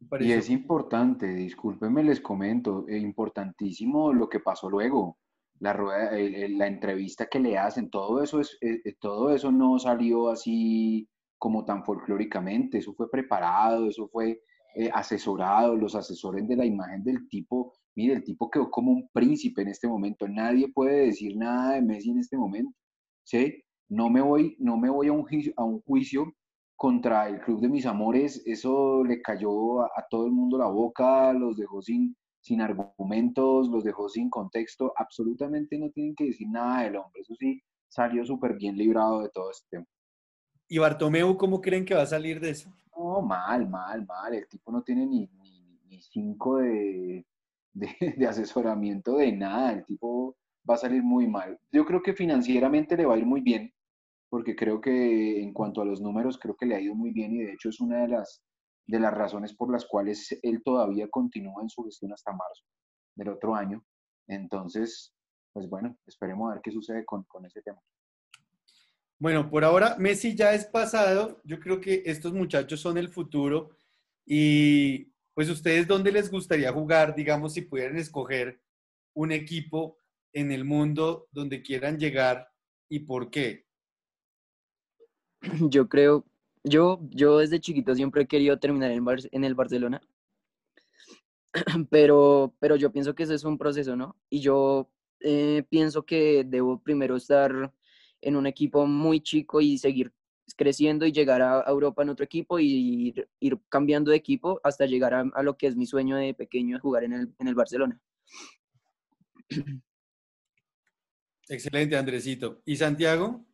Y 0.00 0.08
pareció- 0.08 0.38
es 0.38 0.50
importante, 0.50 1.26
discúlpenme, 1.34 2.02
les 2.04 2.20
comento, 2.20 2.86
eh, 2.88 2.98
importantísimo 2.98 4.12
lo 4.12 4.28
que 4.28 4.40
pasó 4.40 4.68
luego, 4.68 5.18
la 5.60 5.72
rueda, 5.72 6.10
el- 6.18 6.34
el- 6.34 6.58
la 6.58 6.66
entrevista 6.66 7.26
que 7.26 7.38
le 7.40 7.56
hacen, 7.56 7.88
todo 7.90 8.22
eso 8.22 8.40
es, 8.40 8.58
eh, 8.60 8.80
eh, 8.84 8.94
todo 9.00 9.32
eso 9.34 9.50
no 9.52 9.78
salió 9.78 10.28
así 10.28 11.08
como 11.38 11.64
tan 11.64 11.84
folclóricamente, 11.84 12.78
eso 12.78 12.92
fue 12.94 13.10
preparado, 13.10 13.88
eso 13.88 14.08
fue 14.08 14.40
eh, 14.76 14.90
asesorado, 14.92 15.76
los 15.76 15.94
asesores 15.94 16.48
de 16.48 16.56
la 16.56 16.66
imagen 16.66 17.04
del 17.04 17.28
tipo, 17.28 17.72
mire, 17.94 18.14
el 18.14 18.24
tipo 18.24 18.50
quedó 18.50 18.68
como 18.72 18.90
un 18.90 19.08
príncipe 19.12 19.62
en 19.62 19.68
este 19.68 19.86
momento, 19.86 20.26
nadie 20.26 20.66
puede 20.72 21.06
decir 21.06 21.36
nada 21.36 21.74
de 21.74 21.82
Messi 21.82 22.10
en 22.10 22.18
este 22.18 22.36
momento, 22.36 22.72
¿sí? 23.22 23.62
No 23.88 24.10
me 24.10 24.20
voy, 24.20 24.56
no 24.58 24.76
me 24.76 24.90
voy 24.90 25.06
a 25.06 25.12
un, 25.12 25.24
a 25.56 25.62
un 25.62 25.80
juicio 25.82 26.24
contra 26.76 27.28
el 27.28 27.40
Club 27.40 27.60
de 27.60 27.68
Mis 27.68 27.86
Amores, 27.86 28.42
eso 28.46 29.04
le 29.04 29.22
cayó 29.22 29.82
a, 29.82 29.86
a 29.96 30.06
todo 30.10 30.26
el 30.26 30.32
mundo 30.32 30.58
la 30.58 30.66
boca, 30.66 31.32
los 31.32 31.56
dejó 31.56 31.82
sin, 31.82 32.16
sin 32.40 32.60
argumentos, 32.60 33.68
los 33.68 33.84
dejó 33.84 34.08
sin 34.08 34.28
contexto, 34.28 34.92
absolutamente 34.96 35.78
no 35.78 35.90
tienen 35.90 36.14
que 36.14 36.26
decir 36.26 36.48
nada 36.48 36.82
del 36.82 36.96
hombre, 36.96 37.22
eso 37.22 37.34
sí, 37.36 37.62
salió 37.88 38.24
súper 38.24 38.54
bien 38.56 38.76
librado 38.76 39.22
de 39.22 39.30
todo 39.30 39.50
este 39.50 39.66
tema. 39.70 39.86
¿Y 40.68 40.78
Bartomeu 40.78 41.36
cómo 41.36 41.60
creen 41.60 41.84
que 41.84 41.94
va 41.94 42.02
a 42.02 42.06
salir 42.06 42.40
de 42.40 42.50
eso? 42.50 42.70
No, 42.96 43.22
mal, 43.22 43.68
mal, 43.68 44.04
mal, 44.04 44.34
el 44.34 44.48
tipo 44.48 44.72
no 44.72 44.82
tiene 44.82 45.06
ni, 45.06 45.26
ni, 45.26 45.78
ni 45.86 46.02
cinco 46.02 46.58
de, 46.58 47.24
de, 47.72 47.88
de 48.18 48.26
asesoramiento 48.26 49.16
de 49.16 49.32
nada, 49.32 49.72
el 49.72 49.84
tipo 49.84 50.36
va 50.68 50.74
a 50.74 50.78
salir 50.78 51.02
muy 51.02 51.28
mal. 51.28 51.58
Yo 51.72 51.84
creo 51.84 52.02
que 52.02 52.14
financieramente 52.14 52.96
le 52.96 53.06
va 53.06 53.14
a 53.14 53.18
ir 53.18 53.26
muy 53.26 53.40
bien, 53.40 53.72
porque 54.34 54.56
creo 54.56 54.80
que 54.80 55.40
en 55.40 55.52
cuanto 55.52 55.80
a 55.80 55.84
los 55.84 56.00
números, 56.00 56.40
creo 56.40 56.56
que 56.56 56.66
le 56.66 56.74
ha 56.74 56.80
ido 56.80 56.96
muy 56.96 57.12
bien 57.12 57.32
y 57.36 57.44
de 57.44 57.52
hecho 57.52 57.68
es 57.68 57.78
una 57.78 58.02
de 58.02 58.08
las, 58.08 58.42
de 58.84 58.98
las 58.98 59.14
razones 59.14 59.54
por 59.54 59.70
las 59.70 59.86
cuales 59.86 60.36
él 60.42 60.60
todavía 60.64 61.06
continúa 61.08 61.62
en 61.62 61.68
su 61.68 61.84
gestión 61.84 62.12
hasta 62.12 62.32
marzo 62.32 62.64
del 63.14 63.28
otro 63.28 63.54
año. 63.54 63.84
Entonces, 64.26 65.14
pues 65.52 65.68
bueno, 65.68 65.96
esperemos 66.04 66.50
a 66.50 66.54
ver 66.54 66.62
qué 66.64 66.72
sucede 66.72 67.04
con, 67.04 67.22
con 67.28 67.46
ese 67.46 67.62
tema. 67.62 67.80
Bueno, 69.20 69.48
por 69.48 69.62
ahora 69.62 69.94
Messi 70.00 70.34
ya 70.34 70.52
es 70.52 70.66
pasado. 70.66 71.40
Yo 71.44 71.60
creo 71.60 71.80
que 71.80 72.02
estos 72.04 72.32
muchachos 72.32 72.80
son 72.80 72.98
el 72.98 73.10
futuro. 73.10 73.76
Y 74.26 75.12
pues 75.32 75.48
ustedes, 75.48 75.86
¿dónde 75.86 76.10
les 76.10 76.28
gustaría 76.28 76.72
jugar? 76.72 77.14
Digamos, 77.14 77.52
si 77.52 77.62
pudieran 77.62 77.98
escoger 77.98 78.60
un 79.14 79.30
equipo 79.30 80.00
en 80.32 80.50
el 80.50 80.64
mundo 80.64 81.28
donde 81.30 81.62
quieran 81.62 82.00
llegar 82.00 82.48
y 82.88 82.98
por 82.98 83.30
qué. 83.30 83.64
Yo 85.70 85.88
creo 85.88 86.24
Yo, 86.64 87.00
yo 87.10 87.38
desde 87.38 87.60
chiquito 87.60 87.94
siempre 87.94 88.22
he 88.22 88.26
querido 88.26 88.58
terminar 88.58 88.90
en, 88.90 89.04
en 89.32 89.44
el 89.44 89.54
Barcelona, 89.54 90.00
pero, 91.90 92.54
pero 92.58 92.76
yo 92.76 92.90
pienso 92.90 93.14
que 93.14 93.24
eso 93.24 93.34
es 93.34 93.44
un 93.44 93.58
proceso, 93.58 93.96
¿no? 93.96 94.16
Y 94.30 94.40
yo 94.40 94.90
eh, 95.20 95.62
pienso 95.68 96.04
que 96.04 96.44
debo 96.44 96.82
primero 96.82 97.16
estar 97.16 97.72
en 98.22 98.36
un 98.36 98.46
equipo 98.46 98.86
muy 98.86 99.20
chico 99.20 99.60
y 99.60 99.76
seguir 99.78 100.12
creciendo 100.56 101.06
y 101.06 101.12
llegar 101.12 101.42
a 101.42 101.64
Europa 101.66 102.02
en 102.02 102.10
otro 102.10 102.24
equipo 102.24 102.58
y 102.58 103.14
ir, 103.40 103.60
cambiando 103.68 104.10
de 104.10 104.16
equipo 104.16 104.60
hasta 104.64 104.86
llegar 104.86 105.14
a, 105.14 105.20
a 105.34 105.42
lo 105.42 105.56
que 105.56 105.66
es 105.66 105.76
mi 105.76 105.86
sueño 105.86 106.16
de 106.16 106.34
pequeño, 106.34 106.80
jugar 106.80 107.04
en 107.04 107.12
el, 107.12 107.34
en 107.38 107.48
el 107.48 107.54
Barcelona. 107.54 108.00
Excelente, 111.48 111.96
Andresito. 111.96 112.62
¿Y 112.64 112.76
Santiago? 112.76 113.44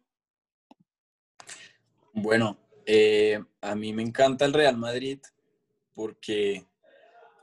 Bueno, 2.22 2.58
eh, 2.84 3.42
a 3.62 3.74
mí 3.74 3.94
me 3.94 4.02
encanta 4.02 4.44
el 4.44 4.52
Real 4.52 4.76
Madrid 4.76 5.20
porque 5.94 6.66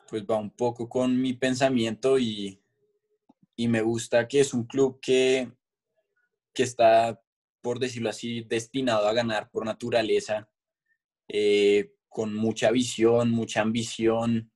pues 0.08 0.24
va 0.24 0.38
un 0.38 0.52
poco 0.52 0.88
con 0.88 1.20
mi 1.20 1.34
pensamiento 1.34 2.20
y, 2.20 2.62
y 3.56 3.68
me 3.68 3.82
gusta 3.82 4.28
que 4.28 4.40
es 4.40 4.54
un 4.54 4.66
club 4.66 5.00
que, 5.02 5.52
que 6.54 6.62
está, 6.62 7.20
por 7.60 7.80
decirlo 7.80 8.10
así, 8.10 8.42
destinado 8.42 9.08
a 9.08 9.14
ganar 9.14 9.50
por 9.50 9.66
naturaleza, 9.66 10.48
eh, 11.28 11.92
con 12.08 12.36
mucha 12.36 12.70
visión, 12.70 13.32
mucha 13.32 13.62
ambición, 13.62 14.52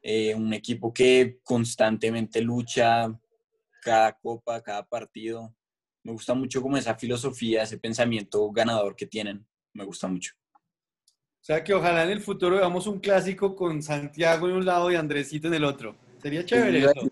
eh, 0.00 0.36
un 0.36 0.54
equipo 0.54 0.94
que 0.94 1.40
constantemente 1.42 2.40
lucha 2.40 3.12
cada 3.82 4.16
copa, 4.16 4.62
cada 4.62 4.86
partido. 4.86 5.52
Me 6.04 6.12
gusta 6.12 6.34
mucho 6.34 6.60
como 6.60 6.76
esa 6.76 6.94
filosofía, 6.94 7.62
ese 7.62 7.78
pensamiento 7.78 8.50
ganador 8.52 8.94
que 8.94 9.06
tienen. 9.06 9.44
Me 9.72 9.84
gusta 9.84 10.06
mucho. 10.06 10.34
O 10.54 11.46
sea 11.46 11.64
que 11.64 11.74
ojalá 11.74 12.04
en 12.04 12.10
el 12.10 12.20
futuro 12.20 12.56
veamos 12.56 12.86
un 12.86 13.00
clásico 13.00 13.56
con 13.56 13.82
Santiago 13.82 14.48
en 14.48 14.56
un 14.56 14.64
lado 14.64 14.92
y 14.92 14.96
Andresito 14.96 15.48
en 15.48 15.54
el 15.54 15.64
otro. 15.64 15.96
Sería 16.18 16.44
chévere 16.44 16.78
eso. 16.80 17.10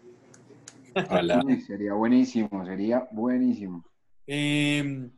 Ojalá. 0.95 1.43
Sería 1.67 1.95
buenísimo, 1.95 2.65
sería 2.67 3.09
buenísimo. 3.13 3.85
Eh, 4.27 5.11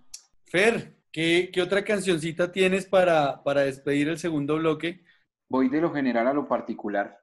Fer, 0.47 0.97
¿qué, 1.11 1.51
qué 1.53 1.63
otra 1.63 1.85
cancioncita 1.85 2.53
tienes 2.53 2.87
para, 2.87 3.43
para 3.43 3.63
despedir 3.63 4.09
el 4.09 4.19
segundo 4.19 4.57
bloque? 4.57 5.05
Voy 5.49 5.69
de 5.69 5.81
lo 5.81 5.93
general 5.93 6.29
a 6.29 6.33
lo 6.33 6.47
particular. 6.47 7.19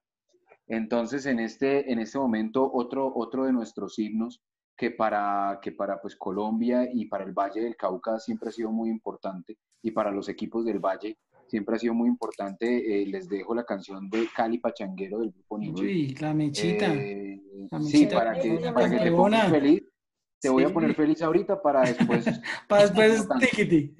Entonces, 0.67 1.25
en 1.25 1.39
este, 1.39 1.91
en 1.91 1.99
este 1.99 2.17
momento, 2.17 2.69
otro, 2.73 3.11
otro 3.15 3.45
de 3.45 3.53
nuestros 3.53 3.97
himnos 3.99 4.41
que 4.81 4.89
para, 4.89 5.59
que 5.61 5.73
para 5.73 6.01
pues, 6.01 6.15
Colombia 6.15 6.89
y 6.91 7.05
para 7.05 7.23
el 7.23 7.33
Valle 7.33 7.61
del 7.61 7.75
Cauca 7.75 8.17
siempre 8.17 8.49
ha 8.49 8.51
sido 8.51 8.71
muy 8.71 8.89
importante 8.89 9.59
y 9.83 9.91
para 9.91 10.09
los 10.09 10.27
equipos 10.27 10.65
del 10.65 10.79
Valle 10.79 11.19
siempre 11.45 11.75
ha 11.75 11.77
sido 11.77 11.93
muy 11.93 12.09
importante. 12.09 12.65
eh, 12.65 13.05
les 13.05 13.29
dejo 13.29 13.53
la 13.53 13.63
canción 13.63 14.09
de 14.09 14.27
Cali 14.35 14.57
Pachanguero 14.57 15.19
del 15.19 15.33
grupo 15.33 15.59
Nietzsche. 15.59 15.83
Uy, 15.83 16.15
la 16.15 16.33
mechita. 16.33 16.95
Eh, 16.95 17.39
La 17.69 17.79
sí, 17.79 18.07
para 18.07 18.33
que, 18.39 18.57
para 18.73 18.89
que 18.89 18.97
te 18.97 19.11
pongas 19.11 19.51
feliz. 19.51 19.83
Te 20.39 20.49
voy 20.49 20.63
a 20.63 20.73
poner 20.73 20.95
feliz 20.95 21.21
ahorita 21.21 21.61
para 21.61 21.81
después. 21.81 22.25
Para 22.67 22.87
después, 22.87 23.27
tiquiti. 23.39 23.95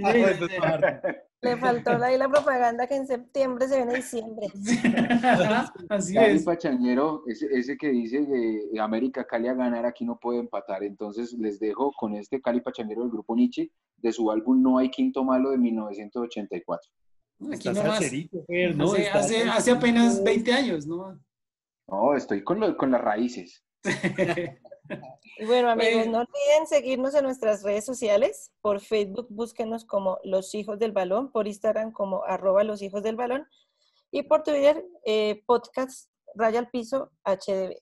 Le 1.43 1.57
faltó 1.57 1.97
la, 1.97 2.07
ahí 2.07 2.17
la 2.19 2.29
propaganda 2.29 2.85
que 2.85 2.95
en 2.95 3.07
septiembre 3.07 3.67
se 3.67 3.77
viene 3.77 3.95
diciembre. 3.95 4.47
Así 5.89 6.13
Cali 6.13 6.35
es. 6.35 6.43
Pachanguero, 6.43 7.23
ese, 7.27 7.47
ese 7.51 7.77
que 7.77 7.89
dice 7.89 8.25
que 8.27 8.79
América 8.79 9.25
Cali 9.25 9.47
a 9.47 9.53
ganar 9.55 9.85
aquí 9.85 10.05
no 10.05 10.19
puede 10.19 10.39
empatar. 10.39 10.83
Entonces 10.83 11.33
les 11.33 11.59
dejo 11.59 11.91
con 11.93 12.13
este 12.15 12.39
Cali 12.41 12.61
Pachanguero 12.61 13.01
del 13.01 13.11
grupo 13.11 13.35
Nietzsche 13.35 13.71
de 13.97 14.11
su 14.11 14.29
álbum 14.31 14.61
No 14.61 14.77
hay 14.77 14.89
quinto 14.91 15.23
malo 15.23 15.49
de 15.49 15.57
1984. 15.57 16.91
Aquí 17.47 17.53
Estás 17.53 17.75
nomás. 17.75 17.93
salserito, 17.97 18.43
Fer, 18.45 18.75
¿no? 18.75 18.91
Hace, 18.91 19.01
Estás- 19.01 19.25
hace, 19.25 19.43
hace 19.49 19.71
apenas 19.71 20.23
20 20.23 20.53
años, 20.53 20.85
¿no? 20.85 21.19
No, 21.87 22.15
estoy 22.15 22.43
con, 22.43 22.59
lo- 22.59 22.77
con 22.77 22.91
las 22.91 23.01
raíces. 23.01 23.63
Y 25.37 25.45
bueno, 25.45 25.69
amigos, 25.69 25.93
Bueno. 26.05 26.11
no 26.11 26.17
olviden 26.19 26.67
seguirnos 26.67 27.15
en 27.15 27.23
nuestras 27.23 27.63
redes 27.63 27.85
sociales. 27.85 28.51
Por 28.61 28.79
Facebook, 28.79 29.27
búsquenos 29.29 29.85
como 29.85 30.19
Los 30.23 30.53
Hijos 30.53 30.77
del 30.79 30.91
Balón. 30.91 31.31
Por 31.31 31.47
Instagram, 31.47 31.91
como 31.91 32.23
arroba 32.25 32.63
Los 32.63 32.81
Hijos 32.81 33.03
del 33.03 33.15
Balón. 33.15 33.47
Y 34.11 34.23
por 34.23 34.43
Twitter, 34.43 34.85
eh, 35.05 35.41
podcast 35.45 36.09
Raya 36.35 36.59
al 36.59 36.69
Piso 36.69 37.11
HDB. 37.23 37.77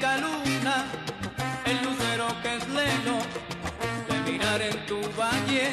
Luna, 0.00 0.86
el 1.66 1.76
lucero 1.84 2.26
que 2.42 2.56
es 2.56 2.68
lelo, 2.68 3.18
de 4.08 4.30
mirar 4.30 4.62
en 4.62 4.86
tu 4.86 4.98
valle, 5.18 5.72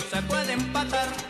se 0.00 0.22
puede 0.22 0.52
empatar. 0.52 1.29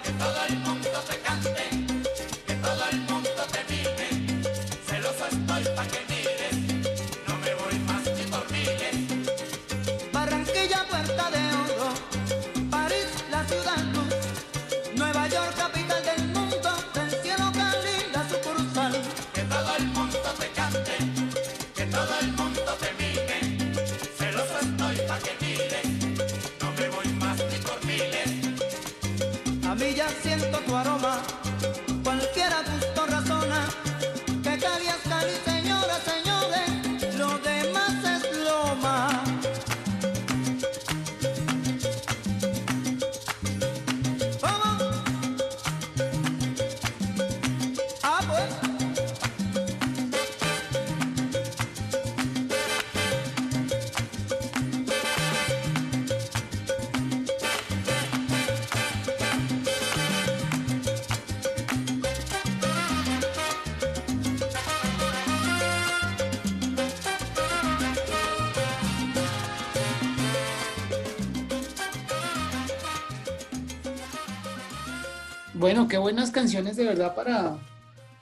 Bueno, 75.61 75.87
qué 75.89 75.99
buenas 75.99 76.31
canciones 76.31 76.77
de 76.77 76.85
verdad 76.85 77.15
para, 77.15 77.59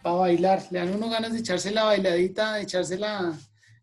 para 0.03 0.16
bailar. 0.16 0.61
Le 0.72 0.80
dan 0.80 0.93
uno 0.95 1.09
ganas 1.09 1.32
de 1.32 1.39
echarse 1.39 1.70
la 1.70 1.84
bailadita, 1.84 2.55
de 2.55 2.62
echarse 2.62 2.99
la, 2.99 3.32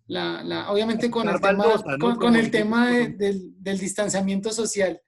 la, 0.07 0.43
la- 0.43 0.71
obviamente 0.71 1.09
con 1.09 1.25
el 1.29 1.39
tema, 1.39 1.63
¿no? 1.97 2.17
con, 2.19 2.35
el 2.35 2.51
tema 2.51 2.89
de- 2.91 3.09
del, 3.09 3.53
del 3.63 3.77
distanciamiento 3.79 4.51
social. 4.51 5.01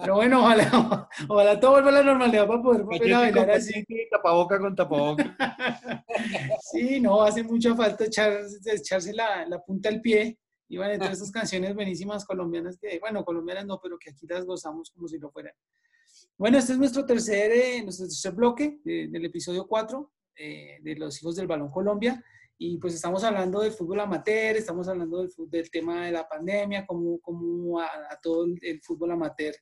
Pero 0.00 0.14
bueno, 0.16 0.40
ojalá, 0.42 1.08
ojalá 1.28 1.60
todo 1.60 1.72
vuelva 1.72 1.88
a 1.90 1.92
la 1.92 2.02
normalidad 2.02 2.46
para 2.46 2.62
poder 2.62 2.82
volver 2.82 3.14
a 3.14 3.18
bailar 3.20 3.50
así. 3.50 3.84
tapaboca 4.10 4.58
con 4.58 4.74
tapaboca. 4.74 5.36
Sí, 6.72 6.98
no, 7.00 7.22
hace 7.22 7.42
mucha 7.42 7.74
falta 7.74 8.04
echar, 8.04 8.40
echarse 8.64 9.12
la, 9.12 9.44
la 9.46 9.62
punta 9.62 9.88
al 9.90 10.00
pie. 10.00 10.38
Y 10.68 10.76
bueno, 10.78 10.96
todas 10.98 11.18
esas 11.18 11.30
canciones 11.30 11.74
buenísimas 11.74 12.24
colombianas 12.24 12.78
que, 12.78 12.98
bueno, 13.00 13.22
colombianas 13.24 13.66
no, 13.66 13.78
pero 13.82 13.98
que 13.98 14.10
aquí 14.10 14.26
las 14.26 14.44
gozamos 14.46 14.90
como 14.90 15.06
si 15.08 15.18
lo 15.18 15.30
fueran. 15.30 15.52
Bueno, 16.36 16.58
este 16.58 16.72
es 16.72 16.78
nuestro 16.78 17.06
tercer, 17.06 17.52
eh, 17.52 17.82
nuestro 17.82 18.06
tercer 18.06 18.32
bloque 18.32 18.78
de- 18.84 19.08
del 19.08 19.24
episodio 19.26 19.66
4 19.66 20.12
eh, 20.36 20.78
de 20.82 20.96
los 20.96 21.20
hijos 21.22 21.36
del 21.36 21.46
balón 21.46 21.70
Colombia. 21.70 22.22
Y 22.58 22.78
pues 22.78 22.94
estamos 22.94 23.22
hablando 23.24 23.60
del 23.60 23.72
fútbol 23.72 24.00
amateur, 24.00 24.56
estamos 24.56 24.88
hablando 24.88 25.18
del, 25.18 25.30
del 25.48 25.70
tema 25.70 26.06
de 26.06 26.12
la 26.12 26.28
pandemia, 26.28 26.86
cómo, 26.86 27.18
cómo 27.20 27.80
a, 27.80 27.86
a 27.86 28.18
todo 28.22 28.46
el, 28.60 28.80
fútbol 28.82 29.12
amateur 29.12 29.54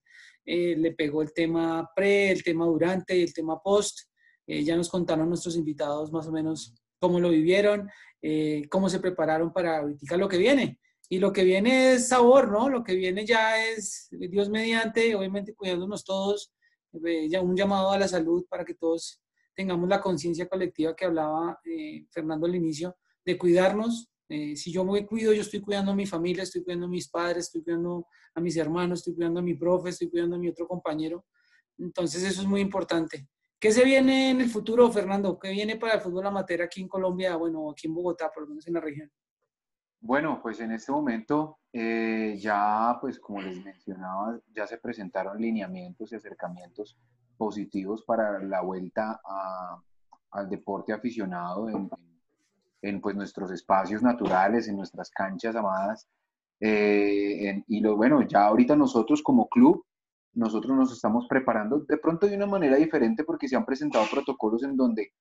eh, 0.44 0.74
le 0.76 0.92
pegó 0.92 1.22
el 1.22 1.32
tema 1.32 1.90
pre, 1.94 2.30
el 2.30 2.42
tema 2.42 2.66
durante 2.66 3.16
y 3.16 3.22
el 3.22 3.32
tema 3.34 3.60
post. 3.62 3.98
Eh, 4.46 4.62
ya 4.64 4.76
nos 4.76 4.88
contaron 4.88 5.28
nuestros 5.28 5.56
invitados 5.56 6.10
más 6.12 6.26
o 6.26 6.32
menos 6.32 6.74
cómo 6.98 7.18
lo 7.20 7.30
vivieron, 7.30 7.88
eh, 8.22 8.62
cómo 8.70 8.88
se 8.88 9.00
prepararon 9.00 9.52
para 9.52 9.78
ahorita 9.78 10.16
lo 10.16 10.28
que 10.28 10.38
viene. 10.38 10.78
Y 11.08 11.18
lo 11.18 11.32
que 11.32 11.44
viene 11.44 11.94
es 11.94 12.08
sabor, 12.08 12.50
¿no? 12.50 12.68
Lo 12.70 12.82
que 12.82 12.94
viene 12.94 13.26
ya 13.26 13.62
es 13.62 14.08
Dios 14.10 14.48
mediante, 14.48 15.14
obviamente 15.14 15.54
cuidándonos 15.54 16.04
todos, 16.04 16.52
eh, 16.52 16.61
un 16.92 17.56
llamado 17.56 17.90
a 17.90 17.98
la 17.98 18.08
salud 18.08 18.46
para 18.48 18.64
que 18.64 18.74
todos 18.74 19.22
tengamos 19.54 19.88
la 19.88 20.00
conciencia 20.00 20.48
colectiva 20.48 20.94
que 20.94 21.04
hablaba 21.04 21.60
eh, 21.64 22.06
Fernando 22.10 22.46
al 22.46 22.54
inicio, 22.54 22.96
de 23.24 23.36
cuidarnos. 23.36 24.08
Eh, 24.28 24.56
si 24.56 24.72
yo 24.72 24.84
me 24.84 25.06
cuido, 25.06 25.32
yo 25.32 25.42
estoy 25.42 25.60
cuidando 25.60 25.92
a 25.92 25.94
mi 25.94 26.06
familia, 26.06 26.42
estoy 26.42 26.64
cuidando 26.64 26.86
a 26.86 26.88
mis 26.88 27.08
padres, 27.08 27.46
estoy 27.46 27.62
cuidando 27.62 28.06
a 28.34 28.40
mis 28.40 28.56
hermanos, 28.56 29.00
estoy 29.00 29.14
cuidando 29.14 29.40
a 29.40 29.42
mi 29.42 29.54
profe, 29.54 29.90
estoy 29.90 30.08
cuidando 30.08 30.36
a 30.36 30.38
mi 30.38 30.48
otro 30.48 30.66
compañero. 30.66 31.26
Entonces 31.78 32.22
eso 32.22 32.42
es 32.42 32.46
muy 32.46 32.60
importante. 32.60 33.28
¿Qué 33.58 33.70
se 33.70 33.84
viene 33.84 34.30
en 34.30 34.40
el 34.40 34.48
futuro, 34.48 34.90
Fernando? 34.90 35.38
¿Qué 35.38 35.50
viene 35.50 35.76
para 35.76 35.94
el 35.94 36.00
fútbol 36.00 36.26
amateur 36.26 36.62
aquí 36.62 36.80
en 36.80 36.88
Colombia, 36.88 37.36
bueno, 37.36 37.70
aquí 37.70 37.86
en 37.86 37.94
Bogotá, 37.94 38.30
por 38.32 38.44
lo 38.44 38.48
menos 38.50 38.66
en 38.66 38.74
la 38.74 38.80
región? 38.80 39.10
Bueno, 40.04 40.40
pues 40.42 40.58
en 40.60 40.72
este 40.72 40.90
momento 40.90 41.58
eh, 41.72 42.36
ya, 42.38 42.98
pues 43.00 43.20
como 43.20 43.40
les 43.40 43.64
mencionaba, 43.64 44.36
ya 44.52 44.66
se 44.66 44.76
presentaron 44.78 45.40
lineamientos 45.40 46.10
y 46.12 46.16
acercamientos 46.16 46.98
positivos 47.36 48.02
para 48.04 48.40
la 48.40 48.60
vuelta 48.62 49.20
a- 49.24 49.80
al 50.32 50.48
deporte 50.48 50.92
aficionado 50.92 51.68
en, 51.70 51.88
en- 52.82 53.00
pues 53.00 53.14
nuestros 53.14 53.50
espacios 53.52 54.02
naturales, 54.02 54.66
en 54.66 54.76
nuestras 54.76 55.08
canchas 55.10 55.54
amadas. 55.54 56.08
Eh, 56.58 57.48
en- 57.48 57.64
y 57.68 57.80
lo 57.80 57.96
bueno, 57.96 58.22
ya 58.22 58.46
ahorita 58.46 58.74
nosotros 58.74 59.22
como 59.22 59.48
club, 59.48 59.84
nosotros 60.34 60.76
nos 60.76 60.92
estamos 60.92 61.26
preparando 61.28 61.78
de 61.80 61.96
pronto 61.98 62.26
de 62.26 62.36
una 62.36 62.46
manera 62.46 62.76
diferente 62.76 63.22
porque 63.22 63.46
se 63.48 63.54
han 63.56 63.64
presentado 63.64 64.04
protocolos 64.10 64.62
en 64.64 64.76
donde 64.76 65.12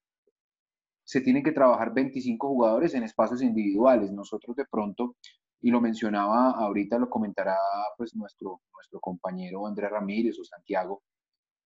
se 1.11 1.19
tienen 1.19 1.43
que 1.43 1.51
trabajar 1.51 1.93
25 1.93 2.47
jugadores 2.47 2.93
en 2.93 3.03
espacios 3.03 3.41
individuales. 3.41 4.13
Nosotros 4.13 4.55
de 4.55 4.63
pronto, 4.63 5.17
y 5.59 5.69
lo 5.69 5.81
mencionaba 5.81 6.51
ahorita, 6.51 6.97
lo 6.97 7.09
comentará 7.09 7.57
pues 7.97 8.15
nuestro, 8.15 8.61
nuestro 8.73 9.01
compañero 9.01 9.67
Andrés 9.67 9.91
Ramírez 9.91 10.39
o 10.39 10.45
Santiago, 10.45 11.03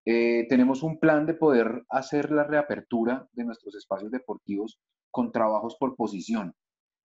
eh, 0.04 0.48
tenemos 0.50 0.82
un 0.82 0.98
plan 0.98 1.28
de 1.28 1.36
poder 1.36 1.84
hacer 1.90 2.32
la 2.32 2.44
reapertura 2.44 3.28
de 3.34 3.44
nuestros 3.44 3.76
espacios 3.76 4.10
deportivos 4.10 4.80
con 5.12 5.32
trabajos 5.32 5.78
por 5.80 5.96
posición. 5.96 6.56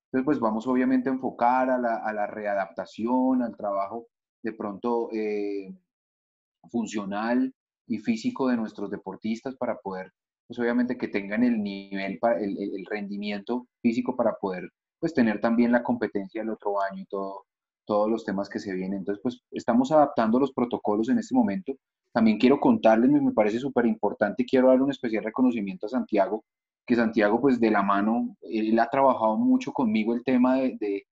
Entonces, 0.06 0.24
pues 0.24 0.40
vamos 0.40 0.66
obviamente 0.66 1.10
a 1.10 1.12
enfocar 1.12 1.68
a 1.68 1.76
la, 1.76 1.96
a 1.96 2.10
la 2.14 2.26
readaptación, 2.26 3.42
al 3.42 3.54
trabajo 3.54 4.06
de 4.42 4.54
pronto 4.54 5.10
eh, 5.12 5.76
funcional 6.70 7.54
y 7.86 7.98
físico 7.98 8.48
de 8.48 8.56
nuestros 8.56 8.90
deportistas 8.90 9.56
para 9.56 9.76
poder 9.76 10.14
pues 10.50 10.58
obviamente 10.58 10.98
que 10.98 11.06
tengan 11.06 11.44
el 11.44 11.62
nivel, 11.62 12.18
para, 12.18 12.40
el, 12.40 12.84
rendimiento 12.90 13.68
físico 13.80 14.16
para 14.16 14.34
poder 14.34 14.68
pues 14.98 15.14
tener 15.14 15.40
también 15.40 15.70
la 15.70 15.84
competencia 15.84 16.42
el 16.42 16.50
otro 16.50 16.82
año 16.82 17.02
y 17.02 17.06
todo, 17.06 17.44
todos 17.86 18.10
los 18.10 18.24
temas 18.24 18.48
que 18.48 18.58
se 18.58 18.74
vienen. 18.74 18.98
Entonces, 18.98 19.22
pues 19.22 19.44
estamos 19.52 19.92
adaptando 19.92 20.40
los 20.40 20.52
protocolos 20.52 21.08
en 21.08 21.18
este 21.18 21.36
momento. 21.36 21.74
También 22.12 22.36
quiero 22.36 22.58
contarles, 22.58 23.12
me 23.12 23.30
parece 23.30 23.60
súper 23.60 23.86
importante, 23.86 24.44
quiero 24.44 24.70
dar 24.70 24.82
un 24.82 24.90
especial 24.90 25.22
reconocimiento 25.22 25.86
a 25.86 25.90
Santiago, 25.90 26.44
que 26.84 26.96
Santiago 26.96 27.40
pues 27.40 27.60
de 27.60 27.70
la 27.70 27.84
mano, 27.84 28.36
él 28.40 28.76
ha 28.80 28.90
trabajado 28.90 29.36
mucho 29.36 29.72
conmigo 29.72 30.14
el 30.16 30.24
tema 30.24 30.56
de, 30.56 31.04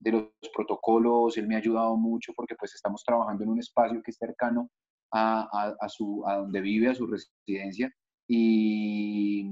de, 0.00 0.12
los 0.12 0.26
protocolos, 0.54 1.38
él 1.38 1.48
me 1.48 1.54
ha 1.54 1.58
ayudado 1.60 1.96
mucho 1.96 2.34
porque 2.36 2.56
pues 2.56 2.74
estamos 2.74 3.02
trabajando 3.04 3.42
en 3.42 3.48
un 3.48 3.58
espacio 3.58 4.02
que 4.02 4.10
es 4.10 4.18
cercano 4.18 4.68
a, 5.10 5.74
a, 5.80 5.88
su, 5.88 6.22
a 6.26 6.36
donde 6.36 6.60
vive, 6.60 6.90
a 6.90 6.94
su 6.94 7.06
residencia, 7.06 7.90
y, 8.26 9.46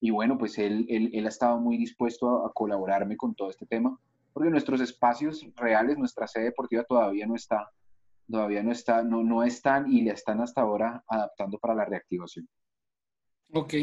y 0.00 0.10
bueno, 0.10 0.38
pues 0.38 0.58
él, 0.58 0.86
él, 0.88 1.10
él, 1.12 1.26
ha 1.26 1.28
estado 1.28 1.58
muy 1.58 1.76
dispuesto 1.76 2.44
a, 2.44 2.48
a, 2.48 2.52
colaborarme 2.52 3.16
con 3.16 3.34
todo 3.34 3.50
este 3.50 3.66
tema, 3.66 3.98
porque 4.32 4.50
nuestros 4.50 4.80
espacios 4.80 5.46
reales, 5.56 5.98
nuestra 5.98 6.26
sede 6.26 6.44
deportiva 6.44 6.84
todavía 6.84 7.26
no 7.26 7.34
está, 7.34 7.70
todavía 8.30 8.62
no 8.62 8.72
está, 8.72 9.02
no, 9.02 9.22
no 9.22 9.42
están 9.42 9.90
y 9.92 10.02
la 10.02 10.12
están 10.12 10.40
hasta 10.40 10.62
ahora 10.62 11.04
adaptando 11.06 11.58
para 11.58 11.74
la 11.74 11.84
reactivación. 11.84 12.48
Ok. 13.52 13.74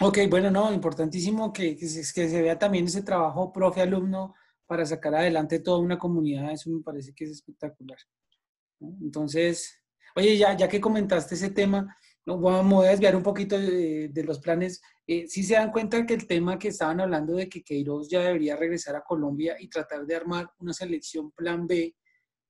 Ok, 0.00 0.18
bueno, 0.28 0.50
no, 0.50 0.72
importantísimo 0.72 1.52
que, 1.52 1.76
que, 1.76 1.86
se, 1.86 2.00
que 2.12 2.28
se 2.28 2.42
vea 2.42 2.58
también 2.58 2.84
ese 2.84 3.02
trabajo 3.02 3.50
profe-alumno 3.50 4.34
para 4.66 4.84
sacar 4.84 5.14
adelante 5.14 5.60
toda 5.60 5.78
una 5.78 5.98
comunidad, 5.98 6.52
eso 6.52 6.70
me 6.70 6.82
parece 6.82 7.14
que 7.14 7.24
es 7.24 7.30
espectacular. 7.30 7.98
Entonces, 8.80 9.82
oye, 10.14 10.36
ya, 10.36 10.54
ya 10.56 10.68
que 10.68 10.80
comentaste 10.80 11.34
ese 11.34 11.50
tema, 11.50 11.96
no, 12.26 12.38
voy 12.38 12.86
a 12.86 12.90
desviar 12.90 13.14
un 13.14 13.22
poquito 13.22 13.58
de, 13.58 14.22
los 14.24 14.40
planes. 14.40 14.82
Eh, 15.06 15.26
¿Sí 15.28 15.44
se 15.44 15.54
dan 15.54 15.70
cuenta 15.70 16.04
que 16.04 16.14
el 16.14 16.26
tema 16.26 16.58
que 16.58 16.68
estaban 16.68 17.00
hablando 17.00 17.34
de 17.34 17.48
que 17.48 17.62
Queiroz 17.62 18.10
ya 18.10 18.20
debería 18.20 18.56
regresar 18.56 18.96
a 18.96 19.04
Colombia 19.04 19.56
y 19.60 19.68
tratar 19.68 20.04
de 20.04 20.16
armar 20.16 20.50
una 20.58 20.72
selección 20.72 21.30
plan 21.30 21.66
B 21.66 21.94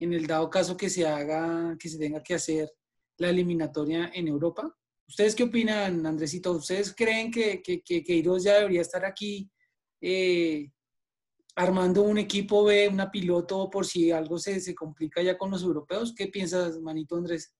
en 0.00 0.12
el 0.14 0.26
dado 0.26 0.48
caso 0.48 0.76
que 0.76 0.88
se 0.88 1.06
haga, 1.06 1.76
que 1.78 1.88
se 1.88 1.98
tenga 1.98 2.22
que 2.22 2.34
hacer 2.34 2.70
la 3.18 3.28
eliminatoria 3.28 4.10
en 4.14 4.28
Europa? 4.28 4.74
¿Ustedes 5.06 5.34
qué 5.34 5.44
opinan, 5.44 6.04
Andresito? 6.04 6.52
¿Ustedes 6.52 6.94
creen 6.94 7.30
que, 7.30 7.62
que, 7.62 7.82
que 7.82 8.02
Queiroz 8.02 8.44
ya 8.44 8.54
debería 8.54 8.80
estar 8.80 9.04
aquí 9.04 9.50
eh, 10.00 10.70
armando 11.54 12.02
un 12.02 12.18
equipo 12.18 12.64
B, 12.64 12.88
una 12.88 13.10
piloto, 13.10 13.70
por 13.70 13.86
si 13.86 14.10
algo 14.10 14.38
se, 14.38 14.60
se 14.60 14.74
complica 14.74 15.22
ya 15.22 15.38
con 15.38 15.50
los 15.50 15.62
europeos. 15.62 16.14
¿Qué 16.14 16.28
piensas, 16.28 16.78
manito 16.80 17.16
Andrés, 17.16 17.54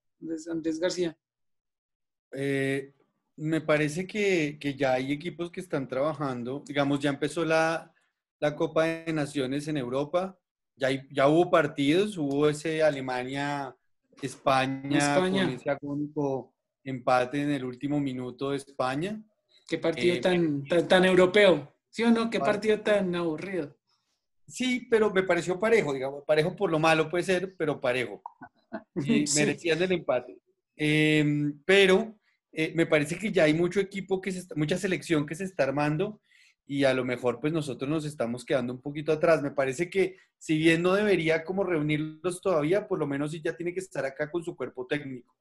Andrés 0.51 0.79
García? 0.79 1.17
Eh, 2.39 2.93
me 3.37 3.61
parece 3.61 4.07
que, 4.07 4.59
que, 4.61 4.75
ya 4.75 4.95
hay 4.95 5.13
equipos 5.13 5.51
que 5.51 5.61
están 5.61 5.89
trabajando. 5.89 6.63
Digamos, 6.67 7.01
ya 7.01 7.11
empezó 7.11 7.45
la, 7.45 7.93
la 8.41 8.55
Copa 8.55 8.85
de 8.85 9.13
Naciones 9.13 9.69
en 9.69 9.77
Europa. 9.77 10.39
Ya, 10.77 10.89
hay, 10.89 11.03
ya 11.11 11.29
hubo 11.29 11.51
partidos, 11.51 12.17
hubo 12.19 12.49
ese 12.49 12.83
Alemania-España 12.83 14.99
España. 14.99 15.45
con 15.45 15.55
ese 15.55 15.71
agónico 15.71 16.55
empate 16.85 17.43
en 17.43 17.51
el 17.53 17.65
último 17.65 17.99
minuto 18.01 18.51
de 18.51 18.57
España. 18.59 19.23
Qué 19.69 19.79
partido 19.79 20.15
Eh, 20.15 20.21
tan, 20.21 20.65
tan, 20.65 20.89
tan 20.89 21.05
europeo. 21.05 21.73
¿Sí 21.91 22.03
o 22.05 22.11
no? 22.11 22.31
Qué 22.31 22.39
Partido. 22.39 22.77
partido 22.77 22.81
tan 22.81 23.15
aburrido. 23.15 23.77
Sí, 24.47 24.87
pero 24.91 25.11
me 25.13 25.23
pareció 25.25 25.59
parejo, 25.59 25.93
digamos, 25.93 26.23
parejo 26.25 26.55
por 26.55 26.71
lo 26.71 26.79
malo 26.79 27.09
puede 27.11 27.25
ser, 27.25 27.57
pero 27.57 27.81
parejo. 27.81 28.23
Y 28.97 29.27
Sí. 29.27 29.39
merecían 29.41 29.83
el 29.83 29.93
empate. 29.93 30.39
Eh, 30.77 31.25
pero 31.65 32.15
eh, 32.59 32.73
me 32.75 32.87
parece 32.87 33.19
que 33.19 33.31
ya 33.31 33.45
hay 33.45 33.55
mucho 33.55 33.81
equipo, 33.81 34.21
que 34.21 34.33
se 34.33 34.39
está- 34.41 34.55
mucha 34.55 34.79
selección 34.79 35.27
que 35.27 35.35
se 35.35 35.45
está 35.45 35.65
armando 35.65 36.21
y 36.67 36.85
a 36.85 36.95
lo 36.95 37.05
mejor 37.05 37.39
pues 37.41 37.53
nosotros 37.53 37.89
nos 37.89 38.05
estamos 38.07 38.45
quedando 38.45 38.73
un 38.73 38.81
poquito 38.81 39.13
atrás. 39.13 39.43
Me 39.43 39.51
parece 39.53 39.89
que 39.91 40.17
si 40.39 40.57
bien 40.59 40.81
no 40.83 40.95
debería 40.95 41.45
como 41.45 41.63
reunirlos 41.65 42.41
todavía, 42.41 42.89
por 42.89 42.99
lo 42.99 43.07
menos 43.07 43.31
sí 43.33 43.41
ya 43.45 43.55
tiene 43.57 43.73
que 43.75 43.81
estar 43.81 44.05
acá 44.07 44.31
con 44.31 44.43
su 44.43 44.57
cuerpo 44.57 44.87
técnico. 44.87 45.35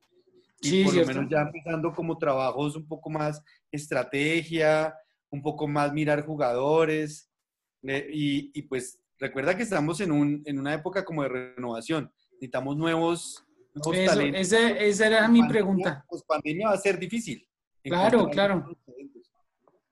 Y 0.61 0.67
Sí, 0.67 0.83
por 0.83 0.93
cierto. 0.93 1.11
lo 1.11 1.15
menos 1.17 1.31
ya 1.31 1.41
empezando 1.41 1.93
como 1.93 2.17
trabajos 2.17 2.75
un 2.75 2.87
poco 2.87 3.09
más 3.09 3.41
estrategia, 3.71 4.93
un 5.29 5.41
poco 5.41 5.67
más 5.67 5.93
mirar 5.93 6.25
jugadores. 6.25 7.29
eh, 7.87 8.09
y, 8.11 8.51
y, 8.53 8.63
pues 8.63 8.99
recuerda 9.19 9.55
que 9.55 9.63
estamos 9.63 10.01
en, 10.01 10.11
un, 10.11 10.41
en 10.45 10.59
una 10.59 10.73
época 10.73 11.05
como 11.05 11.21
de 11.23 11.29
renovación. 11.29 12.11
Necesitamos 12.33 12.75
nuevos, 12.75 13.44
nuevos 13.44 13.44
Eso, 13.75 14.21
ese- 14.21 14.87
esa 14.87 15.07
era 15.07 15.27
mi 15.27 15.47
pregunta. 15.47 16.05
Pues 16.07 16.23
pandemia 16.23 16.69
va 16.69 16.73
a 16.73 16.77
ser 16.77 16.97
difícil. 16.97 17.47
Claro, 17.83 18.29
claro. 18.29 18.65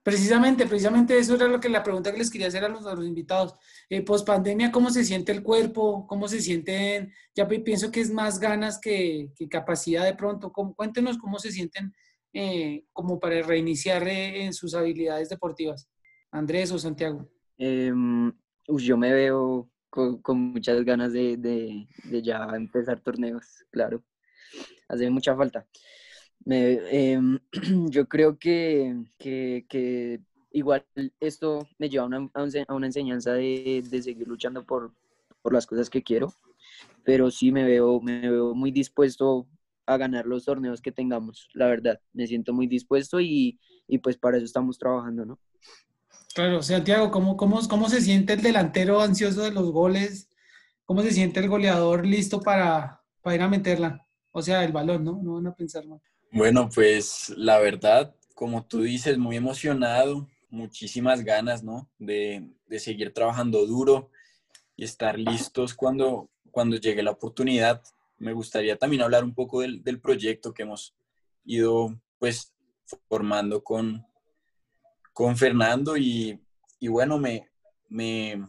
Precisamente, 0.01 0.65
precisamente 0.65 1.17
eso 1.17 1.35
era 1.35 1.47
lo 1.47 1.61
que 1.61 1.69
la 1.69 1.81
pregunta 1.81 2.11
que 2.11 2.17
les 2.17 2.29
quería 2.29 2.47
hacer 2.47 2.65
a 2.65 2.67
los, 2.67 2.85
a 2.85 2.93
los 2.93 3.05
invitados. 3.05 3.53
Eh, 3.89 4.01
Post 4.01 4.27
pandemia, 4.27 4.69
¿cómo 4.69 4.89
se 4.89 5.05
siente 5.05 5.31
el 5.31 5.41
cuerpo? 5.41 6.05
¿Cómo 6.07 6.27
se 6.27 6.41
sienten? 6.41 7.13
Ya 7.33 7.47
pi- 7.47 7.59
pienso 7.59 7.89
que 7.89 8.01
es 8.01 8.11
más 8.11 8.37
ganas 8.37 8.79
que, 8.81 9.31
que 9.33 9.47
capacidad 9.47 10.03
de 10.03 10.13
pronto. 10.15 10.51
¿Cómo- 10.51 10.75
cuéntenos 10.75 11.17
cómo 11.17 11.39
se 11.39 11.51
sienten 11.53 11.93
eh, 12.33 12.83
como 12.91 13.19
para 13.19 13.41
reiniciar 13.43 14.05
eh, 14.07 14.43
en 14.43 14.53
sus 14.53 14.73
habilidades 14.73 15.29
deportivas. 15.29 15.87
Andrés 16.31 16.71
o 16.71 16.79
Santiago. 16.79 17.29
Em, 17.57 18.33
uy, 18.67 18.83
yo 18.83 18.97
me 18.97 19.13
veo 19.13 19.69
con, 20.21 20.39
muchas 20.53 20.83
ganas 20.85 21.13
de, 21.13 21.37
de- 21.37 21.87
ya 22.23 22.45
empezar 22.55 22.99
torneos, 23.01 23.65
claro. 23.71 24.03
Hace 24.89 25.09
mucha 25.09 25.35
falta. 25.35 25.67
Me- 26.45 26.79
em, 27.13 27.39
yo 27.91 28.07
creo 28.07 28.37
que, 28.39 28.95
que- 29.19 29.65
que 29.69 30.21
igual 30.51 30.85
esto 31.19 31.67
me 31.79 31.89
lleva 31.89 32.05
a 32.05 32.07
una, 32.07 32.17
a 32.33 32.43
un- 32.43 32.51
a 32.67 32.73
una 32.75 32.87
enseñanza 32.87 33.33
de, 33.33 33.83
de 33.89 34.01
seguir 34.03 34.27
luchando 34.27 34.65
por, 34.65 34.93
por 35.41 35.53
las 35.53 35.67
cosas 35.67 35.89
que 35.89 36.03
quiero, 36.03 36.33
pero 37.03 37.31
sí 37.31 37.51
me 37.51 37.63
veo, 37.65 38.01
me 38.01 38.21
veo 38.29 38.55
muy 38.55 38.71
dispuesto 38.71 39.47
a 39.87 39.97
ganar 39.97 40.25
los 40.27 40.45
torneos 40.45 40.81
que 40.81 40.91
tengamos, 40.91 41.49
la 41.53 41.67
verdad. 41.67 41.99
Me 42.13 42.27
siento 42.27 42.53
muy 42.53 42.67
dispuesto 42.67 43.19
y, 43.21 43.59
y 43.87 43.99
pues 43.99 44.17
para 44.17 44.37
eso 44.37 44.45
estamos 44.45 44.77
trabajando, 44.79 45.25
¿no? 45.25 45.39
Claro, 46.33 46.63
Santiago, 46.63 47.11
¿cómo, 47.11 47.37
cómo, 47.37 47.59
¿cómo 47.67 47.89
se 47.89 48.01
siente 48.01 48.33
el 48.33 48.41
delantero 48.41 49.01
ansioso 49.01 49.43
de 49.43 49.51
los 49.51 49.71
goles? 49.71 50.29
¿Cómo 50.83 51.03
se 51.03 51.11
siente 51.11 51.39
el 51.39 51.47
goleador 51.47 52.05
listo 52.05 52.41
para, 52.41 53.01
para 53.21 53.35
ir 53.35 53.41
a 53.43 53.47
meterla? 53.47 54.05
O 54.31 54.41
sea, 54.41 54.63
el 54.63 54.71
balón, 54.71 55.03
¿no? 55.03 55.19
No 55.21 55.35
van 55.35 55.47
a 55.47 55.55
pensar 55.55 55.85
mal. 55.85 56.01
Bueno, 56.31 56.69
pues 56.73 57.31
la 57.37 57.59
verdad, 57.59 58.15
como 58.33 58.65
tú 58.65 58.81
dices, 58.81 59.19
muy 59.19 59.35
emocionado, 59.35 60.27
muchísimas 60.49 61.23
ganas, 61.23 61.63
¿no? 61.63 61.87
De, 61.99 62.49
de 62.65 62.79
seguir 62.79 63.13
trabajando 63.13 63.67
duro 63.67 64.09
y 64.75 64.85
estar 64.85 65.19
listos 65.19 65.75
cuando, 65.75 66.31
cuando 66.49 66.77
llegue 66.77 67.03
la 67.03 67.11
oportunidad. 67.11 67.83
Me 68.17 68.33
gustaría 68.33 68.75
también 68.75 69.03
hablar 69.03 69.23
un 69.23 69.35
poco 69.35 69.61
del, 69.61 69.83
del 69.83 70.01
proyecto 70.01 70.51
que 70.51 70.63
hemos 70.63 70.95
ido, 71.45 71.95
pues, 72.17 72.53
formando 73.07 73.63
con, 73.63 74.03
con 75.13 75.37
Fernando 75.37 75.95
y, 75.95 76.39
y 76.79 76.87
bueno, 76.87 77.17
me, 77.17 77.49
me, 77.87 78.45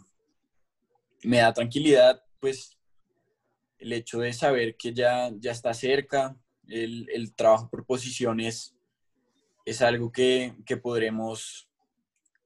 me 1.23 1.39
da 1.39 1.53
tranquilidad, 1.53 2.23
pues, 2.41 2.77
el 3.79 3.93
hecho 3.93 4.21
de 4.21 4.33
saber 4.33 4.77
que 4.77 4.95
ya, 4.95 5.31
ya 5.39 5.53
está 5.53 5.75
cerca, 5.75 6.37
el, 6.67 7.09
el 7.13 7.35
trabajo 7.35 7.69
por 7.69 7.85
posiciones 7.85 8.75
es 9.67 9.83
algo 9.83 10.11
que, 10.11 10.55
que 10.65 10.77
podremos, 10.79 11.69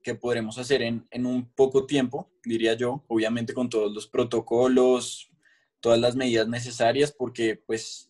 que 0.02 0.14
podremos 0.14 0.58
hacer 0.58 0.82
en, 0.82 1.06
en 1.10 1.26
un 1.26 1.48
poco 1.48 1.86
tiempo, 1.86 2.28
diría 2.44 2.74
yo, 2.74 3.04
obviamente 3.08 3.54
con 3.54 3.68
todos 3.68 3.92
los 3.92 4.06
protocolos, 4.08 5.30
todas 5.80 6.00
las 6.00 6.16
medidas 6.16 6.48
necesarias, 6.48 7.12
porque 7.12 7.56
pues 7.56 8.07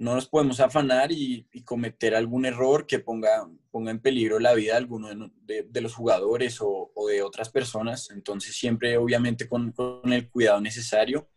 no 0.00 0.14
nos 0.14 0.26
podemos 0.26 0.60
afanar 0.60 1.12
y, 1.12 1.46
y 1.52 1.62
cometer 1.62 2.14
algún 2.14 2.46
error 2.46 2.86
que 2.86 3.00
ponga, 3.00 3.46
ponga 3.70 3.90
en 3.90 4.00
peligro 4.00 4.38
la 4.38 4.54
vida 4.54 4.72
de 4.72 4.78
alguno 4.78 5.08
de, 5.42 5.62
de, 5.68 5.80
los 5.82 5.94
jugadores 5.94 6.56
o, 6.62 6.90
de 7.06 7.20
otras 7.22 7.50
personas. 7.50 8.08
Entonces 8.10 8.56
siempre 8.56 8.96
obviamente 8.96 9.46
con, 9.46 9.74
el 10.06 10.30
cuidado 10.30 10.60
necesario 10.60 11.28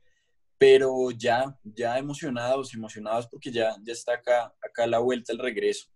pero 0.58 1.12
ya, 1.12 1.60
ya 1.62 1.98
emocionados, 1.98 2.74
emocionados 2.74 3.28
porque 3.28 3.52
ya, 3.52 3.76
ya 3.84 3.92
está 3.92 4.14
acá, 4.14 4.54
acá 4.64 4.88
la 4.88 5.00
vuelta 5.00 5.34
el 5.34 5.40
regreso. 5.40 5.90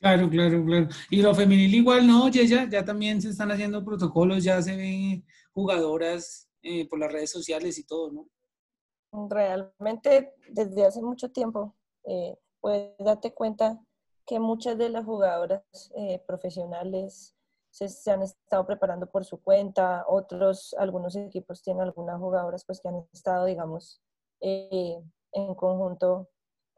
Claro, 0.00 0.28
claro, 0.28 0.62
claro. 0.66 0.88
Y 1.08 1.22
lo 1.22 1.34
femenil 1.34 1.74
igual, 1.74 2.06
¿no? 2.06 2.28
Ya, 2.28 2.42
ya, 2.42 2.68
ya 2.68 2.84
también 2.84 3.22
se 3.22 3.30
están 3.30 3.50
haciendo 3.50 3.82
protocolos, 3.82 4.44
ya 4.44 4.60
se 4.60 4.76
ven 4.76 5.24
jugadoras 5.52 6.50
eh, 6.62 6.86
por 6.86 6.98
las 6.98 7.10
redes 7.10 7.30
sociales 7.30 7.78
y 7.78 7.86
todo, 7.86 8.12
¿no? 8.12 8.28
Realmente 9.28 10.34
desde 10.48 10.86
hace 10.86 11.00
mucho 11.00 11.30
tiempo, 11.30 11.74
eh, 12.04 12.36
puedes 12.60 12.96
darte 12.98 13.32
cuenta 13.32 13.78
que 14.26 14.40
muchas 14.40 14.78
de 14.78 14.88
las 14.88 15.04
jugadoras 15.04 15.62
eh, 15.96 16.22
profesionales 16.26 17.34
se, 17.70 17.88
se, 17.88 18.10
han 18.10 18.22
estado 18.22 18.66
preparando 18.66 19.06
por 19.06 19.24
su 19.24 19.42
cuenta, 19.42 20.04
otros, 20.08 20.74
algunos 20.78 21.16
equipos 21.16 21.62
tienen 21.62 21.82
algunas 21.82 22.18
jugadoras 22.18 22.64
pues 22.64 22.80
que 22.80 22.88
han 22.88 23.06
estado, 23.12 23.44
digamos, 23.44 24.00
eh, 24.40 25.02
en 25.32 25.54
conjunto 25.54 26.28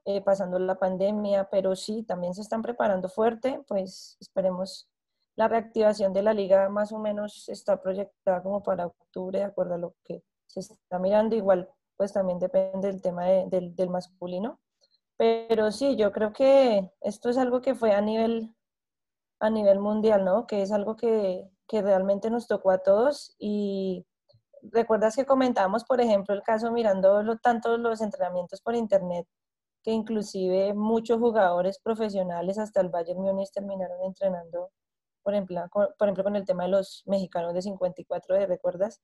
eh, 0.04 0.20
pasando 0.22 0.58
la 0.58 0.78
pandemia, 0.78 1.48
pero 1.50 1.76
sí, 1.76 2.02
también 2.02 2.34
se 2.34 2.42
están 2.42 2.62
preparando 2.62 3.08
fuerte, 3.08 3.62
pues 3.66 4.16
esperemos 4.20 4.88
la 5.36 5.48
reactivación 5.48 6.12
de 6.12 6.22
la 6.22 6.32
liga 6.32 6.68
más 6.68 6.92
o 6.92 6.98
menos 6.98 7.48
está 7.48 7.80
proyectada 7.82 8.42
como 8.42 8.62
para 8.62 8.86
octubre, 8.86 9.40
de 9.40 9.44
acuerdo 9.44 9.74
a 9.74 9.78
lo 9.78 9.94
que 10.04 10.22
se 10.46 10.60
está 10.60 10.98
mirando, 10.98 11.36
igual 11.36 11.68
pues 11.96 12.12
también 12.12 12.38
depende 12.38 12.88
del 12.88 13.02
tema 13.02 13.24
de, 13.26 13.46
del, 13.48 13.74
del 13.74 13.90
masculino, 13.90 14.60
pero 15.16 15.72
sí, 15.72 15.96
yo 15.96 16.12
creo 16.12 16.32
que 16.32 16.90
esto 17.00 17.30
es 17.30 17.38
algo 17.38 17.62
que 17.62 17.74
fue 17.74 17.92
a 17.92 18.00
nivel 18.00 18.54
a 19.40 19.50
nivel 19.50 19.80
mundial, 19.80 20.24
¿no? 20.24 20.46
Que 20.46 20.62
es 20.62 20.72
algo 20.72 20.96
que, 20.96 21.48
que, 21.68 21.82
realmente 21.82 22.30
nos 22.30 22.46
tocó 22.46 22.70
a 22.70 22.78
todos 22.78 23.34
y 23.38 24.06
recuerdas 24.62 25.16
que 25.16 25.26
comentábamos, 25.26 25.84
por 25.84 26.00
ejemplo, 26.00 26.34
el 26.34 26.42
caso 26.42 26.72
mirando 26.72 27.22
lo, 27.22 27.38
tanto 27.38 27.76
los 27.78 28.00
entrenamientos 28.00 28.60
por 28.62 28.74
internet, 28.74 29.26
que 29.82 29.92
inclusive 29.92 30.74
muchos 30.74 31.18
jugadores 31.18 31.78
profesionales 31.80 32.58
hasta 32.58 32.80
el 32.80 32.88
Bayern 32.88 33.20
Múnich 33.20 33.50
terminaron 33.52 34.02
entrenando, 34.04 34.70
por 35.22 35.34
ejemplo, 35.34 35.62
con, 35.70 35.88
por 35.98 36.08
ejemplo, 36.08 36.24
con 36.24 36.36
el 36.36 36.46
tema 36.46 36.64
de 36.64 36.70
los 36.70 37.02
mexicanos 37.06 37.54
de 37.54 37.62
54, 37.62 38.36
¿de 38.36 38.46
recuerdas? 38.46 39.00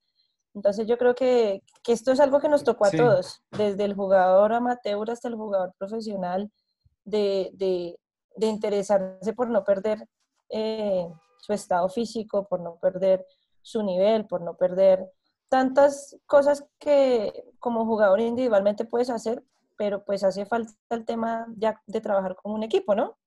Entonces 0.55 0.87
yo 0.87 0.99
creo 0.99 1.15
que, 1.15 1.63
que, 1.83 1.93
esto 1.93 2.13
es 2.13 2.21
algo 2.21 2.41
que 2.41 2.49
nos 2.49 2.65
tocó 2.65 2.85
a 2.85 2.91
sí. 2.91 2.97
todos, 2.99 3.43
desde 3.51 3.85
el 3.85 3.95
jugador 3.95 4.53
amateur 4.53 5.11
hasta 5.11 5.29
el 5.29 5.35
jugador 5.35 5.73
profesional, 5.79 6.51
de, 7.05 7.51
de, 7.55 7.99
de 8.37 8.47
interesarse 8.47 9.33
por 9.33 9.49
no 9.49 9.65
perder 9.65 10.07
eh, 10.51 11.09
su 11.39 11.53
estado 11.53 11.89
físico, 11.89 12.47
por 12.47 12.61
no 12.61 12.77
perder 12.77 13.27
su 13.63 13.83
nivel, 13.83 14.27
por 14.27 14.43
no 14.43 14.57
perder 14.57 15.11
tantas 15.49 16.17
cosas 16.27 16.65
que 16.79 17.33
como 17.59 17.87
jugador 17.87 18.21
individualmente 18.21 18.85
puedes 18.85 19.11
hacer, 19.11 19.43
pero 19.77 20.05
pues 20.05 20.25
hace 20.25 20.47
falta 20.47 20.73
el 20.91 21.05
tema 21.05 21.47
ya 21.57 21.81
de 21.87 22.01
trabajar 22.01 22.37
como 22.37 22.55
un 22.55 22.63
equipo, 22.63 22.95
¿no? 22.95 23.19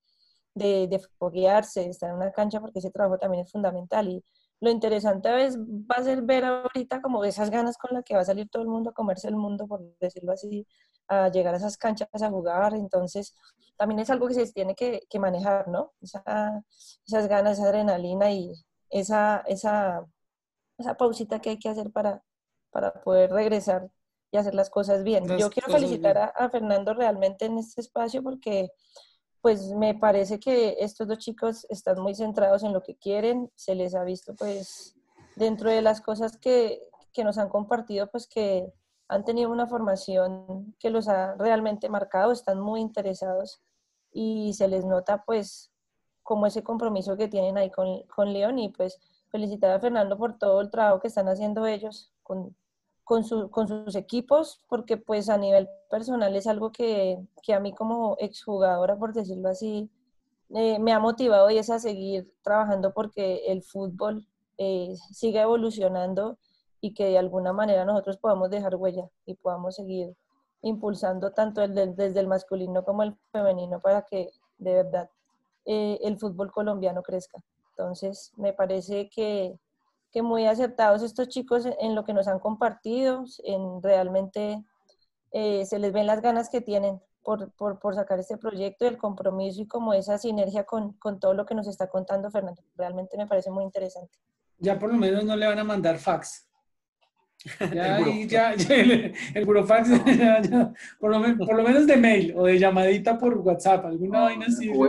De, 0.54 0.86
de 0.88 0.98
foguearse, 1.18 1.80
de 1.80 1.90
estar 1.90 2.10
en 2.10 2.16
una 2.16 2.32
cancha, 2.32 2.60
porque 2.60 2.78
ese 2.78 2.90
trabajo 2.90 3.18
también 3.18 3.44
es 3.44 3.52
fundamental. 3.52 4.08
Y 4.08 4.24
lo 4.60 4.70
interesante 4.70 5.44
es, 5.44 5.58
va 5.58 5.96
a 5.96 6.02
ser 6.02 6.22
ver 6.22 6.44
ahorita 6.44 7.02
como 7.02 7.24
esas 7.24 7.50
ganas 7.50 7.76
con 7.76 7.94
las 7.94 8.04
que 8.04 8.14
va 8.14 8.22
a 8.22 8.24
salir 8.24 8.48
todo 8.48 8.62
el 8.62 8.68
mundo 8.68 8.90
a 8.90 8.94
comerse 8.94 9.28
el 9.28 9.36
mundo, 9.36 9.66
por 9.66 9.82
decirlo 9.98 10.32
así, 10.32 10.66
a 11.08 11.28
llegar 11.28 11.54
a 11.54 11.58
esas 11.58 11.76
canchas 11.76 12.08
a 12.12 12.30
jugar. 12.30 12.74
Entonces, 12.74 13.34
también 13.76 14.00
es 14.00 14.10
algo 14.10 14.28
que 14.28 14.34
se 14.34 14.52
tiene 14.52 14.74
que, 14.74 15.02
que 15.10 15.18
manejar, 15.18 15.68
¿no? 15.68 15.92
Esa, 16.00 16.62
esas 17.06 17.28
ganas, 17.28 17.58
esa 17.58 17.68
adrenalina 17.68 18.30
y 18.32 18.52
esa, 18.88 19.42
esa, 19.46 20.06
esa 20.78 20.96
pausita 20.96 21.40
que 21.40 21.50
hay 21.50 21.58
que 21.58 21.68
hacer 21.68 21.90
para, 21.92 22.22
para 22.70 22.92
poder 23.02 23.30
regresar 23.32 23.90
y 24.30 24.38
hacer 24.38 24.54
las 24.54 24.70
cosas 24.70 25.04
bien. 25.04 25.28
Las 25.28 25.38
Yo 25.38 25.50
quiero 25.50 25.70
felicitar 25.70 26.32
a 26.34 26.48
Fernando 26.48 26.94
realmente 26.94 27.44
en 27.44 27.58
este 27.58 27.82
espacio 27.82 28.22
porque 28.22 28.70
pues 29.46 29.70
me 29.70 29.94
parece 29.94 30.40
que 30.40 30.74
estos 30.80 31.06
dos 31.06 31.18
chicos 31.18 31.68
están 31.70 32.00
muy 32.00 32.16
centrados 32.16 32.64
en 32.64 32.72
lo 32.72 32.82
que 32.82 32.96
quieren, 32.96 33.48
se 33.54 33.76
les 33.76 33.94
ha 33.94 34.02
visto 34.02 34.34
pues 34.34 34.96
dentro 35.36 35.70
de 35.70 35.82
las 35.82 36.00
cosas 36.00 36.36
que, 36.36 36.80
que 37.12 37.22
nos 37.22 37.38
han 37.38 37.48
compartido 37.48 38.10
pues 38.10 38.26
que 38.26 38.72
han 39.06 39.24
tenido 39.24 39.52
una 39.52 39.68
formación 39.68 40.74
que 40.80 40.90
los 40.90 41.06
ha 41.06 41.36
realmente 41.36 41.88
marcado, 41.88 42.32
están 42.32 42.58
muy 42.58 42.80
interesados 42.80 43.62
y 44.10 44.52
se 44.54 44.66
les 44.66 44.84
nota 44.84 45.22
pues 45.24 45.70
como 46.24 46.46
ese 46.46 46.64
compromiso 46.64 47.16
que 47.16 47.28
tienen 47.28 47.56
ahí 47.56 47.70
con, 47.70 48.02
con 48.16 48.32
León 48.32 48.58
y 48.58 48.70
pues 48.70 48.98
felicitar 49.28 49.70
a 49.70 49.78
Fernando 49.78 50.18
por 50.18 50.38
todo 50.38 50.60
el 50.60 50.72
trabajo 50.72 50.98
que 50.98 51.06
están 51.06 51.28
haciendo 51.28 51.68
ellos 51.68 52.12
con, 53.06 53.24
su- 53.24 53.50
con 53.50 53.68
sus 53.68 53.96
equipos, 53.96 54.62
porque 54.68 54.98
pues 54.98 55.30
a 55.30 55.38
nivel 55.38 55.68
personal 55.90 56.36
es 56.36 56.46
algo 56.48 56.72
que, 56.72 57.18
que 57.42 57.54
a 57.54 57.60
mí 57.60 57.72
como 57.74 58.16
exjugadora, 58.20 58.96
por 58.98 59.14
decirlo 59.14 59.48
así, 59.48 59.90
eh, 60.50 60.78
me 60.80 60.92
ha 60.92 60.98
motivado 61.00 61.50
y 61.50 61.58
es 61.58 61.70
a 61.70 61.78
seguir 61.78 62.32
trabajando 62.42 62.92
porque 62.92 63.46
el 63.48 63.62
fútbol 63.62 64.26
eh, 64.58 64.94
siga 65.12 65.42
evolucionando 65.42 66.38
y 66.80 66.94
que 66.94 67.06
de 67.06 67.18
alguna 67.18 67.52
manera 67.52 67.84
nosotros 67.84 68.18
podamos 68.18 68.50
dejar 68.50 68.76
huella 68.76 69.08
y 69.26 69.34
podamos 69.36 69.76
seguir 69.76 70.14
impulsando 70.62 71.32
tanto 71.32 71.62
el 71.62 71.74
desde 71.74 72.20
el 72.20 72.28
masculino 72.28 72.84
como 72.84 73.02
el 73.04 73.16
femenino 73.32 73.80
para 73.80 74.02
que 74.02 74.30
de 74.58 74.74
verdad 74.74 75.10
eh, 75.64 75.98
el 76.02 76.18
fútbol 76.18 76.50
colombiano 76.52 77.02
crezca. 77.02 77.38
Entonces, 77.70 78.32
me 78.36 78.52
parece 78.52 79.08
que, 79.10 79.58
que 80.12 80.22
muy 80.22 80.46
acertados 80.46 81.02
estos 81.02 81.28
chicos 81.28 81.66
en- 81.78 81.94
lo 81.94 82.04
que 82.04 82.12
nos 82.14 82.28
han 82.28 82.38
compartido, 82.38 83.24
en 83.44 83.82
realmente 83.82 84.64
eh, 85.32 85.66
se 85.66 85.78
les 85.78 85.92
ven 85.92 86.06
las 86.06 86.22
ganas 86.22 86.48
que 86.48 86.60
tienen 86.60 87.00
por, 87.22 87.50
por, 87.52 87.78
por 87.78 87.94
sacar 87.94 88.18
este 88.18 88.36
proyecto, 88.38 88.86
el 88.86 88.96
compromiso 88.96 89.60
y 89.60 89.66
como 89.66 89.92
esa 89.92 90.16
sinergia 90.16 90.64
con, 90.64 90.92
con 90.94 91.18
todo 91.20 91.34
lo 91.34 91.44
que 91.44 91.54
nos 91.54 91.66
está 91.66 91.88
contando 91.88 92.30
Fernando. 92.30 92.62
Realmente 92.76 93.16
me 93.18 93.26
parece 93.26 93.50
muy 93.50 93.64
interesante. 93.64 94.16
Ya 94.58 94.78
por 94.78 94.90
lo 94.90 94.96
menos 94.96 95.24
no 95.24 95.36
le 95.36 95.46
van 95.46 95.58
a 95.58 95.64
mandar 95.64 95.98
fax. 95.98 96.44
Ya, 97.74 97.98
El 97.98 97.98
buro. 98.04 98.12
ahí 98.12 98.26
ya, 98.28 98.54
ya 98.54 98.74
el, 98.76 99.14
el 99.34 99.44
burofax, 99.44 99.88
ya, 100.18 100.40
ya, 100.42 100.72
por, 100.98 101.10
lo, 101.10 101.20
men- 101.20 101.36
por 101.38 101.54
lo 101.54 101.62
menos 101.62 101.86
de 101.86 101.96
mail 101.96 102.34
o 102.36 102.44
de 102.44 102.58
llamadita 102.58 103.18
por 103.18 103.36
WhatsApp, 103.38 103.84
alguna 103.84 104.20
vaina 104.22 104.46
así. 104.46 104.70
O, 104.70 104.88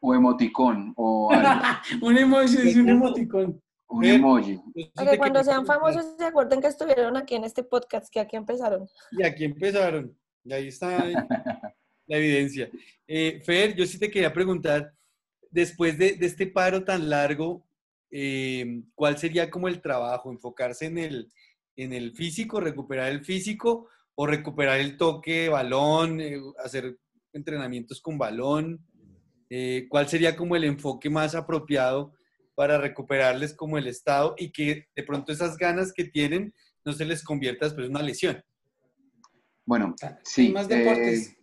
o 0.00 0.14
emoticón, 0.14 0.92
o 0.96 1.30
algo, 1.32 1.62
un 2.02 2.18
emoji, 2.18 2.48
sí, 2.48 2.78
un 2.80 2.88
emoticón. 2.90 3.62
Un 3.96 4.04
emoji. 4.04 4.60
Para 4.94 5.12
que 5.12 5.18
cuando 5.18 5.44
sean 5.44 5.66
famosos 5.66 6.14
se 6.18 6.24
acuerden 6.24 6.60
que 6.60 6.68
estuvieron 6.68 7.16
aquí 7.16 7.34
en 7.34 7.44
este 7.44 7.62
podcast, 7.62 8.08
que 8.12 8.20
aquí 8.20 8.36
empezaron. 8.36 8.88
Y 9.12 9.22
aquí 9.22 9.44
empezaron. 9.44 10.16
Y 10.44 10.52
ahí 10.52 10.68
está 10.68 11.04
la 12.06 12.16
evidencia. 12.16 12.70
Eh, 13.06 13.40
Fer, 13.44 13.74
yo 13.74 13.86
sí 13.86 13.98
te 13.98 14.10
quería 14.10 14.32
preguntar, 14.32 14.92
después 15.50 15.96
de, 15.96 16.14
de 16.14 16.26
este 16.26 16.46
paro 16.46 16.84
tan 16.84 17.08
largo, 17.08 17.64
eh, 18.16 18.82
¿cuál 18.94 19.18
sería 19.18 19.50
como 19.50 19.66
el 19.66 19.80
trabajo? 19.80 20.30
¿Enfocarse 20.30 20.86
en 20.86 20.98
el, 20.98 21.32
en 21.74 21.92
el 21.92 22.12
físico, 22.12 22.60
recuperar 22.60 23.10
el 23.10 23.24
físico 23.24 23.88
o 24.14 24.26
recuperar 24.26 24.78
el 24.78 24.96
toque 24.96 25.42
de 25.42 25.48
balón, 25.48 26.20
eh, 26.20 26.40
hacer 26.64 26.96
entrenamientos 27.32 28.00
con 28.00 28.16
balón? 28.16 28.86
Eh, 29.50 29.86
¿Cuál 29.88 30.08
sería 30.08 30.36
como 30.36 30.54
el 30.54 30.62
enfoque 30.62 31.10
más 31.10 31.34
apropiado 31.34 32.14
para 32.54 32.78
recuperarles 32.78 33.54
como 33.54 33.78
el 33.78 33.86
estado 33.86 34.34
y 34.38 34.52
que 34.52 34.86
de 34.94 35.02
pronto 35.02 35.32
esas 35.32 35.56
ganas 35.56 35.92
que 35.92 36.04
tienen 36.04 36.54
no 36.84 36.92
se 36.92 37.04
les 37.04 37.24
convierta 37.24 37.66
después 37.66 37.86
en 37.86 37.92
una 37.92 38.02
lesión? 38.02 38.42
Bueno, 39.66 39.94
Hay 40.02 40.10
sí. 40.24 40.52
más 40.52 40.68
deportes. 40.68 41.30
eh, 41.30 41.36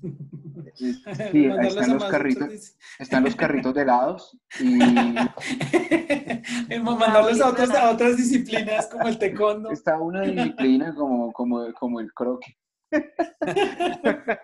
sí, 0.74 1.46
ahí 1.46 1.66
están 1.66 1.90
a 1.90 1.94
los 1.94 2.04
carritos, 2.04 2.76
están 2.98 3.24
los 3.24 3.36
carritos 3.36 3.74
de 3.74 3.82
helados 3.82 4.38
y 4.60 4.64
mandarlos 6.82 7.40
a 7.40 7.48
otras, 7.48 7.70
a 7.70 7.90
otras 7.90 8.16
disciplinas 8.16 8.86
como 8.86 9.08
el 9.08 9.18
taekwondo. 9.18 9.70
está 9.72 10.00
una 10.00 10.22
disciplina 10.22 10.94
como, 10.94 11.32
como, 11.32 11.72
como 11.74 12.00
el 12.00 12.12
croquet. 12.12 12.54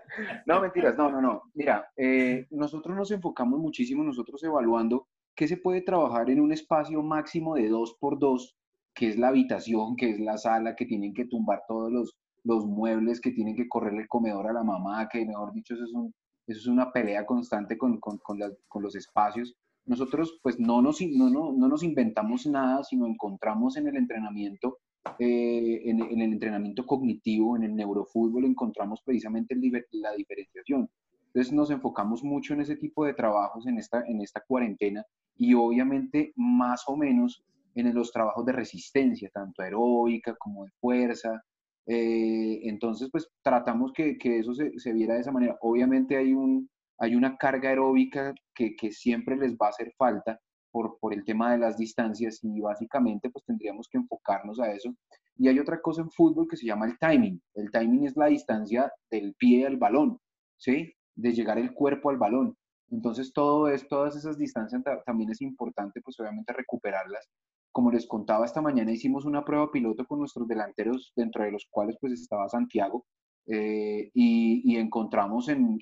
No, 0.47 0.61
mentiras, 0.61 0.97
no, 0.97 1.11
no, 1.11 1.21
no. 1.21 1.43
Mira, 1.55 1.91
eh, 1.97 2.47
nosotros 2.51 2.97
nos 2.97 3.11
enfocamos 3.11 3.59
muchísimo, 3.59 4.05
nosotros 4.05 4.43
evaluando 4.45 5.09
qué 5.35 5.49
se 5.49 5.57
puede 5.57 5.83
trabajar 5.83 6.31
en 6.31 6.41
un 6.41 6.53
espacio 6.53 7.03
máximo 7.03 7.55
de 7.57 7.69
dos 7.69 7.97
por 8.01 8.19
dos, 8.19 8.57
que 8.95 9.09
es 9.09 9.19
la 9.19 9.29
habitación, 9.29 9.97
que 9.97 10.11
es 10.11 10.21
la 10.21 10.39
sala, 10.39 10.77
que 10.77 10.87
tienen 10.87 11.15
que 11.15 11.27
tumbar 11.27 11.63
todos 11.69 11.91
los, 11.93 12.17
los 12.45 12.67
muebles, 12.67 13.21
que 13.21 13.33
tienen 13.33 13.57
que 13.57 13.69
correr 13.69 13.95
el 13.95 14.09
comedor 14.09 14.47
a 14.49 14.53
la 14.53 14.63
mamá, 14.63 15.09
que 15.09 15.25
mejor 15.27 15.53
dicho, 15.53 15.75
eso 15.75 15.85
es, 15.85 15.93
un- 15.93 16.15
eso 16.47 16.61
es 16.61 16.67
una 16.67 16.93
pelea 16.93 17.27
constante 17.27 17.77
con, 17.79 17.99
con, 18.01 18.19
con 18.19 18.39
las- 18.39 18.57
con 18.69 18.83
los 18.83 18.95
espacios. 18.97 19.55
Nosotros 19.87 20.39
pues 20.43 20.59
no 20.59 20.81
nos, 20.83 21.01
no, 21.03 21.29
no, 21.31 21.53
no 21.53 21.69
nos 21.69 21.83
inventamos 21.83 22.47
nada, 22.47 22.83
sino 22.85 23.07
encontramos 23.07 23.77
en 23.77 23.89
el 23.89 23.97
entrenamiento 23.97 24.79
eh, 25.19 25.83
en, 25.85 26.01
en 26.03 26.21
el 26.21 26.33
entrenamiento 26.33 26.87
cognitivo, 26.87 27.57
en 27.57 27.65
el 27.65 27.75
neurofútbol, 27.77 28.45
encontramos 28.47 29.03
precisamente 29.05 29.55
la 29.93 30.13
diferenciación. 30.15 30.89
Entonces 31.35 31.53
nos 31.53 31.71
enfocamos 31.71 32.23
mucho 32.23 32.55
en 32.55 32.61
ese 32.61 32.77
tipo 32.77 33.05
de 33.05 33.15
trabajos 33.15 33.67
en 33.67 33.79
esta, 33.79 34.05
en 34.07 34.21
esta 34.21 34.41
cuarentena 34.47 35.05
y 35.37 35.55
obviamente 35.55 36.33
más 36.37 36.85
o 36.87 36.97
menos 36.97 37.45
en 37.75 37.93
los 37.93 38.13
trabajos 38.13 38.47
de 38.47 38.53
resistencia, 38.53 39.29
tanto 39.35 39.63
aeróbica 39.63 40.37
como 40.37 40.65
de 40.65 40.71
fuerza. 40.81 41.43
Eh, 41.87 42.61
entonces, 42.63 43.09
pues 43.11 43.29
tratamos 43.43 43.93
que, 43.93 44.17
que 44.17 44.39
eso 44.39 44.55
se, 44.55 44.79
se 44.79 44.93
viera 44.93 45.15
de 45.15 45.23
esa 45.23 45.33
manera. 45.33 45.59
Obviamente 45.61 46.17
hay, 46.17 46.33
un, 46.33 46.71
hay 46.99 47.17
una 47.17 47.37
carga 47.37 47.71
aeróbica 47.71 48.33
que, 48.55 48.77
que 48.77 48.93
siempre 48.93 49.37
les 49.37 49.55
va 49.55 49.67
a 49.67 49.71
hacer 49.71 49.93
falta, 49.99 50.39
por, 50.71 50.99
por 50.99 51.15
el 51.15 51.25
tema 51.25 51.53
de 51.53 51.59
las 51.59 51.77
distancias 51.77 52.41
y 52.43 52.61
básicamente 52.61 53.31
pues 53.31 53.45
tendríamos 53.45 53.89
que 53.89 53.99
enfocarnos 53.99 54.59
a 54.61 54.73
eso. 54.73 54.93
Y 55.37 55.49
hay 55.49 55.59
otra 55.59 55.81
cosa 55.81 56.03
en 56.03 56.11
fútbol 56.11 56.49
que 56.49 56.57
se 56.57 56.67
llama 56.67 56.87
el 56.87 56.99
timing. 56.99 57.41
El 57.55 57.71
timing 57.71 58.07
es 58.07 58.17
la 58.17 58.27
distancia 58.27 58.93
del 59.11 59.35
pie 59.35 59.67
al 59.67 59.77
balón, 59.77 60.19
¿sí? 60.57 60.93
De 61.17 61.33
llegar 61.33 61.59
el 61.59 61.73
cuerpo 61.75 62.11
al 62.11 62.19
balón. 62.19 62.57
Entonces 62.91 63.33
todo 63.33 63.69
es, 63.69 63.89
todas 63.89 64.17
esas 64.17 64.39
distancias 64.39 64.83
ta- 64.85 65.03
también 65.05 65.31
es 65.31 65.41
importante 65.43 66.01
pues 66.03 66.19
obviamente 66.21 66.53
recuperarlas. 66.53 67.29
Como 67.73 67.91
les 67.91 68.07
contaba 68.07 68.45
esta 68.45 68.61
mañana 68.63 68.93
hicimos 68.93 69.25
una 69.25 69.45
prueba 69.45 69.71
piloto 69.73 70.07
con 70.07 70.21
nuestros 70.21 70.47
delanteros, 70.47 71.13
dentro 71.17 71.45
de 71.45 71.51
los 71.53 71.67
cuales 71.71 71.97
pues 72.01 72.13
estaba 72.13 72.49
Santiago, 72.49 73.05
eh, 73.47 74.11
y, 74.15 74.77
encontramos 74.77 75.49
en, 75.49 75.79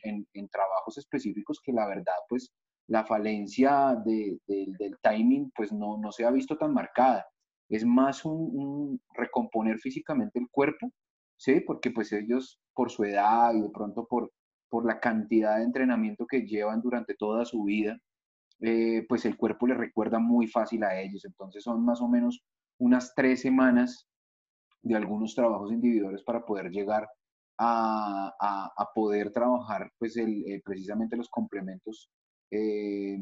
trabajos 0.50 0.98
específicos 0.98 1.60
que 1.64 1.72
la 1.72 1.86
verdad 1.86 2.14
pues 2.28 2.52
la 2.88 3.04
falencia 3.06 3.94
de- 4.04 4.38
de- 4.46 4.66
del 4.78 4.96
timing 5.02 5.50
pues 5.54 5.72
no, 5.72 5.96
no 5.98 6.10
se 6.12 6.24
ha 6.24 6.30
visto 6.30 6.56
tan 6.56 6.72
marcada. 6.74 7.24
Es 7.68 7.84
más 7.84 8.24
un, 8.24 8.34
un 8.54 9.00
recomponer 9.14 9.78
físicamente 9.78 10.38
el 10.38 10.48
cuerpo, 10.50 10.90
¿sí? 11.36 11.60
Porque 11.60 11.90
pues 11.90 12.12
ellos 12.12 12.58
por 12.74 12.90
su 12.90 13.04
edad 13.04 13.54
y 13.54 13.62
de 13.62 13.70
pronto 13.70 14.06
por, 14.06 14.30
por 14.72 14.86
la 14.86 14.98
cantidad 15.00 15.58
de 15.58 15.64
entrenamiento 15.64 16.26
que 16.26 16.46
llevan 16.46 16.80
durante 16.80 17.14
toda 17.14 17.44
su 17.44 17.64
vida, 17.64 17.98
eh, 18.60 19.04
pues 19.06 19.26
el 19.26 19.36
cuerpo 19.36 19.66
les 19.66 19.76
recuerda 19.76 20.18
muy 20.18 20.46
fácil 20.46 20.82
a 20.84 20.98
ellos. 20.98 21.26
Entonces 21.26 21.62
son 21.62 21.84
más 21.84 22.00
o 22.00 22.08
menos 22.08 22.40
unas 22.78 23.12
tres 23.14 23.42
semanas 23.42 24.08
de 24.82 24.94
algunos 24.96 25.34
trabajos 25.34 25.70
individuales 25.72 26.22
para 26.24 26.46
poder 26.46 26.70
llegar 26.70 27.06
a, 27.58 28.32
a- 28.40 28.86
poder 28.94 29.30
trabajar 29.30 29.90
pues 29.98 30.16
el, 30.16 30.42
eh, 30.50 30.62
precisamente 30.64 31.18
los 31.18 31.28
complementos 31.28 32.08
eh, 32.50 33.18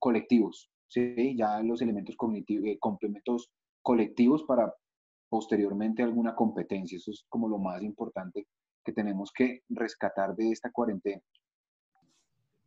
colectivos, 0.00 0.68
¿sí? 0.88 1.36
ya 1.36 1.60
los 1.62 1.80
elementos 1.80 2.16
cognitivos, 2.16 2.76
complementos 2.80 3.52
colectivos 3.82 4.42
para 4.42 4.74
posteriormente 5.28 6.02
alguna 6.02 6.34
competencia. 6.34 6.96
Eso 6.96 7.12
es 7.12 7.24
como 7.28 7.48
lo 7.48 7.58
más 7.58 7.82
importante 7.84 8.46
que 8.86 8.92
tenemos 8.92 9.32
que 9.32 9.64
rescatar 9.68 10.36
de 10.36 10.52
esta 10.52 10.70
cuarentena. 10.70 11.20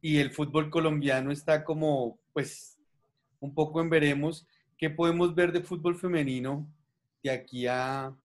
y 0.02 0.18
el 0.20 0.32
fútbol 0.32 0.70
colombiano 0.70 1.30
está 1.32 1.64
como, 1.66 2.20
pues, 2.32 2.78
un 3.42 3.54
poco 3.54 3.82
en 3.82 3.90
veremos. 3.90 4.48
¿Qué 4.78 4.90
podemos 4.90 5.36
ver 5.36 5.52
de 5.52 5.62
fútbol 5.62 5.96
femenino 5.98 6.66
de 7.22 7.32
aquí 7.32 7.68
a 7.68 8.16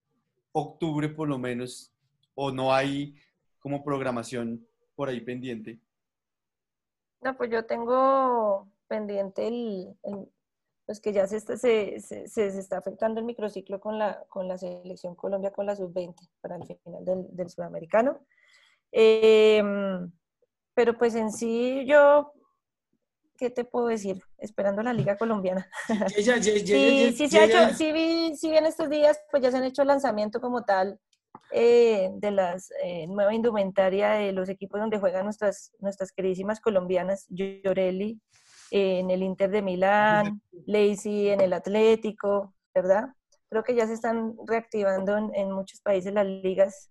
octubre 0.52 1.08
por 1.08 1.28
lo 1.28 1.36
menos? 1.36 1.92
¿O 2.36 2.52
no 2.52 2.72
hay 2.72 3.16
como 3.58 3.82
programación 3.82 4.64
por 4.94 5.08
ahí 5.08 5.20
pendiente? 5.20 5.80
No, 7.22 7.36
pues 7.36 7.50
yo 7.50 7.64
tengo 7.66 8.68
pendiente 8.86 9.48
el, 9.48 9.96
el- 10.04 10.28
pues 10.86 11.00
que 11.00 11.12
ya 11.12 11.26
se 11.26 11.36
está, 11.38 11.56
se, 11.56 12.00
se- 12.00 12.28
se- 12.28 12.46
está 12.46 12.78
afectando 12.78 13.20
el 13.20 13.26
microciclo 13.26 13.80
con 13.80 13.98
la, 13.98 14.24
con 14.28 14.48
la 14.48 14.58
selección 14.58 15.14
Colombia 15.14 15.50
con 15.52 15.66
la 15.66 15.76
sub-20 15.76 16.14
para 16.40 16.56
el 16.56 16.64
final 16.66 17.04
del, 17.04 17.26
del 17.30 17.48
sudamericano. 17.50 18.20
Em, 18.92 20.10
pero 20.74 20.96
pues 20.96 21.14
en 21.14 21.32
sí 21.32 21.84
yo 21.86 22.32
¿qué 23.36 23.50
te 23.50 23.64
puedo 23.64 23.88
decir? 23.88 24.22
Esperando 24.38 24.82
la 24.82 24.92
liga 24.92 25.16
colombiana. 25.16 25.68
Ella- 26.16 26.36
ella- 26.36 26.64
Sí, 26.66 26.72
ella- 26.74 27.12
sí 27.16 27.28
se 27.28 27.38
ha 27.38 27.44
hecho, 27.44 27.76
sí 27.76 27.92
vi, 27.92 28.36
sí 28.36 28.56
en 28.56 28.66
estos 28.66 28.88
días, 28.88 29.20
pues 29.30 29.42
ya 29.42 29.50
se 29.50 29.56
han 29.56 29.64
hecho 29.64 29.82
el 29.82 29.88
lanzamiento 29.88 30.40
como 30.40 30.64
tal 30.64 31.00
eh, 31.50 32.10
de 32.14 32.30
las 32.30 32.70
eh, 32.84 33.06
nueva 33.08 33.34
indumentaria 33.34 34.10
de 34.12 34.32
los 34.32 34.48
equipos 34.48 34.80
donde 34.80 34.98
juegan 35.00 35.24
nuestras, 35.24 35.72
nuestras 35.80 36.12
queridísimas 36.12 36.60
colombianas, 36.60 37.26
Llorelli 37.28 38.12
eh, 38.12 38.18
en 38.70 39.10
el 39.10 39.22
Inter 39.22 39.50
de 39.50 39.62
Milán, 39.62 40.40
Lacey 40.66 41.28
en 41.28 41.40
el 41.40 41.52
Atlético, 41.52 42.54
¿verdad? 42.74 43.08
Creo 43.48 43.62
que 43.62 43.74
ya 43.74 43.86
se 43.86 43.94
están 43.94 44.36
reactivando 44.46 45.16
en, 45.16 45.34
en 45.34 45.52
muchos 45.52 45.80
países 45.80 46.12
las 46.12 46.26
ligas, 46.26 46.90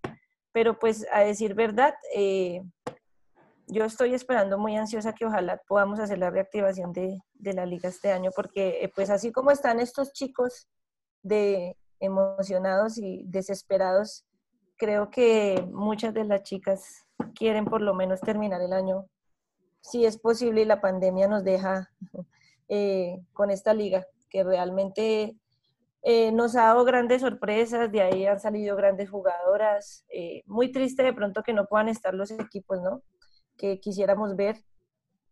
pero 0.52 0.80
pues 0.80 1.06
a 1.12 1.22
decir 1.22 1.56
verdad, 1.56 1.94
eh, 2.16 2.62
yo 3.68 3.86
estoy 3.86 4.14
esperando 4.14 4.58
muy 4.58 4.78
ansiosa 4.78 5.14
que 5.14 5.26
ojalá 5.26 5.62
podamos 5.68 6.00
hacer 6.00 6.18
la 6.18 6.30
reactivación 6.30 6.94
de, 6.94 7.20
de 7.34 7.54
la 7.54 7.66
liga 7.66 7.90
este 7.90 8.12
año, 8.12 8.32
porque 8.36 8.84
eh, 8.84 8.92
pues 8.94 9.10
así 9.10 9.32
como 9.32 9.52
están 9.52 9.80
estos 9.80 10.14
chicos 10.14 10.68
de 11.22 11.78
emocionados 12.00 12.98
y 12.98 13.24
desesperados, 13.26 14.26
creo 14.78 15.10
que 15.10 15.66
muchas 15.72 16.14
de 16.14 16.26
las 16.26 16.44
chicas 16.44 17.06
quieren 17.36 17.66
por 17.66 17.82
lo 17.82 17.94
menos 17.94 18.20
terminar 18.22 18.62
el 18.62 18.74
año, 18.74 19.06
si 19.84 20.06
es 20.06 20.18
posible 20.18 20.62
y 20.62 20.66
la 20.66 20.82
pandemia 20.82 21.28
nos 21.28 21.44
deja 21.44 21.92
eh, 22.70 23.22
con 23.34 23.52
esta 23.52 23.74
liga, 23.74 24.08
que 24.30 24.44
realmente 24.44 25.38
eh, 26.02 26.32
nos 26.32 26.56
ha 26.56 26.64
dado 26.64 26.86
grandes 26.86 27.22
sorpresas, 27.22 27.92
de 27.92 28.02
ahí 28.02 28.26
han 28.26 28.40
salido 28.40 28.76
grandes 28.76 29.10
jugadoras, 29.10 30.06
eh, 30.10 30.44
muy 30.46 30.72
triste 30.72 31.04
de 31.04 31.14
pronto 31.14 31.44
que 31.44 31.54
no 31.54 31.66
puedan 31.66 31.90
estar 31.90 32.14
los 32.14 32.32
equipos, 32.32 32.82
¿no? 32.82 33.04
Que 33.58 33.80
quisiéramos 33.80 34.36
ver, 34.36 34.58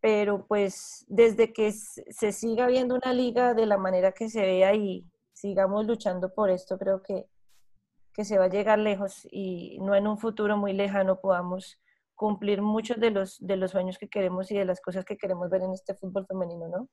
pero 0.01 0.45
pues 0.47 1.05
desde 1.07 1.53
que 1.53 1.71
se 1.71 2.31
siga 2.31 2.67
viendo 2.67 2.95
una 2.95 3.13
liga 3.13 3.53
de 3.53 3.65
la 3.65 3.77
manera 3.77 4.11
que 4.11 4.29
se 4.29 4.41
vea 4.41 4.75
y 4.75 5.05
sigamos 5.33 5.85
luchando 5.85 6.33
por 6.33 6.49
esto, 6.49 6.77
creo 6.77 7.01
que, 7.01 7.25
que 8.13 8.25
se 8.25 8.37
va 8.37 8.45
a 8.45 8.49
llegar 8.49 8.79
lejos 8.79 9.27
y 9.31 9.79
no 9.79 9.95
en 9.95 10.07
un 10.07 10.17
futuro 10.17 10.57
muy 10.57 10.73
lejano 10.73 11.21
podamos 11.21 11.79
cumplir 12.21 12.61
muchos 12.61 12.99
de 12.99 13.09
los, 13.09 13.37
de 13.39 13.55
los 13.57 13.71
sueños 13.71 13.97
que 13.97 14.07
queremos 14.07 14.51
y 14.51 14.55
de 14.55 14.63
las 14.63 14.79
cosas 14.79 15.03
que 15.05 15.17
queremos 15.17 15.49
ver 15.49 15.63
en 15.63 15.73
este 15.73 15.95
fútbol 15.95 16.27
femenino, 16.27 16.67
¿no? 16.67 16.87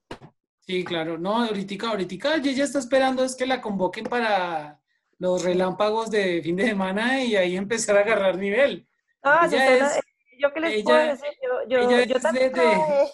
Sí, 0.61 0.83
claro. 0.85 1.19
No, 1.19 1.45
ahorita, 1.45 1.91
ahorita 1.91 2.37
ella 2.37 2.65
está 2.65 2.79
esperando 2.79 3.23
es 3.23 3.37
que 3.37 3.47
la 3.47 3.61
convoquen 3.61 4.05
para 4.05 4.81
los 5.19 5.45
relámpagos 5.45 6.11
de 6.11 6.41
fin 6.43 6.57
de 6.57 6.69
semana 6.69 7.23
y 7.23 7.37
ahí 7.37 7.57
empezar 7.59 7.99
a 7.99 8.01
agarrar 8.01 8.39
nivel. 8.39 8.89
Ah, 9.23 9.47
se 9.47 9.57
Ella 9.57 9.73
están- 9.75 9.99
es- 9.99 10.05
yo 10.39 10.53
qué 10.53 10.61
les 10.61 10.73
ella- 10.75 10.85
puedo 10.85 10.99
decir, 10.99 11.29
yo, 11.43 11.69
yo, 11.69 11.79
ella 11.91 12.05
yo 12.05 12.17
es 12.17 12.23
también, 12.23 12.53
de- 12.53 13.07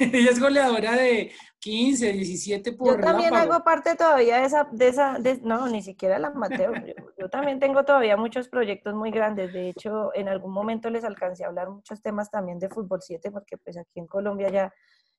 Ella 0.18 0.30
es 0.30 0.40
goleadora 0.40 0.92
de 0.96 1.32
15, 1.60 2.12
17 2.12 2.72
por 2.72 2.86
yo 2.96 3.00
también 3.00 3.34
hago 3.34 3.62
parte 3.64 3.94
todavía 3.96 4.38
de 4.38 4.44
esa, 4.46 4.68
de 4.70 4.88
esa, 4.88 5.18
de- 5.18 5.40
no, 5.42 5.68
ni 5.68 5.82
siquiera 5.82 6.18
la 6.18 6.30
Mateo. 6.30 6.72
Yo, 6.74 6.94
yo 7.18 7.28
también 7.28 7.58
tengo 7.60 7.84
todavía 7.84 8.16
muchos 8.16 8.48
proyectos 8.48 8.94
muy 8.94 9.10
grandes. 9.10 9.52
De 9.52 9.68
hecho, 9.68 10.10
en 10.14 10.28
algún 10.28 10.52
momento 10.52 10.88
les 10.90 11.04
alcancé 11.04 11.44
a 11.44 11.48
hablar 11.48 11.70
muchos 11.70 12.00
temas 12.02 12.30
también 12.30 12.58
de 12.58 12.68
fútbol 12.68 13.00
7, 13.02 13.30
porque 13.30 13.58
pues 13.58 13.76
aquí 13.76 13.98
en 14.00 14.06
Colombia 14.06 14.48
ya 14.50 14.72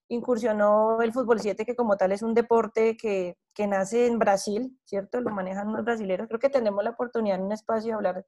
incursionó 0.08 1.02
el 1.02 1.14
fútbol 1.14 1.40
7, 1.40 1.66
que 1.66 1.76
como 1.76 1.96
tal 1.96 2.12
es 2.12 2.22
un 2.22 2.34
deporte 2.34 2.98
que, 2.98 3.38
que 3.54 3.66
nace 3.68 4.08
en 4.08 4.20
Brasil, 4.20 4.78
¿cierto? 4.84 5.22
Lo 5.22 5.30
manejan 5.32 5.70
unos 5.70 5.86
brasileños. 5.86 6.28
Creo 6.28 6.40
que 6.40 6.50
tenemos 6.50 6.84
la 6.84 6.90
oportunidad 6.92 7.38
en 7.38 7.44
un 7.46 7.52
espacio 7.54 7.90
de 7.92 7.94
hablar 7.96 8.26